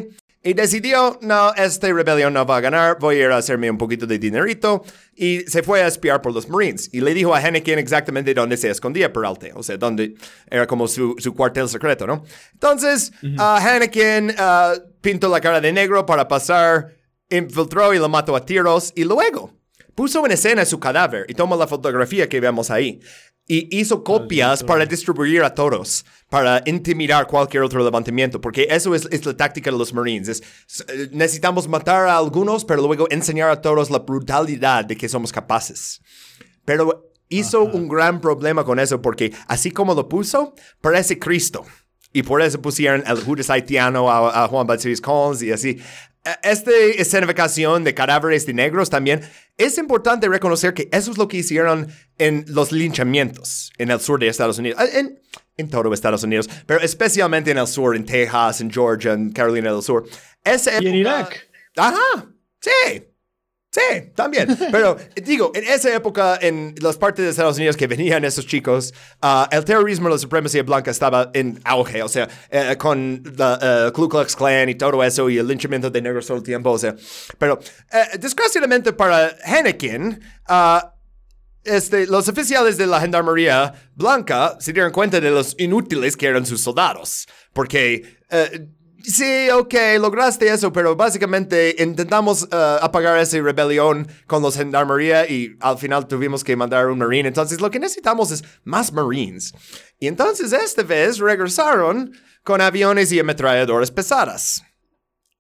[0.45, 3.79] y decidió, no, esta rebelión no va a ganar, voy a ir a hacerme un
[3.79, 4.83] poquito de dinerito.
[5.15, 6.91] Y se fue a espiar por los Marines.
[6.93, 9.49] Y le dijo a Henneken exactamente dónde se escondía Peralta.
[9.55, 10.17] O sea, dónde
[10.51, 12.25] era como su, su cuartel secreto, ¿no?
[12.55, 16.97] Entonces, ah, Henneken ah, pintó la cara de negro para pasar,
[17.31, 18.93] infiltró y lo mató a tiros.
[18.97, 19.53] Y luego
[19.95, 23.01] puso en escena su cadáver y tomó la fotografía que vemos ahí.
[23.53, 29.07] Y hizo copias para distribuir a todos, para intimidar cualquier otro levantamiento, porque eso es,
[29.11, 30.27] es la táctica de los Marines.
[30.29, 30.43] Es,
[30.89, 35.31] eh, necesitamos matar a algunos, pero luego enseñar a todos la brutalidad de que somos
[35.31, 36.01] capaces.
[36.65, 41.63] Pero hizo un gran problema con eso, porque así como lo puso, parece Cristo.
[42.15, 45.79] Y por eso pusieron el Judas haitiano a, a Juan Bautista Collins y así.
[46.25, 49.21] Eh, Esta escenificación de cadáveres de negros también
[49.57, 51.89] es importante reconocer que eso es lo que hicieron
[52.19, 54.81] en los linchamientos en el sur de Estados Unidos.
[54.93, 55.21] En,
[55.57, 59.73] en todo Estados Unidos, pero especialmente en el sur, en Texas, en Georgia, en Carolina
[59.73, 60.09] del Sur.
[60.45, 61.49] Esa Y en Irak.
[61.77, 62.27] Ajá,
[62.61, 63.05] sí.
[63.75, 64.55] Sí, también.
[64.71, 68.93] Pero digo, en esa época, en las partes de Estados Unidos que venían esos chicos,
[69.23, 72.03] uh, el terrorismo, la supremacía blanca estaba en auge.
[72.03, 75.89] O sea, eh, con la uh, Ku Klux Klan y todo eso y el linchamiento
[75.89, 76.71] de negros todo el tiempo.
[76.71, 76.95] O sea,
[77.39, 77.59] pero
[77.91, 80.21] eh, desgraciadamente para Henneken,
[80.51, 80.87] uh,
[81.65, 86.45] este, los oficiales de la Gendarmería Blanca se dieron cuenta de los inútiles que eran
[86.45, 87.27] sus soldados.
[87.55, 88.69] Porque eh,
[89.05, 95.57] Sí, ok, lograste eso, pero básicamente intentamos uh, apagar esa rebelión con los gendarmería y
[95.61, 97.29] al final tuvimos que mandar un marine.
[97.29, 99.53] Entonces lo que necesitamos es más marines.
[99.99, 102.13] Y entonces esta vez regresaron
[102.45, 104.63] con aviones y ametralladoras pesadas.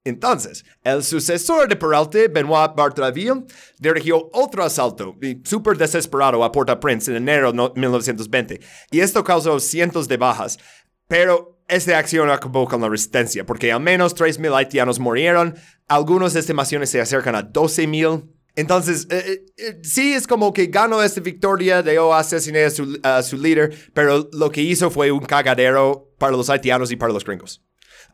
[0.05, 3.44] Entonces, el sucesor de Peralta, Benoit Bartraville,
[3.78, 8.60] dirigió otro asalto, súper desesperado, a Port-au-Prince en enero de 1920,
[8.90, 10.59] y esto causó cientos de bajas.
[11.06, 15.54] Pero esta acción acabó con la resistencia, porque al menos 3.000 haitianos murieron,
[15.88, 18.28] algunas estimaciones se acercan a 12.000.
[18.54, 23.00] Entonces, eh, eh, sí es como que ganó esta victoria, de o asesiné a su,
[23.02, 27.12] a su líder, pero lo que hizo fue un cagadero para los haitianos y para
[27.12, 27.62] los gringos.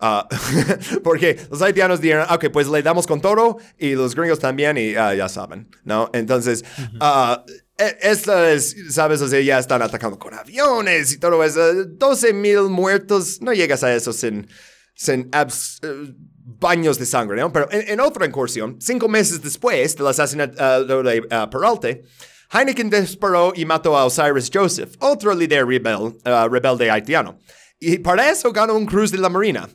[0.00, 0.28] Ah,
[1.02, 4.94] porque los haitianos dijeron, ok, pues le damos con todo y los gringos también y
[4.94, 6.08] ah, ya saben, ¿no?
[6.12, 6.64] Entonces,
[7.00, 7.42] uh
[7.78, 11.84] esto es, sabes, o sea, ya están atacando con aviones y todo eso.
[11.84, 14.48] 12 mil muertos, no llegas a eso sin,
[14.94, 16.14] sin eh,
[16.60, 17.52] baños de sangre, ¿no?
[17.52, 21.88] Pero en, otra incursión, cinco meses después del asesinato de Peralta,
[22.50, 27.38] Heineken disparó y mató a Osiris Joseph, otro líder rebel, rebelde haitiano.
[27.78, 29.68] Y para eso ganó un cruz de la Marina.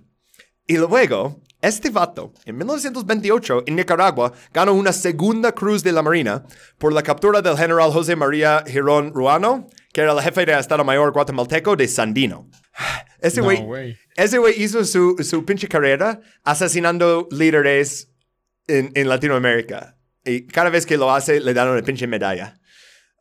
[0.66, 6.44] Y luego, este vato, en 1928, en Nicaragua, ganó una segunda cruz de la Marina
[6.78, 10.84] por la captura del general José María Girón Ruano, que era el jefe de Estado
[10.84, 12.50] Mayor guatemalteco de Sandino.
[13.20, 13.98] Ese güey
[14.38, 18.10] güey hizo su, su pinche carrera asesinando líderes
[18.68, 19.98] en, en Latinoamérica.
[20.26, 22.60] Y cada vez que lo hace, le dan una pinche medalla.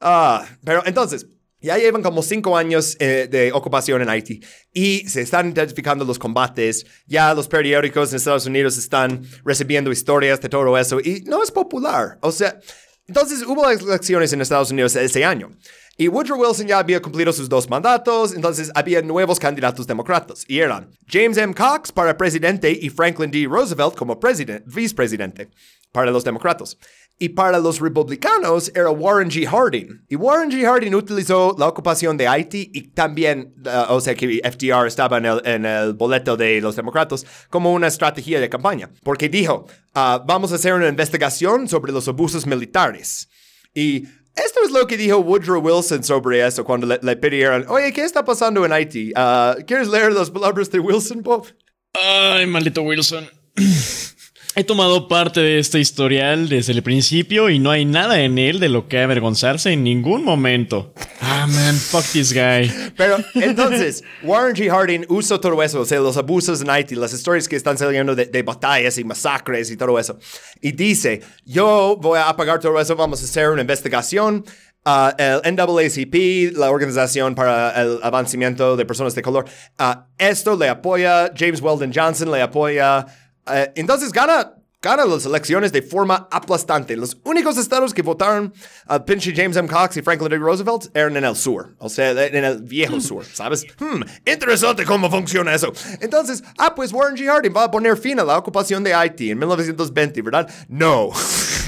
[0.01, 1.27] Ah, pero entonces,
[1.62, 4.40] ya llevan como cinco años eh, de ocupación en Haití
[4.72, 6.84] y se están identificando los combates.
[7.06, 11.51] Ya los periódicos en Estados Unidos están recibiendo historias de todo eso y no es
[11.51, 12.18] popular.
[12.20, 12.59] O sea,
[13.06, 15.51] entonces hubo elecciones en Estados Unidos ese año.
[15.98, 20.59] Y Woodrow Wilson ya había cumplido sus dos mandatos, entonces había nuevos candidatos demócratas, y
[20.59, 21.55] eran James M.
[21.55, 23.47] Cox para presidente y Franklin D.
[23.47, 24.18] Roosevelt como
[24.64, 25.51] vicepresidente
[25.93, 26.78] para los demócratas.
[27.23, 29.47] Y para los republicanos era Warren G.
[29.47, 30.05] Harding.
[30.09, 30.65] Y Warren G.
[30.65, 35.27] Harding utilizó la ocupación de Haití y también, uh, o sea que FDR estaba en
[35.27, 38.90] el, en el, boleto de los demócratas como una estrategia de campaña.
[39.05, 43.28] Porque dijo, uh, vamos a hacer una investigación sobre los abusos militares.
[43.73, 44.03] Y
[44.35, 48.03] esto es lo que dijo Woodrow Wilson sobre eso cuando le, le pidieron, oye, ¿qué
[48.03, 49.12] está pasando en Haití?
[49.12, 51.47] Uh, ¿Quieres leer las palabras de Wilson, Bob?
[51.93, 53.28] Ay, maldito Wilson.
[54.55, 58.61] He tomado parte de este historial desde el principio y no hay nada en él
[58.61, 60.93] de lo que avergonzarse en ningún momento.
[61.23, 62.70] Ah, man, fuck this guy.
[62.95, 64.69] Pero entonces, Warren G.
[64.70, 68.15] Harding usó todo eso, o sea, los abusos en Haití, las historias que están saliendo
[68.15, 70.19] de, batallas y masacres y todo eso.
[70.61, 74.45] Y dice, yo voy a apagar todo eso, vamos a hacer una investigación.
[74.85, 79.47] Uh, el NAACP, la Organización para el Avancimiento de Personas de Color,
[79.79, 83.07] uh, esto le apoya, James Weldon Johnson le apoya,
[83.47, 86.97] eh, entonces gana, gana las elecciones de forma aplastante.
[86.97, 88.52] Los únicos estados que votaron
[88.86, 89.69] a pinche James M.
[89.69, 90.39] Cox y Franklin D.
[90.39, 93.64] Roosevelt eran en el sur, o sea, en el viejo sur, ¿sabes?
[93.78, 95.73] Hmm, interesante cómo funciona eso.
[96.01, 97.27] Entonces, ah, pues Warren G.
[97.27, 100.51] Harding va a poner fin a la ocupación de Haití en 1920, ¿verdad?
[100.69, 101.10] No.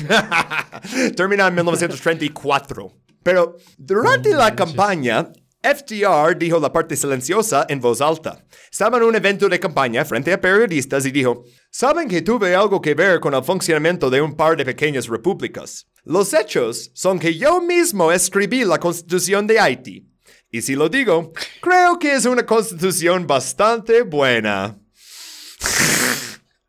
[1.17, 2.93] Termina en 1934.
[3.23, 5.31] Pero durante la campaña,
[5.65, 8.45] FDR dijo la parte silenciosa en voz alta.
[8.71, 12.83] Estaba en un evento de campaña frente a periodistas y dijo, Saben que tuve algo
[12.83, 15.87] que ver con el funcionamiento de un par de pequeñas repúblicas.
[16.05, 20.07] Los hechos son que yo mismo escribí la constitución de Haití.
[20.51, 21.33] Y si lo digo,
[21.63, 24.79] creo que es una constitución bastante buena.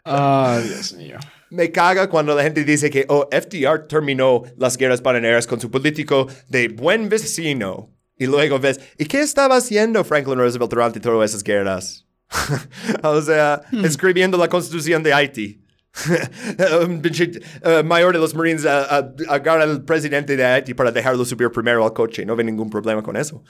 [0.05, 1.17] Ah, Dios mío.
[1.49, 5.69] Me caga cuando la gente dice que oh, FDR terminó las guerras bananeras con su
[5.69, 7.94] político de buen vecino.
[8.17, 12.05] Y luego ves, ¿y qué estaba haciendo Franklin Roosevelt durante todas esas guerras?
[13.03, 13.85] o sea, hmm.
[13.85, 15.61] escribiendo la constitución de Haití.
[16.67, 21.93] Uh, mayor de los Marines agarra al presidente de Haití para dejarlo subir primero al
[21.93, 22.25] coche.
[22.25, 23.43] No ve ningún problema con eso.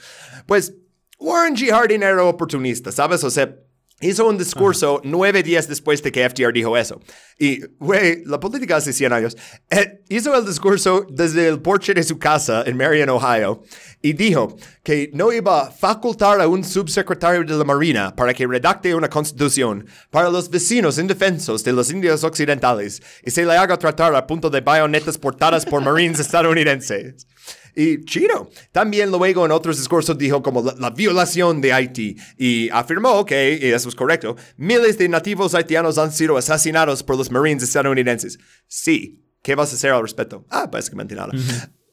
[0.46, 0.74] Pues
[1.18, 1.72] Warren G.
[1.72, 3.24] Harding era oportunista, ¿sabes?
[3.24, 3.56] O sea,
[4.02, 7.00] Hizo un discurso nueve días después de que FDR dijo eso.
[7.40, 9.38] Y, güey, la política hace 100 años.
[9.70, 13.64] Eh, hizo el discurso desde el porche de su casa en Marion, Ohio,
[14.02, 18.46] y dijo que no iba a facultar a un subsecretario de la Marina para que
[18.46, 23.78] redacte una constitución para los vecinos indefensos de los indios occidentales y se le haga
[23.78, 27.28] tratar a punto de bayonetas portadas por marines estadounidenses.
[27.76, 28.50] Y chido.
[28.72, 33.60] También luego en otros discursos dijo como la, la violación de Haití y afirmó que,
[33.62, 38.40] y eso es correcto, miles de nativos haitianos han sido asesinados por los marines estadounidenses.
[38.68, 39.22] Sí.
[39.42, 40.44] ¿Qué vas a hacer al respecto?
[40.50, 41.32] Ah, básicamente nada.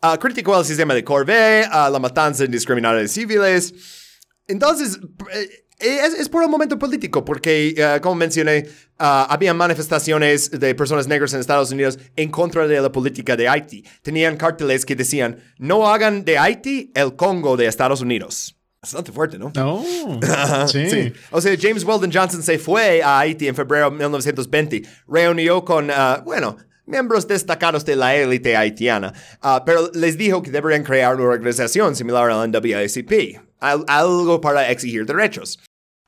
[0.01, 3.75] Ah, criticó el sistema de Corvée, ah, la matanza indiscriminada de civiles.
[4.47, 4.99] Entonces,
[5.35, 8.67] eh, es, es por el momento político, porque, eh, como mencioné,
[8.99, 13.49] ah, había manifestaciones de personas negras en Estados Unidos en contra de la política de
[13.49, 13.85] Haití.
[14.03, 18.57] Tenían carteles que decían, no hagan de Haití el Congo de Estados Unidos.
[18.81, 19.53] Bastante fuerte, ¿no?
[19.55, 19.85] No.
[20.69, 20.91] sí.
[20.91, 21.13] Sí.
[21.31, 24.83] O sea, James Weldon Johnson se fue a Haití en febrero de 1920.
[25.07, 30.51] Reunió con, ah, bueno, miembros destacados de la élite haitiana, ah, pero les dijo que
[30.51, 35.59] deberían crear una organización similar a la NAACP, algo para exigir derechos.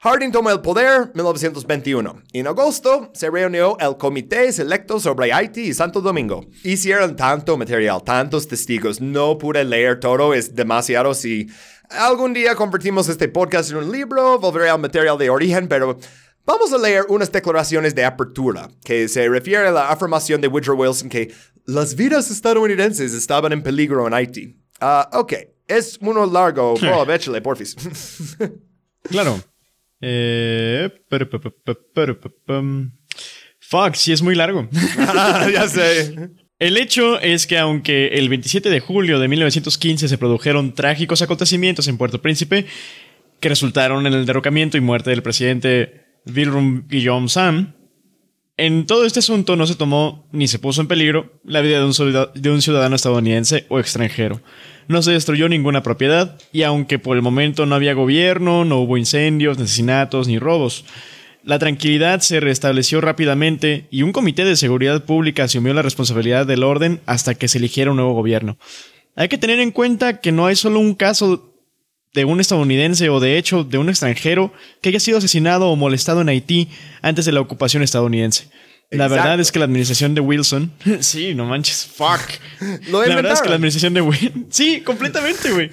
[0.05, 2.24] Harding tomó el poder 1921.
[2.35, 6.44] En agosto se reunió el Comité Selecto sobre Haití y Santo Domingo.
[6.62, 11.14] Hicieron tanto material, tantos testigos, no pude leer todo, es demasiado.
[11.14, 11.47] Si
[11.89, 15.97] algún día convertimos este podcast en un libro, volveré al material de origen, pero
[16.44, 20.78] vamos a leer unas declaraciones de apertura que se refiere a la afirmación de Woodrow
[20.78, 21.32] Wilson que
[21.64, 24.55] las vidas estadounidenses estaban en peligro en Haití.
[24.82, 25.32] Ah, ok,
[25.69, 26.74] es uno largo.
[26.74, 27.77] Oh, échale, porfis.
[29.11, 29.39] Claro.
[30.01, 30.89] Eh,
[32.47, 32.91] pum.
[33.61, 34.66] Fuck, sí es muy largo.
[34.99, 36.31] Ah, ya sé.
[36.59, 41.86] El hecho es que aunque el 27 de julio de 1915 se produjeron trágicos acontecimientos
[41.89, 42.65] en Puerto Príncipe
[43.41, 47.74] que resultaron en el derrocamiento y muerte del presidente Wilhelm Guillaume Sam,
[48.56, 52.51] en todo este asunto no se tomó ni se puso en peligro la vida de
[52.51, 54.40] un, ciudadano estadounidense o extranjero.
[54.86, 58.97] No se destruyó ninguna propiedad y aunque por el momento no había gobierno, no hubo
[58.97, 60.85] incendios, asesinatos ni robos.
[61.43, 66.62] La tranquilidad se restableció rápidamente y un comité de seguridad pública asumió la responsabilidad del
[66.62, 68.56] orden hasta que se eligiera un nuevo gobierno.
[69.16, 71.53] Hay que tener en cuenta que no hay solo un caso
[72.15, 76.20] de un estadounidense o de hecho de un extranjero que haya sido asesinado o molestado
[76.20, 76.69] en Haití
[77.03, 78.49] antes de la ocupación estadounidense.
[78.91, 79.15] La Exacto.
[79.15, 80.70] verdad es que la administración de Wilson.
[81.01, 82.20] sí, no manches, fuck.
[82.91, 84.47] Lo la verdad es que la administración de Wilson.
[84.51, 85.70] Sí, completamente, güey.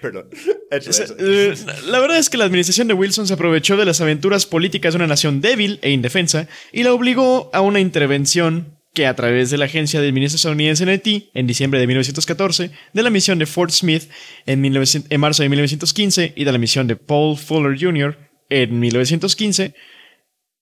[0.00, 0.28] Perdón.
[0.70, 1.54] Eh,
[1.86, 4.96] La verdad es que la administración de Wilson se aprovechó de las aventuras políticas de
[4.98, 9.58] una nación débil e indefensa y la obligó a una intervención que a través de
[9.58, 13.70] la Agencia de Ministros estadounidense en en diciembre de 1914, de la misión de Fort
[13.70, 14.10] Smith
[14.44, 18.18] en, 1900 en marzo de 1915 y de la misión de Paul Fuller Jr.
[18.50, 19.72] en 1915,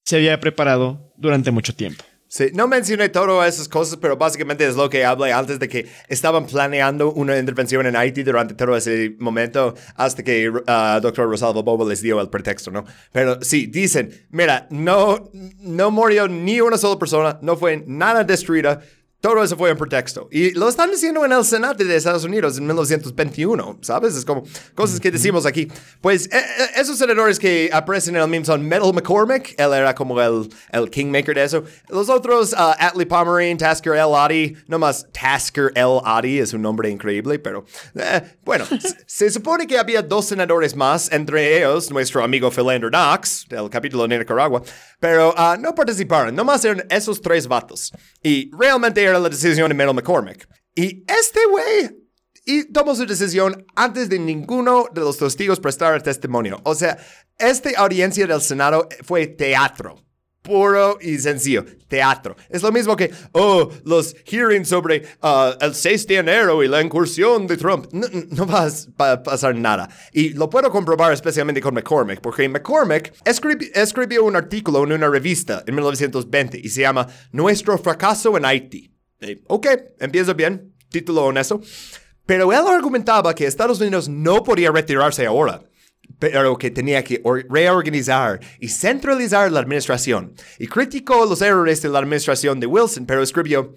[0.04, 2.04] se había preparado durante mucho tiempo.
[2.28, 5.86] Sí, no mencioné todas esas cosas, pero básicamente es lo que hablé antes de que
[6.08, 11.62] estaban planeando una intervención en Haití durante todo ese momento hasta que uh, doctor Rosalvo
[11.62, 12.84] Bobo les dio el pretexto, ¿no?
[13.12, 15.30] Pero sí, dicen, mira, no,
[15.60, 18.80] no murió ni una sola persona, no fue nada destruida,
[19.20, 20.28] todo eso fue un pretexto.
[20.30, 24.14] Y lo están diciendo en el Senado de Estados Unidos en 1921, ¿sabes?
[24.14, 24.44] Es como
[24.74, 25.68] cosas que decimos aquí.
[26.00, 29.94] Pues eh, eh, esos senadores que aparecen en el meme son Metal McCormick, él era
[29.94, 31.64] como el, el kingmaker de eso.
[31.88, 34.04] Los otros, uh, Atlee Pomerine, Tasker L.
[34.04, 36.00] Oddie, nomás Tasker L.
[36.04, 37.64] Oddie es un nombre increíble, pero
[37.94, 38.66] eh, bueno,
[39.06, 44.06] se supone que había dos senadores más, entre ellos nuestro amigo Philander Knox, del capítulo
[44.06, 44.62] de Nicaragua,
[45.00, 47.92] pero uh, no participaron, nomás eran esos tres vatos.
[48.22, 50.48] Y realmente era la decisión de Metal McCormick.
[50.74, 51.96] Y este güey
[52.44, 56.60] y tomó su decisión antes de ninguno de los testigos prestar testimonio.
[56.64, 56.96] O sea,
[57.38, 59.96] esta audiencia del Senado fue teatro.
[60.42, 62.36] Puro y sencillo, teatro.
[62.48, 66.80] Es lo mismo que, oh, los hearings sobre uh, el 6 de enero y la
[66.80, 67.86] incursión de Trump.
[67.90, 69.88] No, no va a pa- pasar nada.
[70.12, 75.08] Y lo puedo comprobar especialmente con McCormick, porque McCormick escribi- escribió un artículo en una
[75.08, 78.92] revista en 1920 y se llama Nuestro fracaso en Haití.
[79.20, 79.66] Eh, ok,
[80.00, 81.60] empieza bien, título honesto.
[82.26, 85.62] Pero él argumentaba que Estados Unidos no podía retirarse ahora,
[86.18, 90.34] pero que tenía que or- reorganizar y centralizar la administración.
[90.58, 93.72] Y criticó los errores de la administración de Wilson, pero escribió,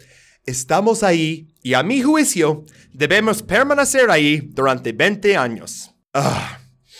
[0.45, 5.91] estamos ahí y a mi juicio debemos permanecer ahí durante 20 años.
[6.13, 6.57] Ah.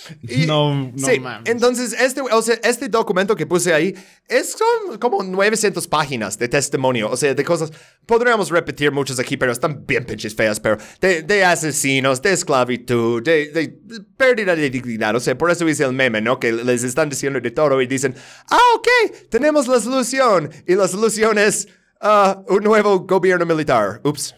[0.21, 1.49] Y- No, no sí, mames.
[1.49, 3.93] Entonces, este, o sea, este documento que puse ahí
[4.27, 7.71] es son como 900 páginas de testimonio, o sea, de cosas.
[8.05, 13.21] Podríamos repetir muchas aquí, pero están bien pinches feas, pero de, de asesinos, de esclavitud,
[13.23, 13.79] de, de
[14.17, 15.15] pérdida de dignidad.
[15.15, 16.39] O sea, por eso hice el meme, ¿no?
[16.39, 18.15] Que les están diciendo de todo y dicen,
[18.49, 20.49] ah, ok, tenemos la solución.
[20.67, 21.67] Y la solución es
[22.01, 24.01] ah, un nuevo gobierno militar.
[24.03, 24.35] Ups.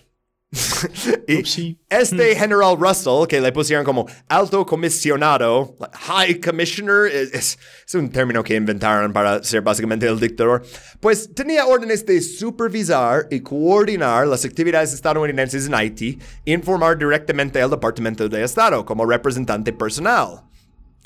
[1.28, 1.80] Y Upsi.
[1.90, 8.10] este general Russell, que le pusieron como alto comisionado, high commissioner, es, es- es un
[8.10, 10.62] término que inventaron para ser básicamente el dictador,
[11.00, 17.62] pues tenía órdenes de supervisar y coordinar las actividades estadounidenses en Haití e informar directamente
[17.62, 20.42] al Departamento de Estado como representante personal.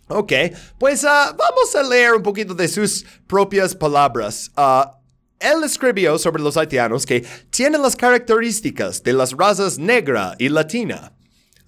[0.07, 0.33] Ok,
[0.77, 4.51] pues ah, vamos a leer un poquito de sus propias palabras.
[4.55, 4.99] Ah,
[5.39, 11.13] él escribió sobre los haitianos que tienen las características de las razas negra y latina.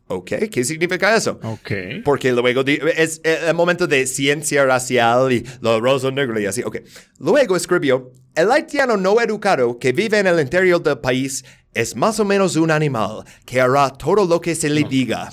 [0.09, 1.37] Ok, ¿qué significa eso?
[1.43, 1.71] Ok.
[2.05, 6.63] Porque luego es el momento de ciencia racial y la raza negra y así.
[6.63, 6.77] Ok.
[7.19, 12.19] Luego escribió, el haitiano no educado que vive en el interior del país es más
[12.21, 15.29] o menos un animal que hará todo lo que se le diga.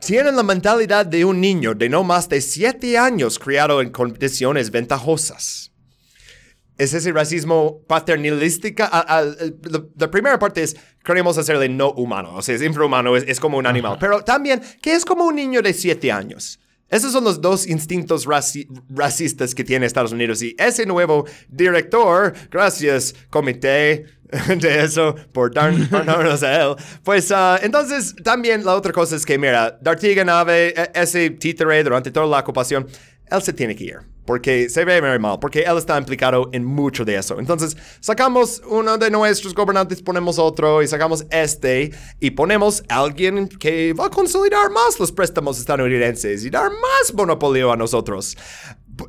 [0.00, 4.70] Tienen la mentalidad de un niño de no más de 7 años criado en condiciones
[4.70, 5.72] ventajosas.
[6.78, 8.86] Es ese racismo paternalística.
[8.90, 9.22] a-
[9.98, 13.58] la, primera parte es, queremos hacerle no humano, o sea, es infrahumano, es, es como
[13.58, 13.96] un animal.
[14.00, 16.60] Pero también, que es como un niño de 7 años.
[16.90, 20.40] Esos son los dos instintos raci- racistas que tiene Estados Unidos.
[20.40, 24.06] Y ese nuevo director, gracias comité
[24.58, 26.76] de eso por dar- por darnos a él.
[27.02, 31.82] Pues ah, entonces también la otra cosa es que, mira, Dartiga Nave, e- ese títere
[31.84, 32.86] durante toda la ocupación,
[33.30, 33.98] él se tiene que ir.
[34.24, 37.38] Porque se ve muy mal, porque él está implicado en mucho de eso.
[37.38, 43.94] Entonces, sacamos uno de nuestros gobernantes, ponemos otro y sacamos este y ponemos alguien que
[43.94, 48.36] va a consolidar más los préstamos estadounidenses y dar más monopolio a nosotros.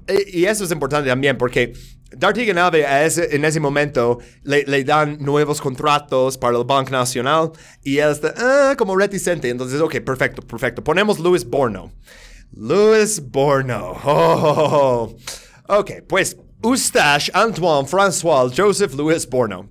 [0.05, 1.73] P- Y eso es importante también porque
[2.15, 6.91] Dartiga Nave a ese- en ese momento le, le dan nuevos contratos para el Banco
[6.91, 7.51] Nacional
[7.83, 9.49] y él está ah, como reticente.
[9.49, 10.81] Entonces, ok, perfecto, perfecto.
[10.81, 11.91] Ponemos Luis Borno.
[12.53, 13.97] Louis Borno.
[14.03, 15.15] Oh.
[15.67, 19.69] Ok, pues Eustache Antoine François Joseph Louis Borno.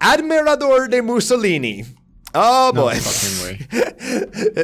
[0.00, 1.84] Admirador de Mussolini.
[2.34, 2.94] Oh, No boy.
[3.42, 3.58] way.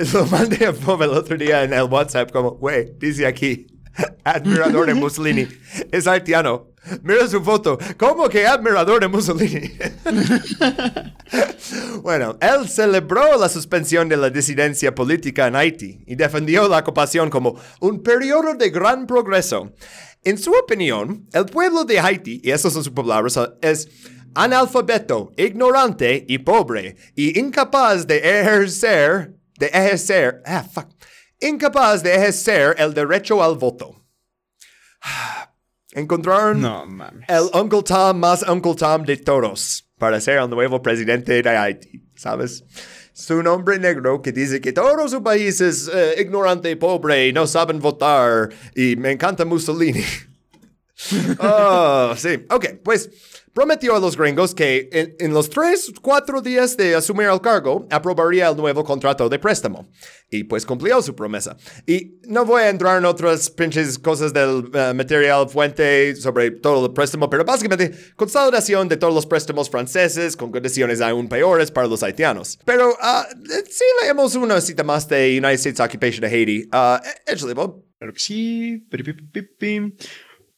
[0.13, 3.67] Lo mandé a Bob el otro día en el WhatsApp como, güey, dice aquí,
[4.25, 5.49] admirador de Mussolini.
[5.93, 6.69] Es haitiano.
[7.03, 7.79] Mira su foto.
[7.97, 9.73] ¿Cómo que admirador de Mussolini?
[12.03, 17.31] bueno, él celebró la suspensión de la disidencia política en Haití y defendió la ocupación
[17.31, 19.73] como un periodo de gran progreso.
[20.25, 23.89] En su opinión, el pueblo de Haití, y esas son sus palabras, es
[24.35, 30.89] analfabeto, ignorante y pobre, y incapaz de ejercer, de ejercer, ah, fuck,
[31.43, 34.05] incapaz de ejercer el derecho al voto.
[35.95, 36.87] Encontraron No
[37.29, 42.03] el Uncle Tom más Uncle Tom de todos para ser el nuevo presidente de Haití,
[42.17, 42.65] ¿sabes?
[43.13, 47.33] Su nombre negro que dice que todo su país es eh, ignorante y pobre y
[47.33, 50.03] no saben votar y me encanta Mussolini.
[51.39, 52.45] Oh, sí.
[52.49, 53.11] Ok, pues
[53.53, 57.87] prometió a los gringos que en, en los tres, cuatro días de asumir el cargo,
[57.91, 59.89] aprobaría el nuevo contrato de préstamo.
[60.31, 61.57] Y pues cumplió su promesa.
[61.87, 66.87] Y no voy a entrar en otras pinches cosas del eh, material fuente sobre todo
[66.87, 71.87] el préstamo, pero básicamente consolidación de todos los préstamos franceses con condiciones aún peores para
[71.87, 72.59] los haitianos.
[72.65, 76.69] Pero ah, eh, sí leemos una cita más de United States Occupation de Haiti.
[76.73, 77.85] Ah, échale, Bob.
[77.99, 78.85] Claro que sí.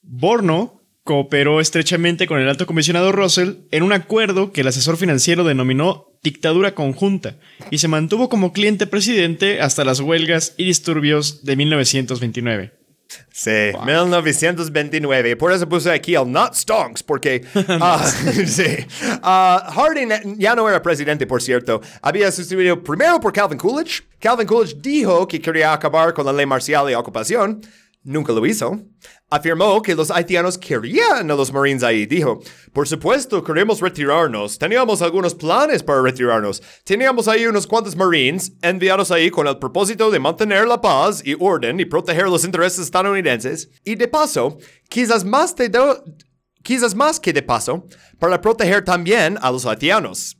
[0.02, 5.44] Borno cooperó estrechamente con el alto comisionado Russell en un acuerdo que el asesor financiero
[5.44, 7.36] denominó dictadura conjunta
[7.70, 12.72] y se mantuvo como cliente presidente hasta las huelgas y disturbios de 1929.
[13.30, 13.50] Sí,
[13.84, 15.36] 1929.
[15.36, 18.04] Por eso puse aquí el Not Stonks, porque ah,
[18.46, 18.86] sí.
[19.22, 21.80] Ah, Harding ya no era presidente, por cierto.
[22.00, 24.02] Había sustituido primero por Calvin Coolidge.
[24.18, 27.60] Calvin Coolidge dijo que quería acabar con la ley marcial y ocupación.
[28.02, 28.80] Nunca lo hizo.
[29.36, 32.06] Afirmó que los haitianos querían a los Marines ahí.
[32.06, 32.40] Dijo,
[32.72, 34.56] por supuesto, queremos retirarnos.
[34.58, 36.62] Teníamos algunos planes para retirarnos.
[36.84, 41.34] Teníamos ahí unos cuantos Marines enviados ahí con el propósito de mantener la paz y
[41.40, 43.70] orden y proteger los intereses estadounidenses.
[43.84, 44.56] Y de paso,
[44.88, 46.04] quizás más, de do-
[46.62, 47.86] quizás más que de paso,
[48.20, 50.36] para proteger también a los haitianos.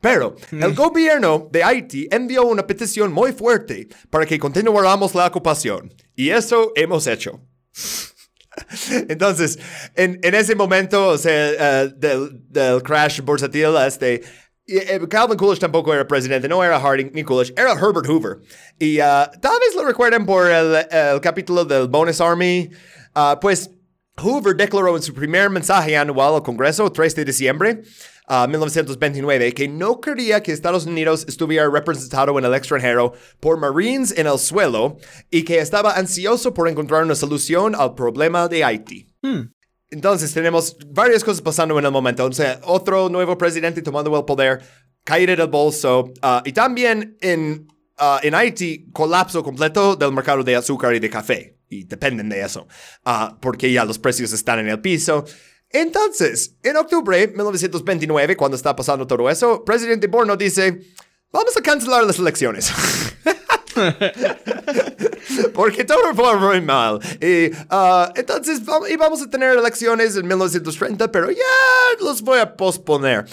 [0.00, 5.94] Pero el gobierno de Haití envió una petición muy fuerte para que continuáramos la ocupación.
[6.16, 7.40] Y eso hemos hecho.
[9.08, 9.58] Entonces,
[9.94, 14.22] en, ese momento o sea, eh, del, crash bursátil, este,
[14.66, 18.38] eh, Calvin Coolidge tampoco era presidente, no era Harding ni Coolidge, era Herbert Hoover.
[18.78, 22.70] Y ah, tal vez lo recuerden por el, el capítulo del Bonus Army.
[23.14, 23.70] Ah, pues
[24.18, 27.82] Hoover declaró en su primer mensaje anual al Congreso, 3 de diciembre,
[28.28, 34.14] uh, 1929, que no quería que Estados Unidos estuviera representado en el extranjero por Marines
[34.16, 34.98] en el suelo
[35.30, 39.08] y que estaba ansioso por encontrar una solución al problema de Haití.
[39.90, 42.24] Entonces tenemos varias cosas pasando en el momento.
[42.24, 44.60] O sea, otro nuevo presidente tomando el poder,
[45.04, 47.66] caída del bolso uh, y también en,
[47.98, 51.61] uh, en Haití colapso completo del mercado de azúcar y de café.
[51.72, 52.66] Y dependen de eso,
[53.06, 55.24] uh, porque ya los precios están en el piso.
[55.70, 60.80] Entonces, en octubre de 1929, cuando está pasando todo eso, presidente Borno dice,
[61.32, 62.70] vamos a cancelar las elecciones.
[65.54, 66.98] Porque todo fue muy mal.
[67.20, 71.42] Y uh, entonces vam- íbamos a tener elecciones en 1930, pero ya
[72.00, 73.24] los voy a posponer.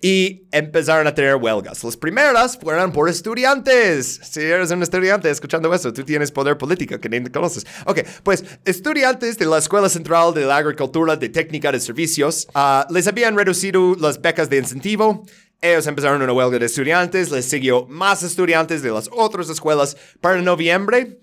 [0.00, 1.82] Y empezaron a tener huelgas.
[1.82, 4.20] Las primeras fueron por estudiantes.
[4.22, 7.66] Si eres un estudiante escuchando eso, tú tienes poder político que ni conoces.
[7.84, 12.86] Ok, pues estudiantes de la Escuela Central de la Agricultura de Técnica de Servicios ah,
[12.90, 15.24] les habían reducido las becas de incentivo.
[15.60, 19.96] Ellos empezaron una huelga de estudiantes, les siguió más estudiantes de las otras escuelas.
[20.20, 21.18] Para noviembre,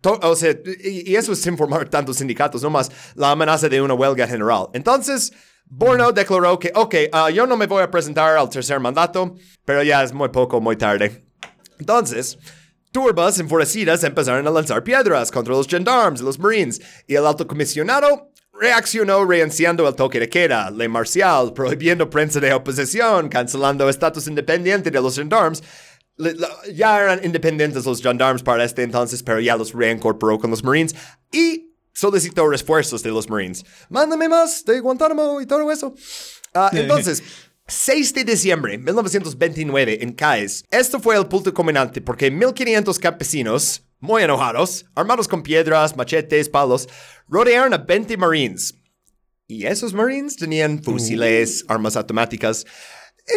[0.00, 3.80] to- o sea, y, eso es sin formar tantos sindicatos, no más la amenaza de
[3.80, 4.66] una huelga general.
[4.72, 5.32] Entonces,
[5.70, 9.34] Borno declaró que, ok, ah, yo no me voy a presentar al tercer mandato,
[9.64, 11.24] pero ya es muy poco, muy tarde.
[11.78, 12.38] Entonces,
[12.90, 17.46] turbas enfurecidas empezaron a lanzar piedras contra los gendarmes y los marines, y el alto
[17.46, 24.26] comisionado reaccionó reiniciando el toque de queda, ley marcial, prohibiendo prensa de oposición, cancelando estatus
[24.26, 25.62] independiente de los gendarmes.
[26.16, 30.50] Le- la- ya eran independientes los gendarmes para este entonces, pero ya los reincorporó con
[30.50, 30.96] los marines
[31.30, 31.67] y
[31.98, 33.64] solicitó refuerzos de los marines.
[33.88, 35.94] Mándame más de Guantánamo y todo eso.
[36.54, 37.22] Ah, entonces,
[37.66, 40.62] 6 de diciembre de 1929 en Cáez.
[40.70, 46.88] Esto fue el punto culminante porque 1500 campesinos, muy enojados, armados con piedras, machetes, palos,
[47.26, 48.74] rodearon a 20 marines.
[49.48, 52.64] Y esos marines tenían fusiles, armas automáticas.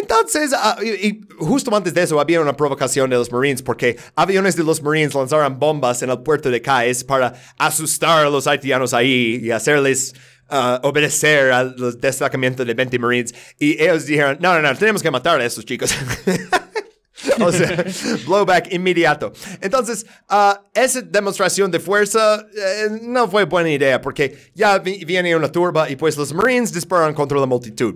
[0.00, 3.98] Entonces, ah, y, y justo antes de eso había una provocación de los Marines porque
[4.16, 8.46] aviones de los Marines lanzaron bombas en el puerto de Cáez para asustar a los
[8.46, 10.14] haitianos ahí y hacerles
[10.48, 13.34] ah, obedecer al destacamiento de 20 Marines.
[13.58, 15.94] Y ellos dijeron, no, no, no, tenemos que matar a esos chicos.
[17.40, 17.84] o sea,
[18.26, 19.32] blowback inmediato.
[19.60, 25.36] Entonces, ah, esa demostración de fuerza eh, no fue buena idea porque ya vi- viene
[25.36, 27.94] una turba y pues los Marines disparan contra la multitud.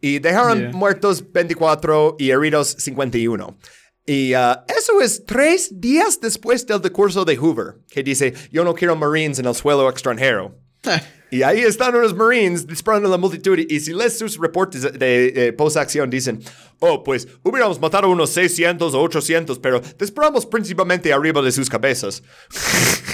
[0.00, 0.70] Y dejaron Yeah.
[0.72, 3.58] muertos 24 y heridos 51.
[4.06, 8.74] Y ah, eso es tres días después del discurso de Hoover, que dice, yo no
[8.74, 10.56] quiero Marines en el suelo extranjero.
[11.30, 13.58] Y ahí están unos Marines disparando a la multitud.
[13.58, 16.40] Y si lees sus reportes de, de, de post-acción, dicen:
[16.78, 22.22] Oh, pues hubiéramos matado unos 600 o 800, pero disparamos principalmente arriba de sus cabezas.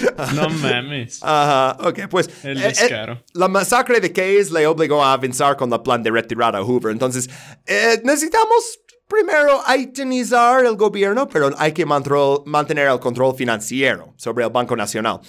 [0.34, 1.20] No mames.
[1.22, 2.28] Ajá, ok, pues.
[2.42, 3.22] El eh, eh, descaro.
[3.34, 6.92] la masacre de Case le obligó a avanzar con el plan de retirada a Hoover.
[6.92, 7.28] Entonces,
[7.66, 14.50] eh, necesitamos primero haitinizar el gobierno, pero hay que mantener el control financiero sobre el
[14.50, 15.20] Banco Nacional.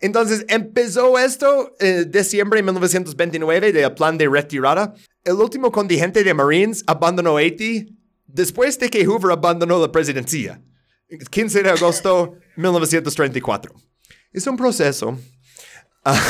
[0.00, 4.92] Entonces, empezó esto en diciembre de 1929 del plan de retirada.
[5.22, 7.96] El último contingente de Marines abandonó Haití
[8.26, 10.60] después de que Hoover abandonó la presidencia.
[11.30, 13.74] 15 de agosto de 1934.
[14.32, 15.18] Es un proceso.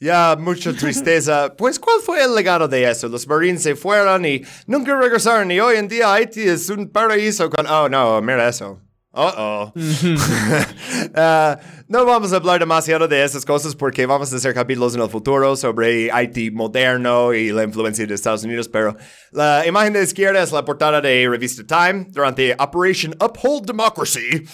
[0.00, 1.56] Ya, mucha tristeza.
[1.56, 3.08] Pues, ¿cuál fue el legado de eso?
[3.08, 5.50] Los Marines se fueron y nunca regresaron.
[5.50, 7.66] Y hoy en día Haití es un paraíso con...
[7.66, 8.80] Oh, no, mira eso.
[9.10, 9.72] Oh, oh.
[11.14, 15.00] Ah, no vamos a hablar demasiado de esas cosas porque vamos a hacer capítulos en
[15.00, 18.96] el futuro sobre Haití moderno y la influencia de Estados Unidos, pero
[19.32, 24.46] la imagen de izquierda es la portada de revista Time durante Operation Uphold Democracy,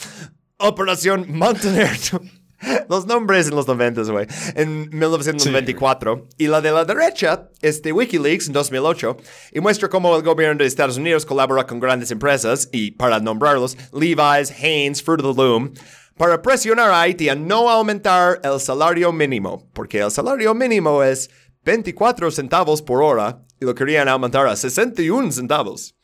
[0.64, 1.90] Operación Mantener...
[2.88, 4.26] Los nombres en los 90, güey.
[4.54, 6.28] En 1994.
[6.38, 9.18] Y la de la derecha es de Wikileaks en 2008.
[9.52, 13.76] Y muestra cómo el gobierno de Estados Unidos colabora con grandes empresas, y para nombrarlos,
[13.92, 15.74] Levi's, Hanes, Fruit of the Loom,
[16.16, 19.68] para presionar a Haití a no aumentar el salario mínimo.
[19.74, 21.28] Porque el salario mínimo es
[21.64, 25.96] 24 centavos por hora y lo querían aumentar a 61 centavos.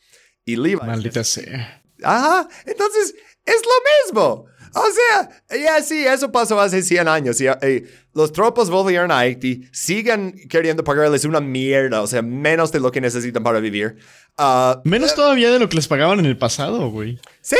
[0.45, 1.81] Y Levi's Maldita sea.
[2.03, 3.15] Ajá, entonces
[3.45, 4.50] es lo mismo.
[4.73, 7.41] O sea, ya sí, eso pasó hace 100 años.
[7.41, 7.83] Y, eh,
[8.13, 12.91] los tropas volvieron a Haití, siguen queriendo pagarles una mierda, o sea, menos de lo
[12.91, 13.97] que necesitan para vivir.
[14.37, 17.19] Ah, Menos todavía de lo que les pagaban en el pasado, güey.
[17.41, 17.57] sí,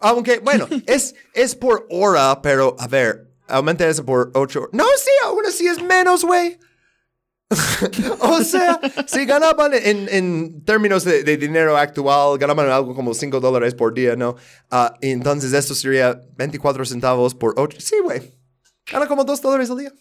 [0.00, 5.10] aunque, bueno, es, es por hora, pero a ver, aumenta eso por 8 No, sí,
[5.24, 6.58] aún así es menos, güey.
[8.20, 13.40] o sea, si ganaban en, en términos de, de dinero actual, ganaban algo como 5
[13.40, 14.36] dólares por día, ¿no?
[15.00, 17.78] Y entonces esto sería 24 centavos por 8.
[17.80, 18.38] Sí, güey.
[18.90, 19.92] Gana como 2 dólares al día.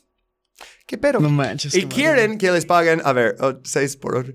[0.85, 1.19] ¿Qué pero?
[1.19, 1.75] No manches.
[1.75, 4.33] Y quieren que les paguen, a ver, 6 por 8.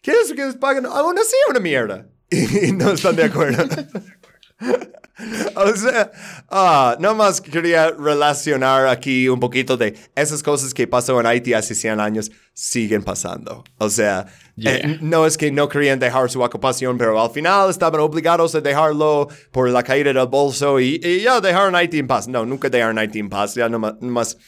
[0.00, 2.08] Quieren que les paguen aún así una mierda.
[2.30, 3.64] Y no están de acuerdo.
[5.56, 6.10] o sea,
[6.50, 11.74] ah, nomás quería relacionar aquí un poquito de esas cosas que pasó en Haití hace
[11.74, 13.64] 100 años siguen pasando.
[13.78, 14.26] O sea,
[14.56, 14.76] Yeah.
[14.76, 18.60] eh, no es que no querían dejar su ocupación, pero al final estaban obligados a
[18.60, 22.28] dejarlo por la caída del bolso y, y ya dejaron Haití en paz.
[22.28, 23.94] No, nunca dejaron Haití en paz, ya nomás...
[24.00, 24.38] nomás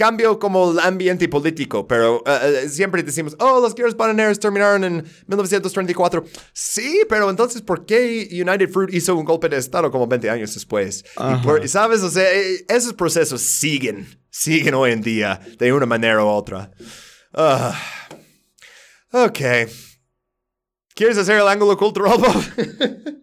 [0.00, 5.04] Cambio como el ambiente político, pero eh, siempre decimos, oh, los guerras bananeras terminaron en
[5.26, 6.24] 1934.
[6.54, 10.54] Sí, pero entonces, ¿por qué United Fruit hizo un golpe de Estado como 20 años
[10.54, 11.04] después?
[11.18, 12.00] Y por- ¿Sabes?
[12.00, 16.70] O sea, eh, esos procesos siguen, siguen hoy en día, de una manera u otra.
[17.34, 17.78] Ah.
[19.12, 19.38] ok.
[20.94, 22.42] ¿Quieres hacer el ángulo cultural, Bob?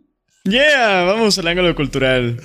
[0.48, 2.40] Yeah, vamos al ángulo cultural.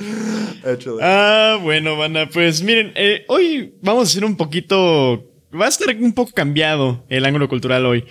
[1.01, 5.29] Ah, bueno, banda, pues miren, eh, hoy vamos a hacer un poquito...
[5.55, 8.05] Va a estar un poco cambiado el ángulo cultural hoy.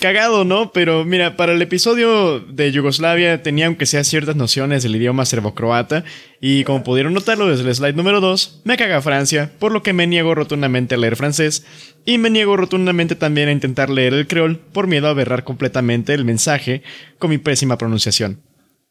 [0.00, 0.72] Cagado, ¿no?
[0.72, 6.04] Pero mira, para el episodio de Yugoslavia tenía aunque sea ciertas nociones del idioma serbocroata
[6.40, 9.92] y como pudieron notarlo desde el slide número 2, me caga Francia, por lo que
[9.92, 11.64] me niego rotundamente a leer francés
[12.04, 16.14] y me niego rotundamente también a intentar leer el creol por miedo a aberrar completamente
[16.14, 16.82] el mensaje
[17.18, 18.40] con mi pésima pronunciación.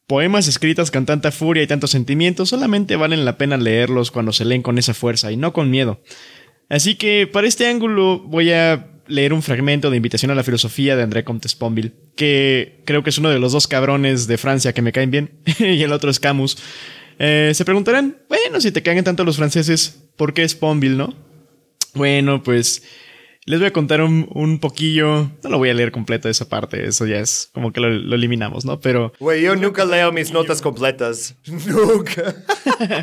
[0.07, 4.45] Poemas escritos con tanta furia y tanto sentimiento solamente valen la pena leerlos cuando se
[4.45, 6.01] leen con esa fuerza y no con miedo.
[6.69, 10.95] Así que para este ángulo voy a leer un fragmento de Invitación a la Filosofía
[10.95, 14.73] de André Comte Sponville, que creo que es uno de los dos cabrones de Francia
[14.73, 16.57] que me caen bien, y el otro es Camus.
[17.17, 21.15] Eh, se preguntarán, bueno, si te caen tanto los franceses, ¿por qué Sponville, no?
[21.93, 22.83] Bueno, pues
[23.45, 25.29] les voy a contar un, un poquillo.
[25.43, 28.15] No lo voy a leer completo esa parte, eso ya es como que lo, lo
[28.15, 28.79] eliminamos, ¿no?
[28.79, 31.35] Pero Güey, yo nunca leo mis notas completas.
[31.67, 32.35] Nunca.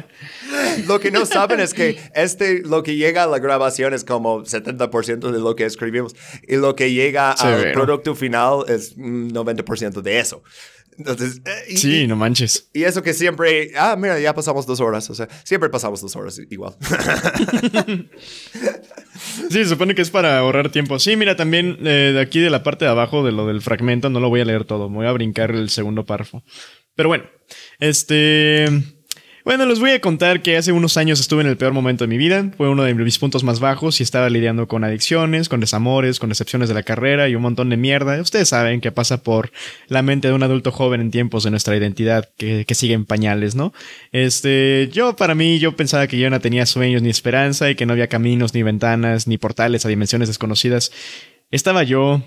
[0.86, 4.42] lo que no saben es que este, lo que llega a la grabación es como
[4.42, 6.14] 70% de lo que escribimos.
[6.46, 10.42] Y lo que llega al producto final es mm, 90% de eso.
[10.98, 12.68] Entonces, eh, y, sí, no manches.
[12.72, 15.08] y eso que siempre, ah, mira, ya pasamos dos horas.
[15.08, 16.76] O sea, siempre pasamos dos horas igual.
[19.32, 20.98] Sí, se supone que es para ahorrar tiempo.
[20.98, 24.10] Sí, mira, también eh, de aquí de la parte de abajo de lo del fragmento
[24.10, 26.42] no lo voy a leer todo, me voy a brincar el segundo párrafo.
[26.94, 27.24] Pero bueno,
[27.78, 28.66] este...
[29.44, 32.08] Bueno, les voy a contar que hace unos años estuve en el peor momento de
[32.08, 32.52] mi vida.
[32.56, 36.28] Fue uno de mis puntos más bajos y estaba lidiando con adicciones, con desamores, con
[36.28, 38.20] decepciones de la carrera y un montón de mierda.
[38.20, 39.50] Ustedes saben que pasa por
[39.88, 43.04] la mente de un adulto joven en tiempos de nuestra identidad que, que sigue en
[43.04, 43.72] pañales, ¿no?
[44.12, 47.84] Este, yo para mí, yo pensaba que yo no tenía sueños ni esperanza y que
[47.84, 50.92] no había caminos, ni ventanas, ni portales a dimensiones desconocidas.
[51.50, 52.22] Estaba yo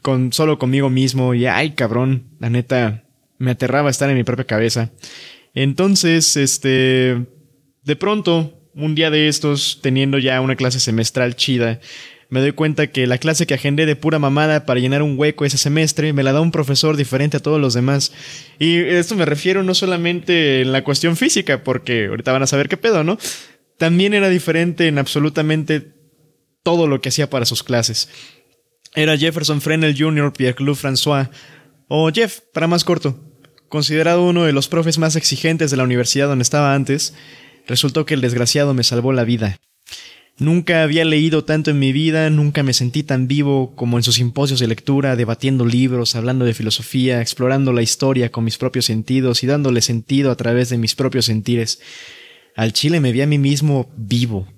[0.00, 3.04] con, solo conmigo mismo y ay, cabrón, la neta,
[3.36, 4.90] me aterraba estar en mi propia cabeza.
[5.54, 7.26] Entonces, este,
[7.82, 11.80] de pronto, un día de estos, teniendo ya una clase semestral chida,
[12.30, 15.44] me doy cuenta que la clase que agendé de pura mamada para llenar un hueco
[15.44, 18.12] ese semestre me la da un profesor diferente a todos los demás.
[18.60, 22.68] Y esto me refiero no solamente en la cuestión física, porque ahorita van a saber
[22.68, 23.18] qué pedo, ¿no?
[23.78, 25.94] También era diferente en absolutamente
[26.62, 28.08] todo lo que hacía para sus clases.
[28.94, 31.30] Era Jefferson Fresnel Jr., Pierre-Claude François,
[31.88, 33.29] o Jeff, para más corto.
[33.70, 37.14] Considerado uno de los profes más exigentes de la universidad donde estaba antes,
[37.68, 39.60] resultó que el desgraciado me salvó la vida.
[40.38, 44.16] Nunca había leído tanto en mi vida, nunca me sentí tan vivo como en sus
[44.16, 49.44] simposios de lectura, debatiendo libros, hablando de filosofía, explorando la historia con mis propios sentidos
[49.44, 51.80] y dándole sentido a través de mis propios sentires.
[52.56, 54.48] Al chile me vi a mí mismo vivo.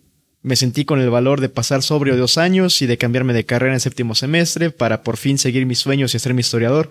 [0.40, 3.74] Me sentí con el valor de pasar sobrio dos años y de cambiarme de carrera
[3.74, 6.90] en séptimo semestre para por fin seguir mis sueños y ser mi historiador.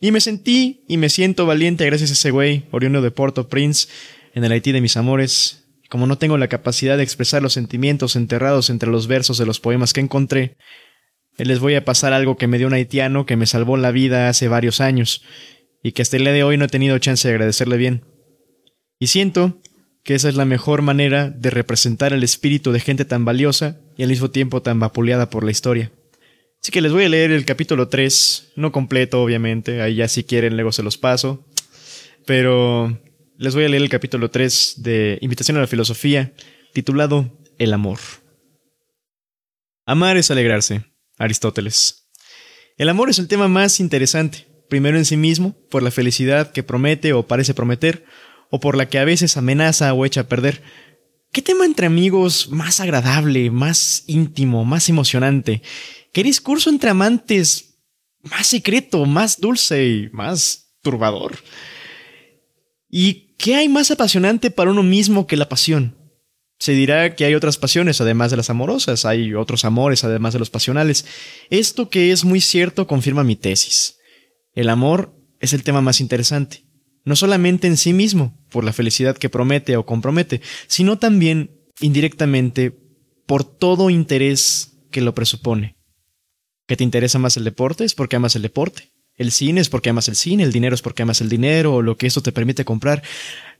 [0.00, 3.86] Y me sentí y me siento valiente gracias a ese güey, oriundo de Porto Prince,
[4.34, 5.68] en el Haití de mis amores.
[5.90, 9.60] Como no tengo la capacidad de expresar los sentimientos enterrados entre los versos de los
[9.60, 10.56] poemas que encontré,
[11.36, 14.28] les voy a pasar algo que me dio un haitiano que me salvó la vida
[14.28, 15.22] hace varios años
[15.82, 18.04] y que hasta el día de hoy no he tenido chance de agradecerle bien.
[18.98, 19.60] Y siento
[20.02, 24.02] que esa es la mejor manera de representar el espíritu de gente tan valiosa y
[24.02, 25.92] al mismo tiempo tan vapuleada por la historia.
[26.62, 30.24] Así que les voy a leer el capítulo 3, no completo obviamente, ahí ya si
[30.24, 31.46] quieren luego se los paso,
[32.26, 33.00] pero
[33.38, 36.34] les voy a leer el capítulo 3 de Invitación a la Filosofía,
[36.74, 37.98] titulado El amor.
[39.86, 40.84] Amar es alegrarse,
[41.16, 42.10] Aristóteles.
[42.76, 46.62] El amor es el tema más interesante, primero en sí mismo, por la felicidad que
[46.62, 48.04] promete o parece prometer,
[48.50, 50.62] o por la que a veces amenaza o echa a perder,
[51.32, 55.62] ¿Qué tema entre amigos más agradable, más íntimo, más emocionante?
[56.12, 57.78] ¿Qué discurso entre amantes
[58.22, 61.38] más secreto, más dulce y más turbador?
[62.88, 65.96] ¿Y qué hay más apasionante para uno mismo que la pasión?
[66.58, 70.40] Se dirá que hay otras pasiones además de las amorosas, hay otros amores además de
[70.40, 71.06] los pasionales.
[71.48, 73.96] Esto que es muy cierto confirma mi tesis.
[74.52, 76.64] El amor es el tema más interesante,
[77.04, 82.76] no solamente en sí mismo, por la felicidad que promete o compromete, sino también, indirectamente,
[83.26, 85.79] por todo interés que lo presupone.
[86.70, 87.82] ¿Que te interesa más el deporte?
[87.82, 88.92] Es porque amas el deporte.
[89.16, 91.82] El cine es porque amas el cine, el dinero es porque amas el dinero, o
[91.82, 93.02] lo que esto te permite comprar.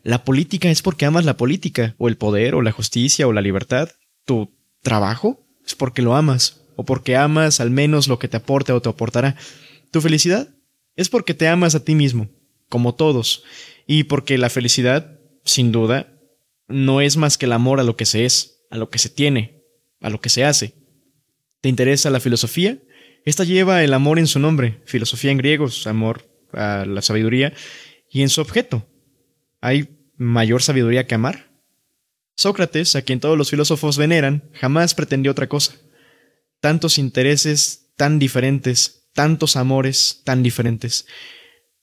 [0.04, 3.40] La política es porque amas la política, o el poder, o la justicia, o la
[3.40, 3.90] libertad.
[4.24, 8.70] Tu trabajo es porque lo amas, o porque amas al menos lo que te aporte
[8.70, 9.34] o te aportará.
[9.90, 10.48] Tu felicidad
[10.94, 12.28] es porque te amas a ti mismo,
[12.68, 13.42] como todos,
[13.88, 16.12] y porque la felicidad, sin duda,
[16.68, 19.08] no es más que el amor a lo que se es, a lo que se
[19.08, 19.64] tiene,
[20.00, 20.74] a lo que se hace.
[21.60, 22.78] ¿Te interesa la filosofía?
[23.24, 27.52] Esta lleva el amor en su nombre, filosofía en griego, amor a la sabiduría,
[28.10, 28.86] y en su objeto,
[29.60, 31.50] ¿Hay mayor sabiduría que amar?
[32.34, 35.74] Sócrates, a quien todos los filósofos veneran, jamás pretendió otra cosa.
[36.60, 41.06] Tantos intereses tan diferentes, tantos amores tan diferentes,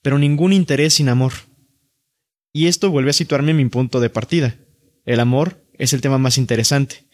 [0.02, 1.34] pero ningún interés sin amor.
[2.52, 4.56] Y esto vuelve a situarme en mi punto de partida.
[5.06, 7.07] El amor es el tema más interesante,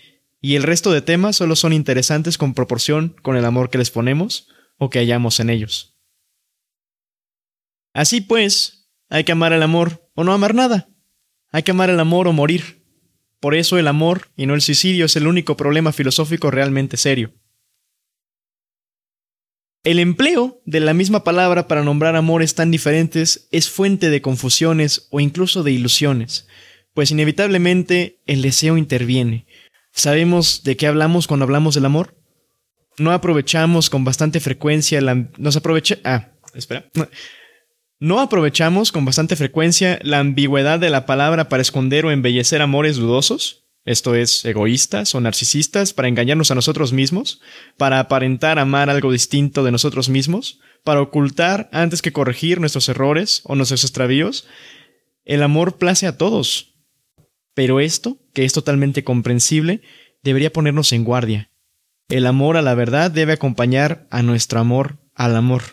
[0.46, 3.92] y el resto de temas solo son interesantes con proporción con el amor que les
[3.92, 5.98] ponemos o que hallamos en ellos.
[7.94, 10.90] Así pues, hay que amar el amor o no amar nada.
[11.50, 12.86] Hay que amar el amor o morir.
[13.40, 17.34] Por eso el amor y no el suicidio es el único problema filosófico realmente serio.
[19.86, 25.08] El empleo de la misma palabra para nombrar amores tan diferentes es fuente de confusiones
[25.10, 26.48] o incluso de ilusiones,
[26.94, 29.48] pues inevitablemente el deseo interviene.
[29.94, 32.18] ¿Sabemos de qué hablamos cuando hablamos del amor?
[32.98, 35.30] No aprovechamos con bastante frecuencia la...
[35.56, 36.00] Aprovecha...
[36.04, 36.90] Ah, espera.
[38.00, 42.98] ¿No aprovechamos con bastante frecuencia la ambigüedad de la palabra para esconder o embellecer amores
[42.98, 43.64] dudosos?
[43.86, 47.42] Esto es, egoístas o narcisistas para engañarnos a nosotros mismos,
[47.78, 53.42] para aparentar amar algo distinto de nosotros mismos, para ocultar antes que corregir nuestros errores
[53.44, 54.48] o nuestros extravíos.
[55.24, 56.73] El amor place a todos.
[57.54, 59.82] Pero esto, que es totalmente comprensible,
[60.24, 61.52] debería ponernos en guardia.
[62.10, 65.64] El amor a la verdad debe acompañar a nuestro amor al amor,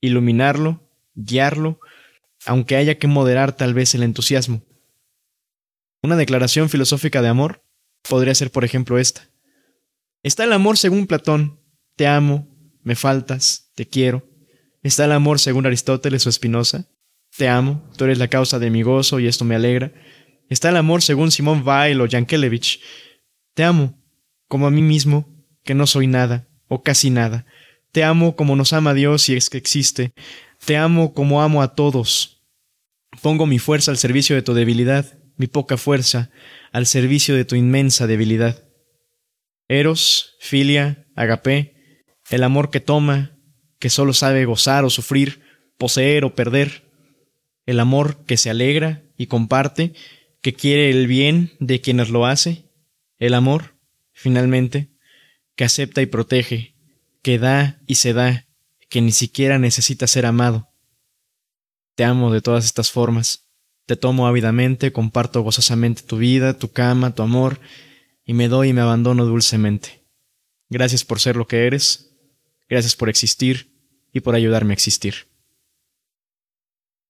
[0.00, 0.84] iluminarlo
[1.14, 1.80] guiarlo,
[2.44, 4.62] aunque haya que moderar tal vez el entusiasmo.
[6.02, 7.62] Una declaración filosófica de amor
[8.08, 9.28] podría ser, por ejemplo, esta.
[10.22, 11.60] Está el amor según Platón,
[11.96, 12.48] te amo,
[12.82, 14.28] me faltas, te quiero.
[14.82, 16.88] Está el amor según Aristóteles o Spinoza,
[17.36, 19.92] te amo, tú eres la causa de mi gozo y esto me alegra.
[20.48, 22.80] Está el amor según Simón Weil o Yankelevich,
[23.54, 23.98] te amo,
[24.48, 25.28] como a mí mismo,
[25.64, 27.46] que no soy nada, o casi nada.
[27.92, 30.12] Te amo como nos ama Dios y es que existe.
[30.64, 32.42] Te amo como amo a todos.
[33.22, 36.30] Pongo mi fuerza al servicio de tu debilidad, mi poca fuerza
[36.72, 38.64] al servicio de tu inmensa debilidad.
[39.68, 43.38] Eros, filia, agapé, el amor que toma,
[43.78, 45.42] que solo sabe gozar o sufrir,
[45.78, 46.90] poseer o perder,
[47.66, 49.94] el amor que se alegra y comparte,
[50.44, 52.70] que quiere el bien de quienes lo hace,
[53.16, 53.78] el amor,
[54.12, 54.90] finalmente,
[55.56, 56.76] que acepta y protege,
[57.22, 58.46] que da y se da,
[58.90, 60.68] que ni siquiera necesita ser amado.
[61.94, 63.48] Te amo de todas estas formas.
[63.86, 67.58] Te tomo ávidamente, comparto gozosamente tu vida, tu cama, tu amor,
[68.26, 70.04] y me doy y me abandono dulcemente.
[70.68, 72.14] Gracias por ser lo que eres,
[72.68, 73.74] gracias por existir
[74.12, 75.26] y por ayudarme a existir.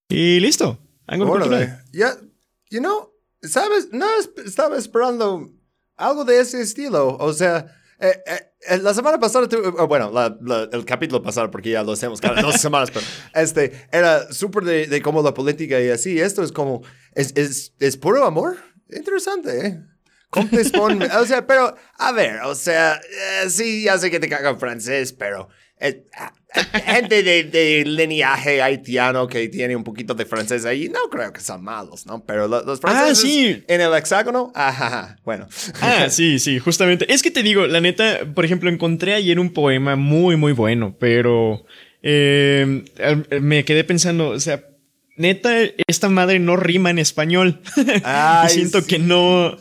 [0.09, 0.79] Y listo.
[1.93, 2.17] Ya,
[2.71, 3.14] you know,
[3.49, 4.07] sabes, no
[4.45, 5.51] estaba esperando
[5.97, 7.17] algo de ese estilo.
[7.19, 7.67] O sea,
[8.01, 9.47] eh, eh, eh, la semana pasada,
[9.87, 10.13] bueno,
[10.73, 14.87] el capítulo pasado, porque ya lo hacemos cada dos semanas, pero este, era súper de,
[14.87, 16.21] de cómo la política y así.
[16.21, 16.83] Esto es como,
[17.15, 18.57] es, es, es puro amor.
[18.91, 19.81] Interesante, ¿eh?
[21.17, 23.01] o sea, pero, a ver, o sea,
[23.49, 25.49] sí, ya sé que te caga francés, pero
[26.85, 31.41] gente de, de, lineaje haitiano que tiene un poquito de francés ahí, no creo que
[31.41, 32.25] sean malos, ¿no?
[32.25, 35.49] Pero los, ah, franceses en el hexágono, ajá, bueno.
[35.81, 37.13] Ah, sí, sí, justamente.
[37.13, 40.97] Es que te digo, la neta, por ejemplo, encontré ayer un poema muy, muy bueno,
[40.99, 41.65] pero
[42.03, 42.85] eh,
[43.41, 44.65] me quedé pensando, o sea,
[45.17, 45.51] neta,
[45.87, 47.61] esta madre no rima en español.
[48.47, 49.57] y siento que no...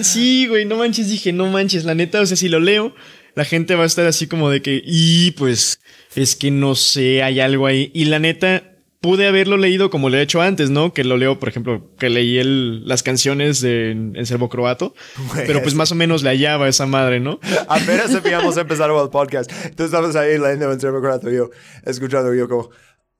[0.00, 2.94] Sí, güey, no manches, dije, no manches, la neta, o sea, si lo leo
[3.34, 5.80] la gente va a estar así como de que, y pues
[6.14, 7.90] es que no sé, hay algo ahí.
[7.94, 8.72] Y la neta,
[9.02, 10.94] pude haberlo leído como lo he hecho antes, ¿no?
[10.94, 14.94] Que lo leo, por ejemplo, que leí el, las canciones de, en, en serbo croato,
[15.34, 17.40] pero pues más o menos le hallaba esa madre, ¿no?
[17.68, 19.50] Apenas habíamos empezado el podcast.
[19.64, 21.50] Entonces estamos ahí leyendo en serbo croato, yo
[21.84, 22.70] escuchando, yo como,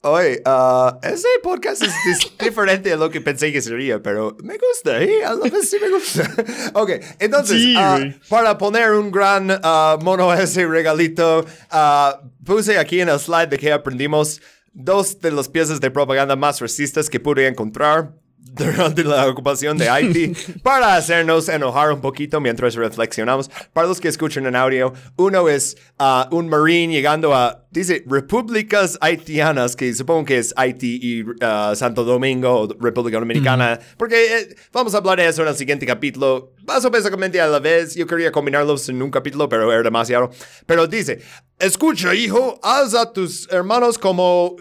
[0.02, 5.02] oye, uh, ese podcast es diferente a lo que pensé que sería, pero me gusta,
[5.02, 5.24] ¿eh?
[5.24, 6.30] A la vez sí me gusta.
[6.78, 12.78] ok, entonces, Sí, uh, para poner un gran uh, mono a ese regalito, uh, puse
[12.78, 14.40] aquí en el slide de que aprendimos
[14.72, 19.88] dos de las piezas de propaganda más racistas que pude encontrar durante la ocupación de
[19.88, 23.50] Haití para hacernos enojar un poquito mientras reflexionamos.
[23.72, 28.98] Para los que escuchan en audio, uno es uh, un marine llegando a, dice, repúblicas
[29.00, 34.56] haitianas, que supongo que es Haití y uh, Santo Domingo, o República Dominicana, porque eh,
[34.72, 36.52] vamos a hablar de eso en el siguiente capítulo.
[36.66, 40.30] Más o básicamente a la vez, yo quería combinarlos en un capítulo, pero era demasiado.
[40.64, 41.20] Pero dice,
[41.58, 44.58] escucha, hijo, haz a tus hermanos como uh,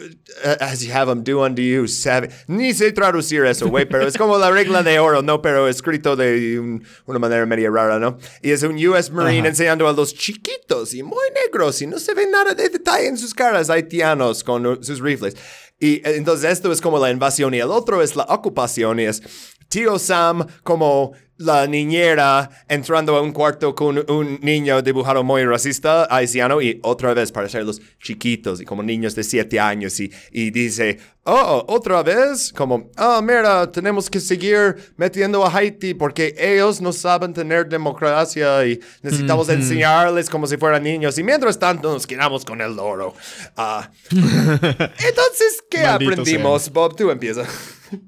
[0.59, 2.29] as you have them do unto you, sabe.
[2.47, 5.41] Ni sé traducir eso, güey, pero es como la regla de oro, ¿no?
[5.43, 8.17] Pero escrito de un- una manera media rara, ¿no?
[8.41, 12.13] Y es un US Marine enseñando a los chiquitos y muy negros y no se
[12.15, 15.35] ve nada de detalle en sus caras haitianos con sus rifles.
[15.79, 19.05] Y eh, entonces esto es como la invasión y el otro es la ocupación y
[19.05, 19.21] es
[19.67, 26.07] tío Sam como la niñera entrando a un cuarto con un niño dibujado muy racista
[26.09, 30.51] haitiano y otra vez para hacerlos chiquitos y como niños de siete años y, y
[30.51, 36.81] dice, oh, otra vez, como, ah, mira, tenemos que seguir metiendo a Haití porque ellos
[36.81, 42.07] no saben tener democracia y necesitamos enseñarles como si fueran niños y mientras tanto nos
[42.07, 43.13] quedamos con el oro.
[43.57, 46.71] Ah, entonces, ¿qué Maldito aprendimos?
[46.71, 47.45] Bob, tú empieza.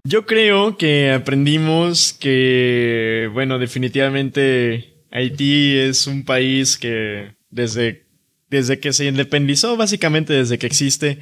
[0.04, 8.06] Yo creo que aprendimos que, bueno, definitivamente Haití es un país que desde,
[8.50, 11.20] desde que se independizó, básicamente desde que existe,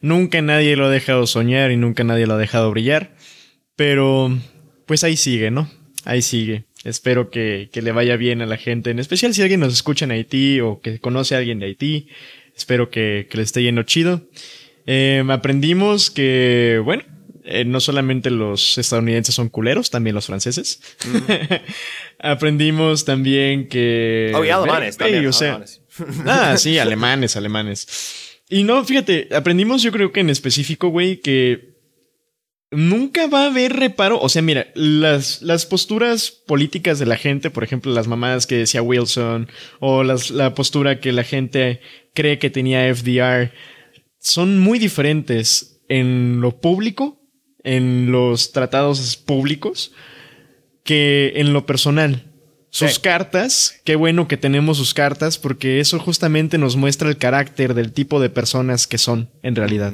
[0.00, 3.14] nunca nadie lo ha dejado soñar y nunca nadie lo ha dejado brillar.
[3.76, 4.36] Pero,
[4.86, 5.70] pues ahí sigue, ¿no?
[6.04, 6.64] Ahí sigue.
[6.84, 10.04] Espero que, que le vaya bien a la gente, en especial si alguien nos escucha
[10.04, 12.08] en Haití o que conoce a alguien de Haití.
[12.56, 14.28] Espero que, que le esté yendo chido.
[14.86, 17.04] Eh, aprendimos que, bueno,
[17.44, 20.80] eh, no solamente los estadounidenses son culeros, también los franceses.
[22.18, 24.32] Aprendimos también que...
[24.34, 25.82] Oh, y alemanes Güey, también, o sea- alemanes.
[26.26, 28.40] Ah, sí, alemanes, alemanes.
[28.48, 31.70] Y no, fíjate, aprendimos yo creo que en específico, güey, que
[32.70, 34.18] nunca va a haber reparo.
[34.20, 38.56] O sea, mira, las, las posturas políticas de la gente, por ejemplo, las mamadas que
[38.56, 39.48] decía Wilson,
[39.80, 41.80] o las- la postura que la gente
[42.14, 43.52] cree que tenía FDR,
[44.18, 47.19] son muy diferentes en lo público,
[47.64, 49.92] en los tratados públicos,
[50.84, 52.26] que en lo personal.
[52.72, 53.00] Sus Sí.
[53.00, 57.92] cartas, qué bueno que tenemos sus cartas, porque eso justamente nos muestra el carácter del
[57.92, 59.92] tipo de personas que son, en realidad.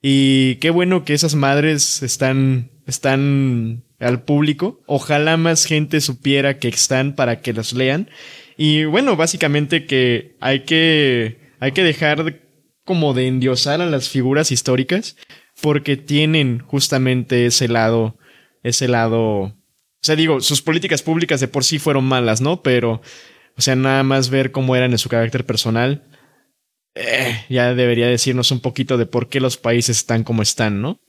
[0.00, 4.80] Y qué bueno que esas madres están, están al público.
[4.86, 8.08] Ojalá más gente supiera que están para que las lean.
[8.56, 12.40] Y bueno, básicamente que hay que, hay que dejar de-
[12.84, 15.16] como de endiosar a las figuras históricas,
[15.64, 18.18] porque tienen justamente ese lado,
[18.62, 19.54] ese lado
[20.04, 22.62] o sea, digo, sus políticas públicas de por sí fueron malas, ¿no?
[22.62, 23.00] Pero,
[23.56, 26.06] o sea, nada más ver cómo eran en su carácter personal,
[26.94, 31.00] eh, ya debería decirnos un poquito de por qué los países están como están, ¿no?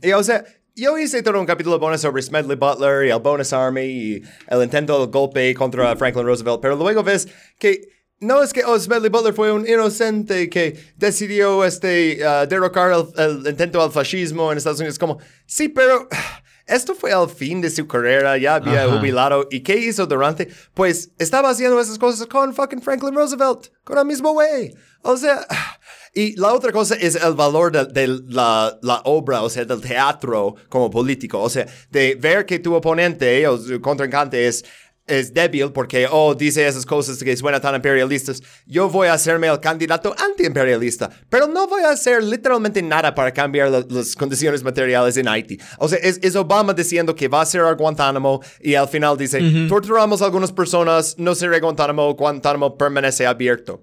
[0.00, 3.52] Y o sea, yo hice todo un capítulo bonus sobre Smedley Butler y el Bonus
[3.52, 7.28] Army y el intento golpe contra Franklin Roosevelt, pero luego ves
[7.58, 12.92] que no es que oh, Smedley Butler fue un inocente que decidió este, uh, derrocar
[12.92, 14.98] el, el intento del fascismo en Estados Unidos.
[14.98, 16.08] Como, sí, pero
[16.66, 18.96] esto fue al fin de su carrera, ya había Ajá.
[18.96, 19.48] jubilado.
[19.50, 20.48] ¿Y qué hizo durante?
[20.74, 24.74] Pues estaba haciendo esas cosas con fucking Franklin Roosevelt, con el mismo güey.
[25.02, 25.46] O sea,
[26.14, 29.80] y la otra cosa es el valor de, de la, la obra, o sea, del
[29.80, 31.40] teatro como político.
[31.40, 34.64] O sea, de ver que tu oponente o su contrincante es,
[35.06, 38.42] es débil porque, oh, dice esas cosas que suenan tan imperialistas.
[38.66, 43.32] Yo voy a hacerme el candidato antiimperialista, pero no voy a hacer literalmente nada para
[43.32, 45.58] cambiar la- las condiciones materiales en Haití.
[45.78, 49.40] O sea, es, es Obama diciendo que va a cerrar Guantánamo y al final dice,
[49.68, 53.82] torturamos a algunas personas, no cerré Guantánamo, Guantánamo permanece abierto.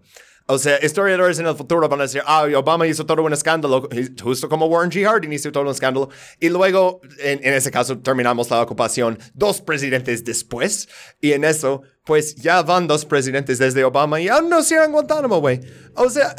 [0.53, 3.89] O sea, historiadores en el futuro van a decir, ah, Obama hizo todo un escándalo,
[4.21, 5.03] justo como Warren G.
[5.03, 6.09] Harding hizo todo un escándalo.
[6.39, 10.87] Y luego, en, en ese caso, terminamos la ocupación dos presidentes después.
[11.19, 15.39] Y en eso, pues ya van dos presidentes desde Obama y aún no cierran Guantánamo,
[15.39, 15.61] güey.
[15.95, 16.35] O sea,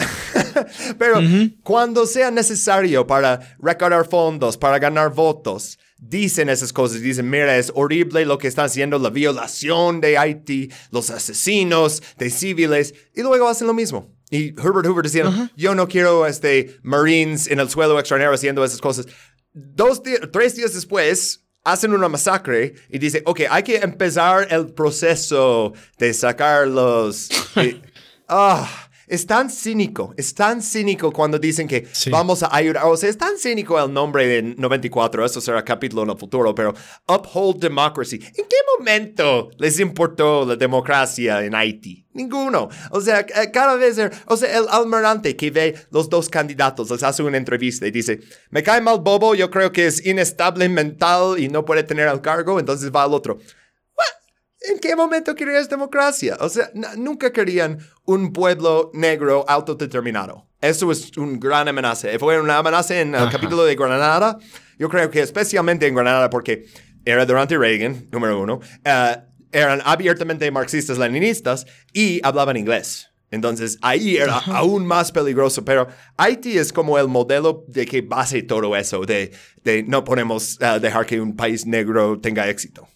[0.98, 1.20] pero
[1.62, 7.72] cuando sea necesario para recaudar fondos, para ganar votos, dicen esas cosas, dicen, mira, es
[7.74, 13.48] horrible lo que están haciendo, la violación de Haití, los asesinos de civiles, y luego
[13.48, 14.14] hacen lo mismo.
[14.30, 18.80] Y Herbert Hoover diciendo, yo no quiero este, Marines en el suelo extranjero haciendo esas
[18.80, 19.06] cosas.
[19.52, 20.02] Dos
[20.32, 26.12] tres días después, hacen una masacre y dice, ok, hay que empezar el proceso de
[26.12, 27.28] sacar los...
[27.56, 27.80] y-
[28.28, 32.10] ah, es tan cínico, es tan cínico cuando dicen que Sí.
[32.10, 32.84] vamos a ayudar.
[32.86, 36.54] O sea, es tan cínico el nombre de 94, eso será capítulo en el futuro,
[36.54, 36.74] pero
[37.08, 38.16] Uphold Democracy.
[38.16, 42.06] ¿En qué momento les importó la democracia en Haití?
[42.14, 42.68] Ninguno.
[42.90, 46.90] O sea, eh, cada vez, er- o sea, el almirante que ve los dos candidatos
[46.90, 48.20] les hace una entrevista y dice,
[48.50, 52.20] me cae mal Bobo, yo creo que es inestable mental y no puede tener el
[52.20, 53.38] cargo, entonces va al otro.
[54.68, 56.36] ¿En qué momento querías democracia?
[56.40, 60.46] O sea, nunca querían un pueblo negro autodeterminado.
[60.60, 62.08] Eso es un gran amenaza.
[62.18, 64.38] Fue una amenaza en el capítulo de Granada.
[64.78, 66.64] Yo creo que especialmente en Granada porque
[67.04, 68.60] era durante Reagan, número uno.
[68.84, 69.16] eh,
[69.52, 73.08] eran abiertamente marxistas-leninistas y hablaban inglés.
[73.30, 75.86] Entonces ahí era aún más peligroso, pero
[76.16, 79.32] Haití es como el modelo de que base todo eso, de,
[79.62, 82.88] de no podemos eh, dejar que un país negro tenga éxito.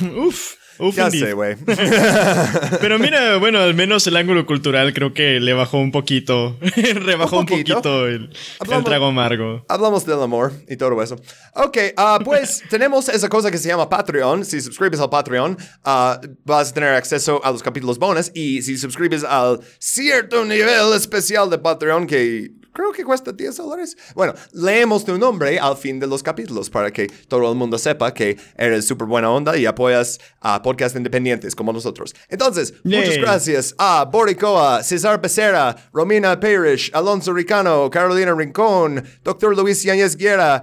[0.00, 1.24] Uf, uf, Ya indeed.
[1.24, 1.56] sé, güey.
[2.80, 6.56] Pero mira, bueno, al menos el ángulo cultural creo que le bajó un poquito,
[6.94, 7.74] rebajó ¿Un un poquito?
[7.74, 8.30] poquito, el, el
[8.60, 9.64] Hablamos- trago amargo.
[9.68, 11.16] Hablamos del amor y todo eso.
[11.54, 14.44] Ok, ah, pues tenemos esa cosa que se llama Patreon.
[14.44, 18.30] Si suscribes al Patreon, ah, vas a tener acceso a los capítulos bonus.
[18.34, 23.96] Y si suscribes al cierto nivel especial de Patreon, que creo que cuesta 10 dólares.
[24.14, 28.12] Bueno, leemos tu nombre al fin de los capítulos para que todo el mundo sepa
[28.12, 32.14] que eres súper buena onda y apoyas a podcasts independientes como nosotros.
[32.28, 33.20] Entonces, muchas Yay.
[33.20, 39.56] gracias a Boricoa, César Becerra, Romina Parrish, Alonso Ricano, Carolina Rincón, Dr.
[39.56, 40.62] Luis Yáñez Guerra,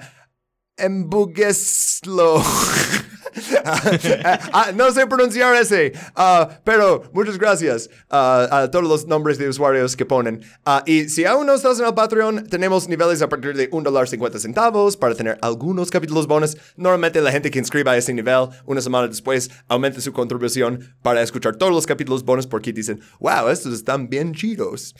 [0.77, 2.44] Embugueslo.
[4.53, 9.49] Ah, no sé pronunciar ese, ah, pero muchas gracias ah, a todos los nombres de
[9.49, 10.41] usuarios que ponen.
[10.65, 14.39] Ah, y si aún no estás en el Patreon, tenemos niveles a partir de $1.50
[14.39, 16.57] centavos para tener algunos capítulos bonus.
[16.77, 21.21] Normalmente la gente que inscriba a ese nivel, una semana después, aumenta su contribución para
[21.21, 24.95] escuchar todos los capítulos bonus porque dicen, wow, estos están bien chidos.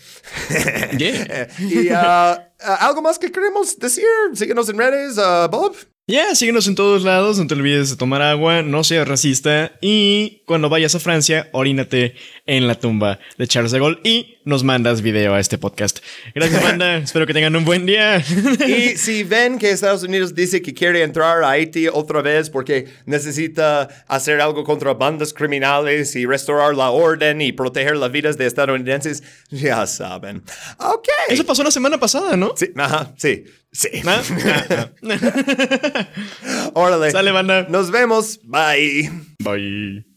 [0.98, 1.48] Yeah.
[1.60, 5.76] y ah, ah, algo más que queremos decir, síguenos en redes, ah, Bob.
[6.08, 10.44] Ya, síguenos en todos lados, no te olvides de tomar agua, no seas racista y
[10.46, 12.14] cuando vayas a Francia, orínate
[12.46, 16.02] en la tumba de Charles de Gaulle y nos mandas video a este podcast.
[16.36, 18.24] Gracias, banda, espero que tengan un buen día.
[18.68, 22.86] Y si ven que Estados Unidos dice que quiere entrar a Haití otra vez porque
[23.08, 28.46] necesita hacer algo contra bandas criminales y restaurar la orden y proteger las vidas de
[28.46, 30.44] estadounidenses, ya saben.
[30.78, 31.08] Ok.
[31.30, 32.54] Eso pasó la semana pasada, ¿no?
[32.56, 33.46] Sí, ajá, sí,
[33.76, 33.90] sí.
[34.06, 34.22] Ah,
[34.72, 34.90] ah.
[36.74, 37.12] Órale.
[37.12, 37.68] Sale, banda.
[37.70, 38.40] Nos vemos.
[38.44, 39.12] Bye.
[39.44, 40.15] Bye.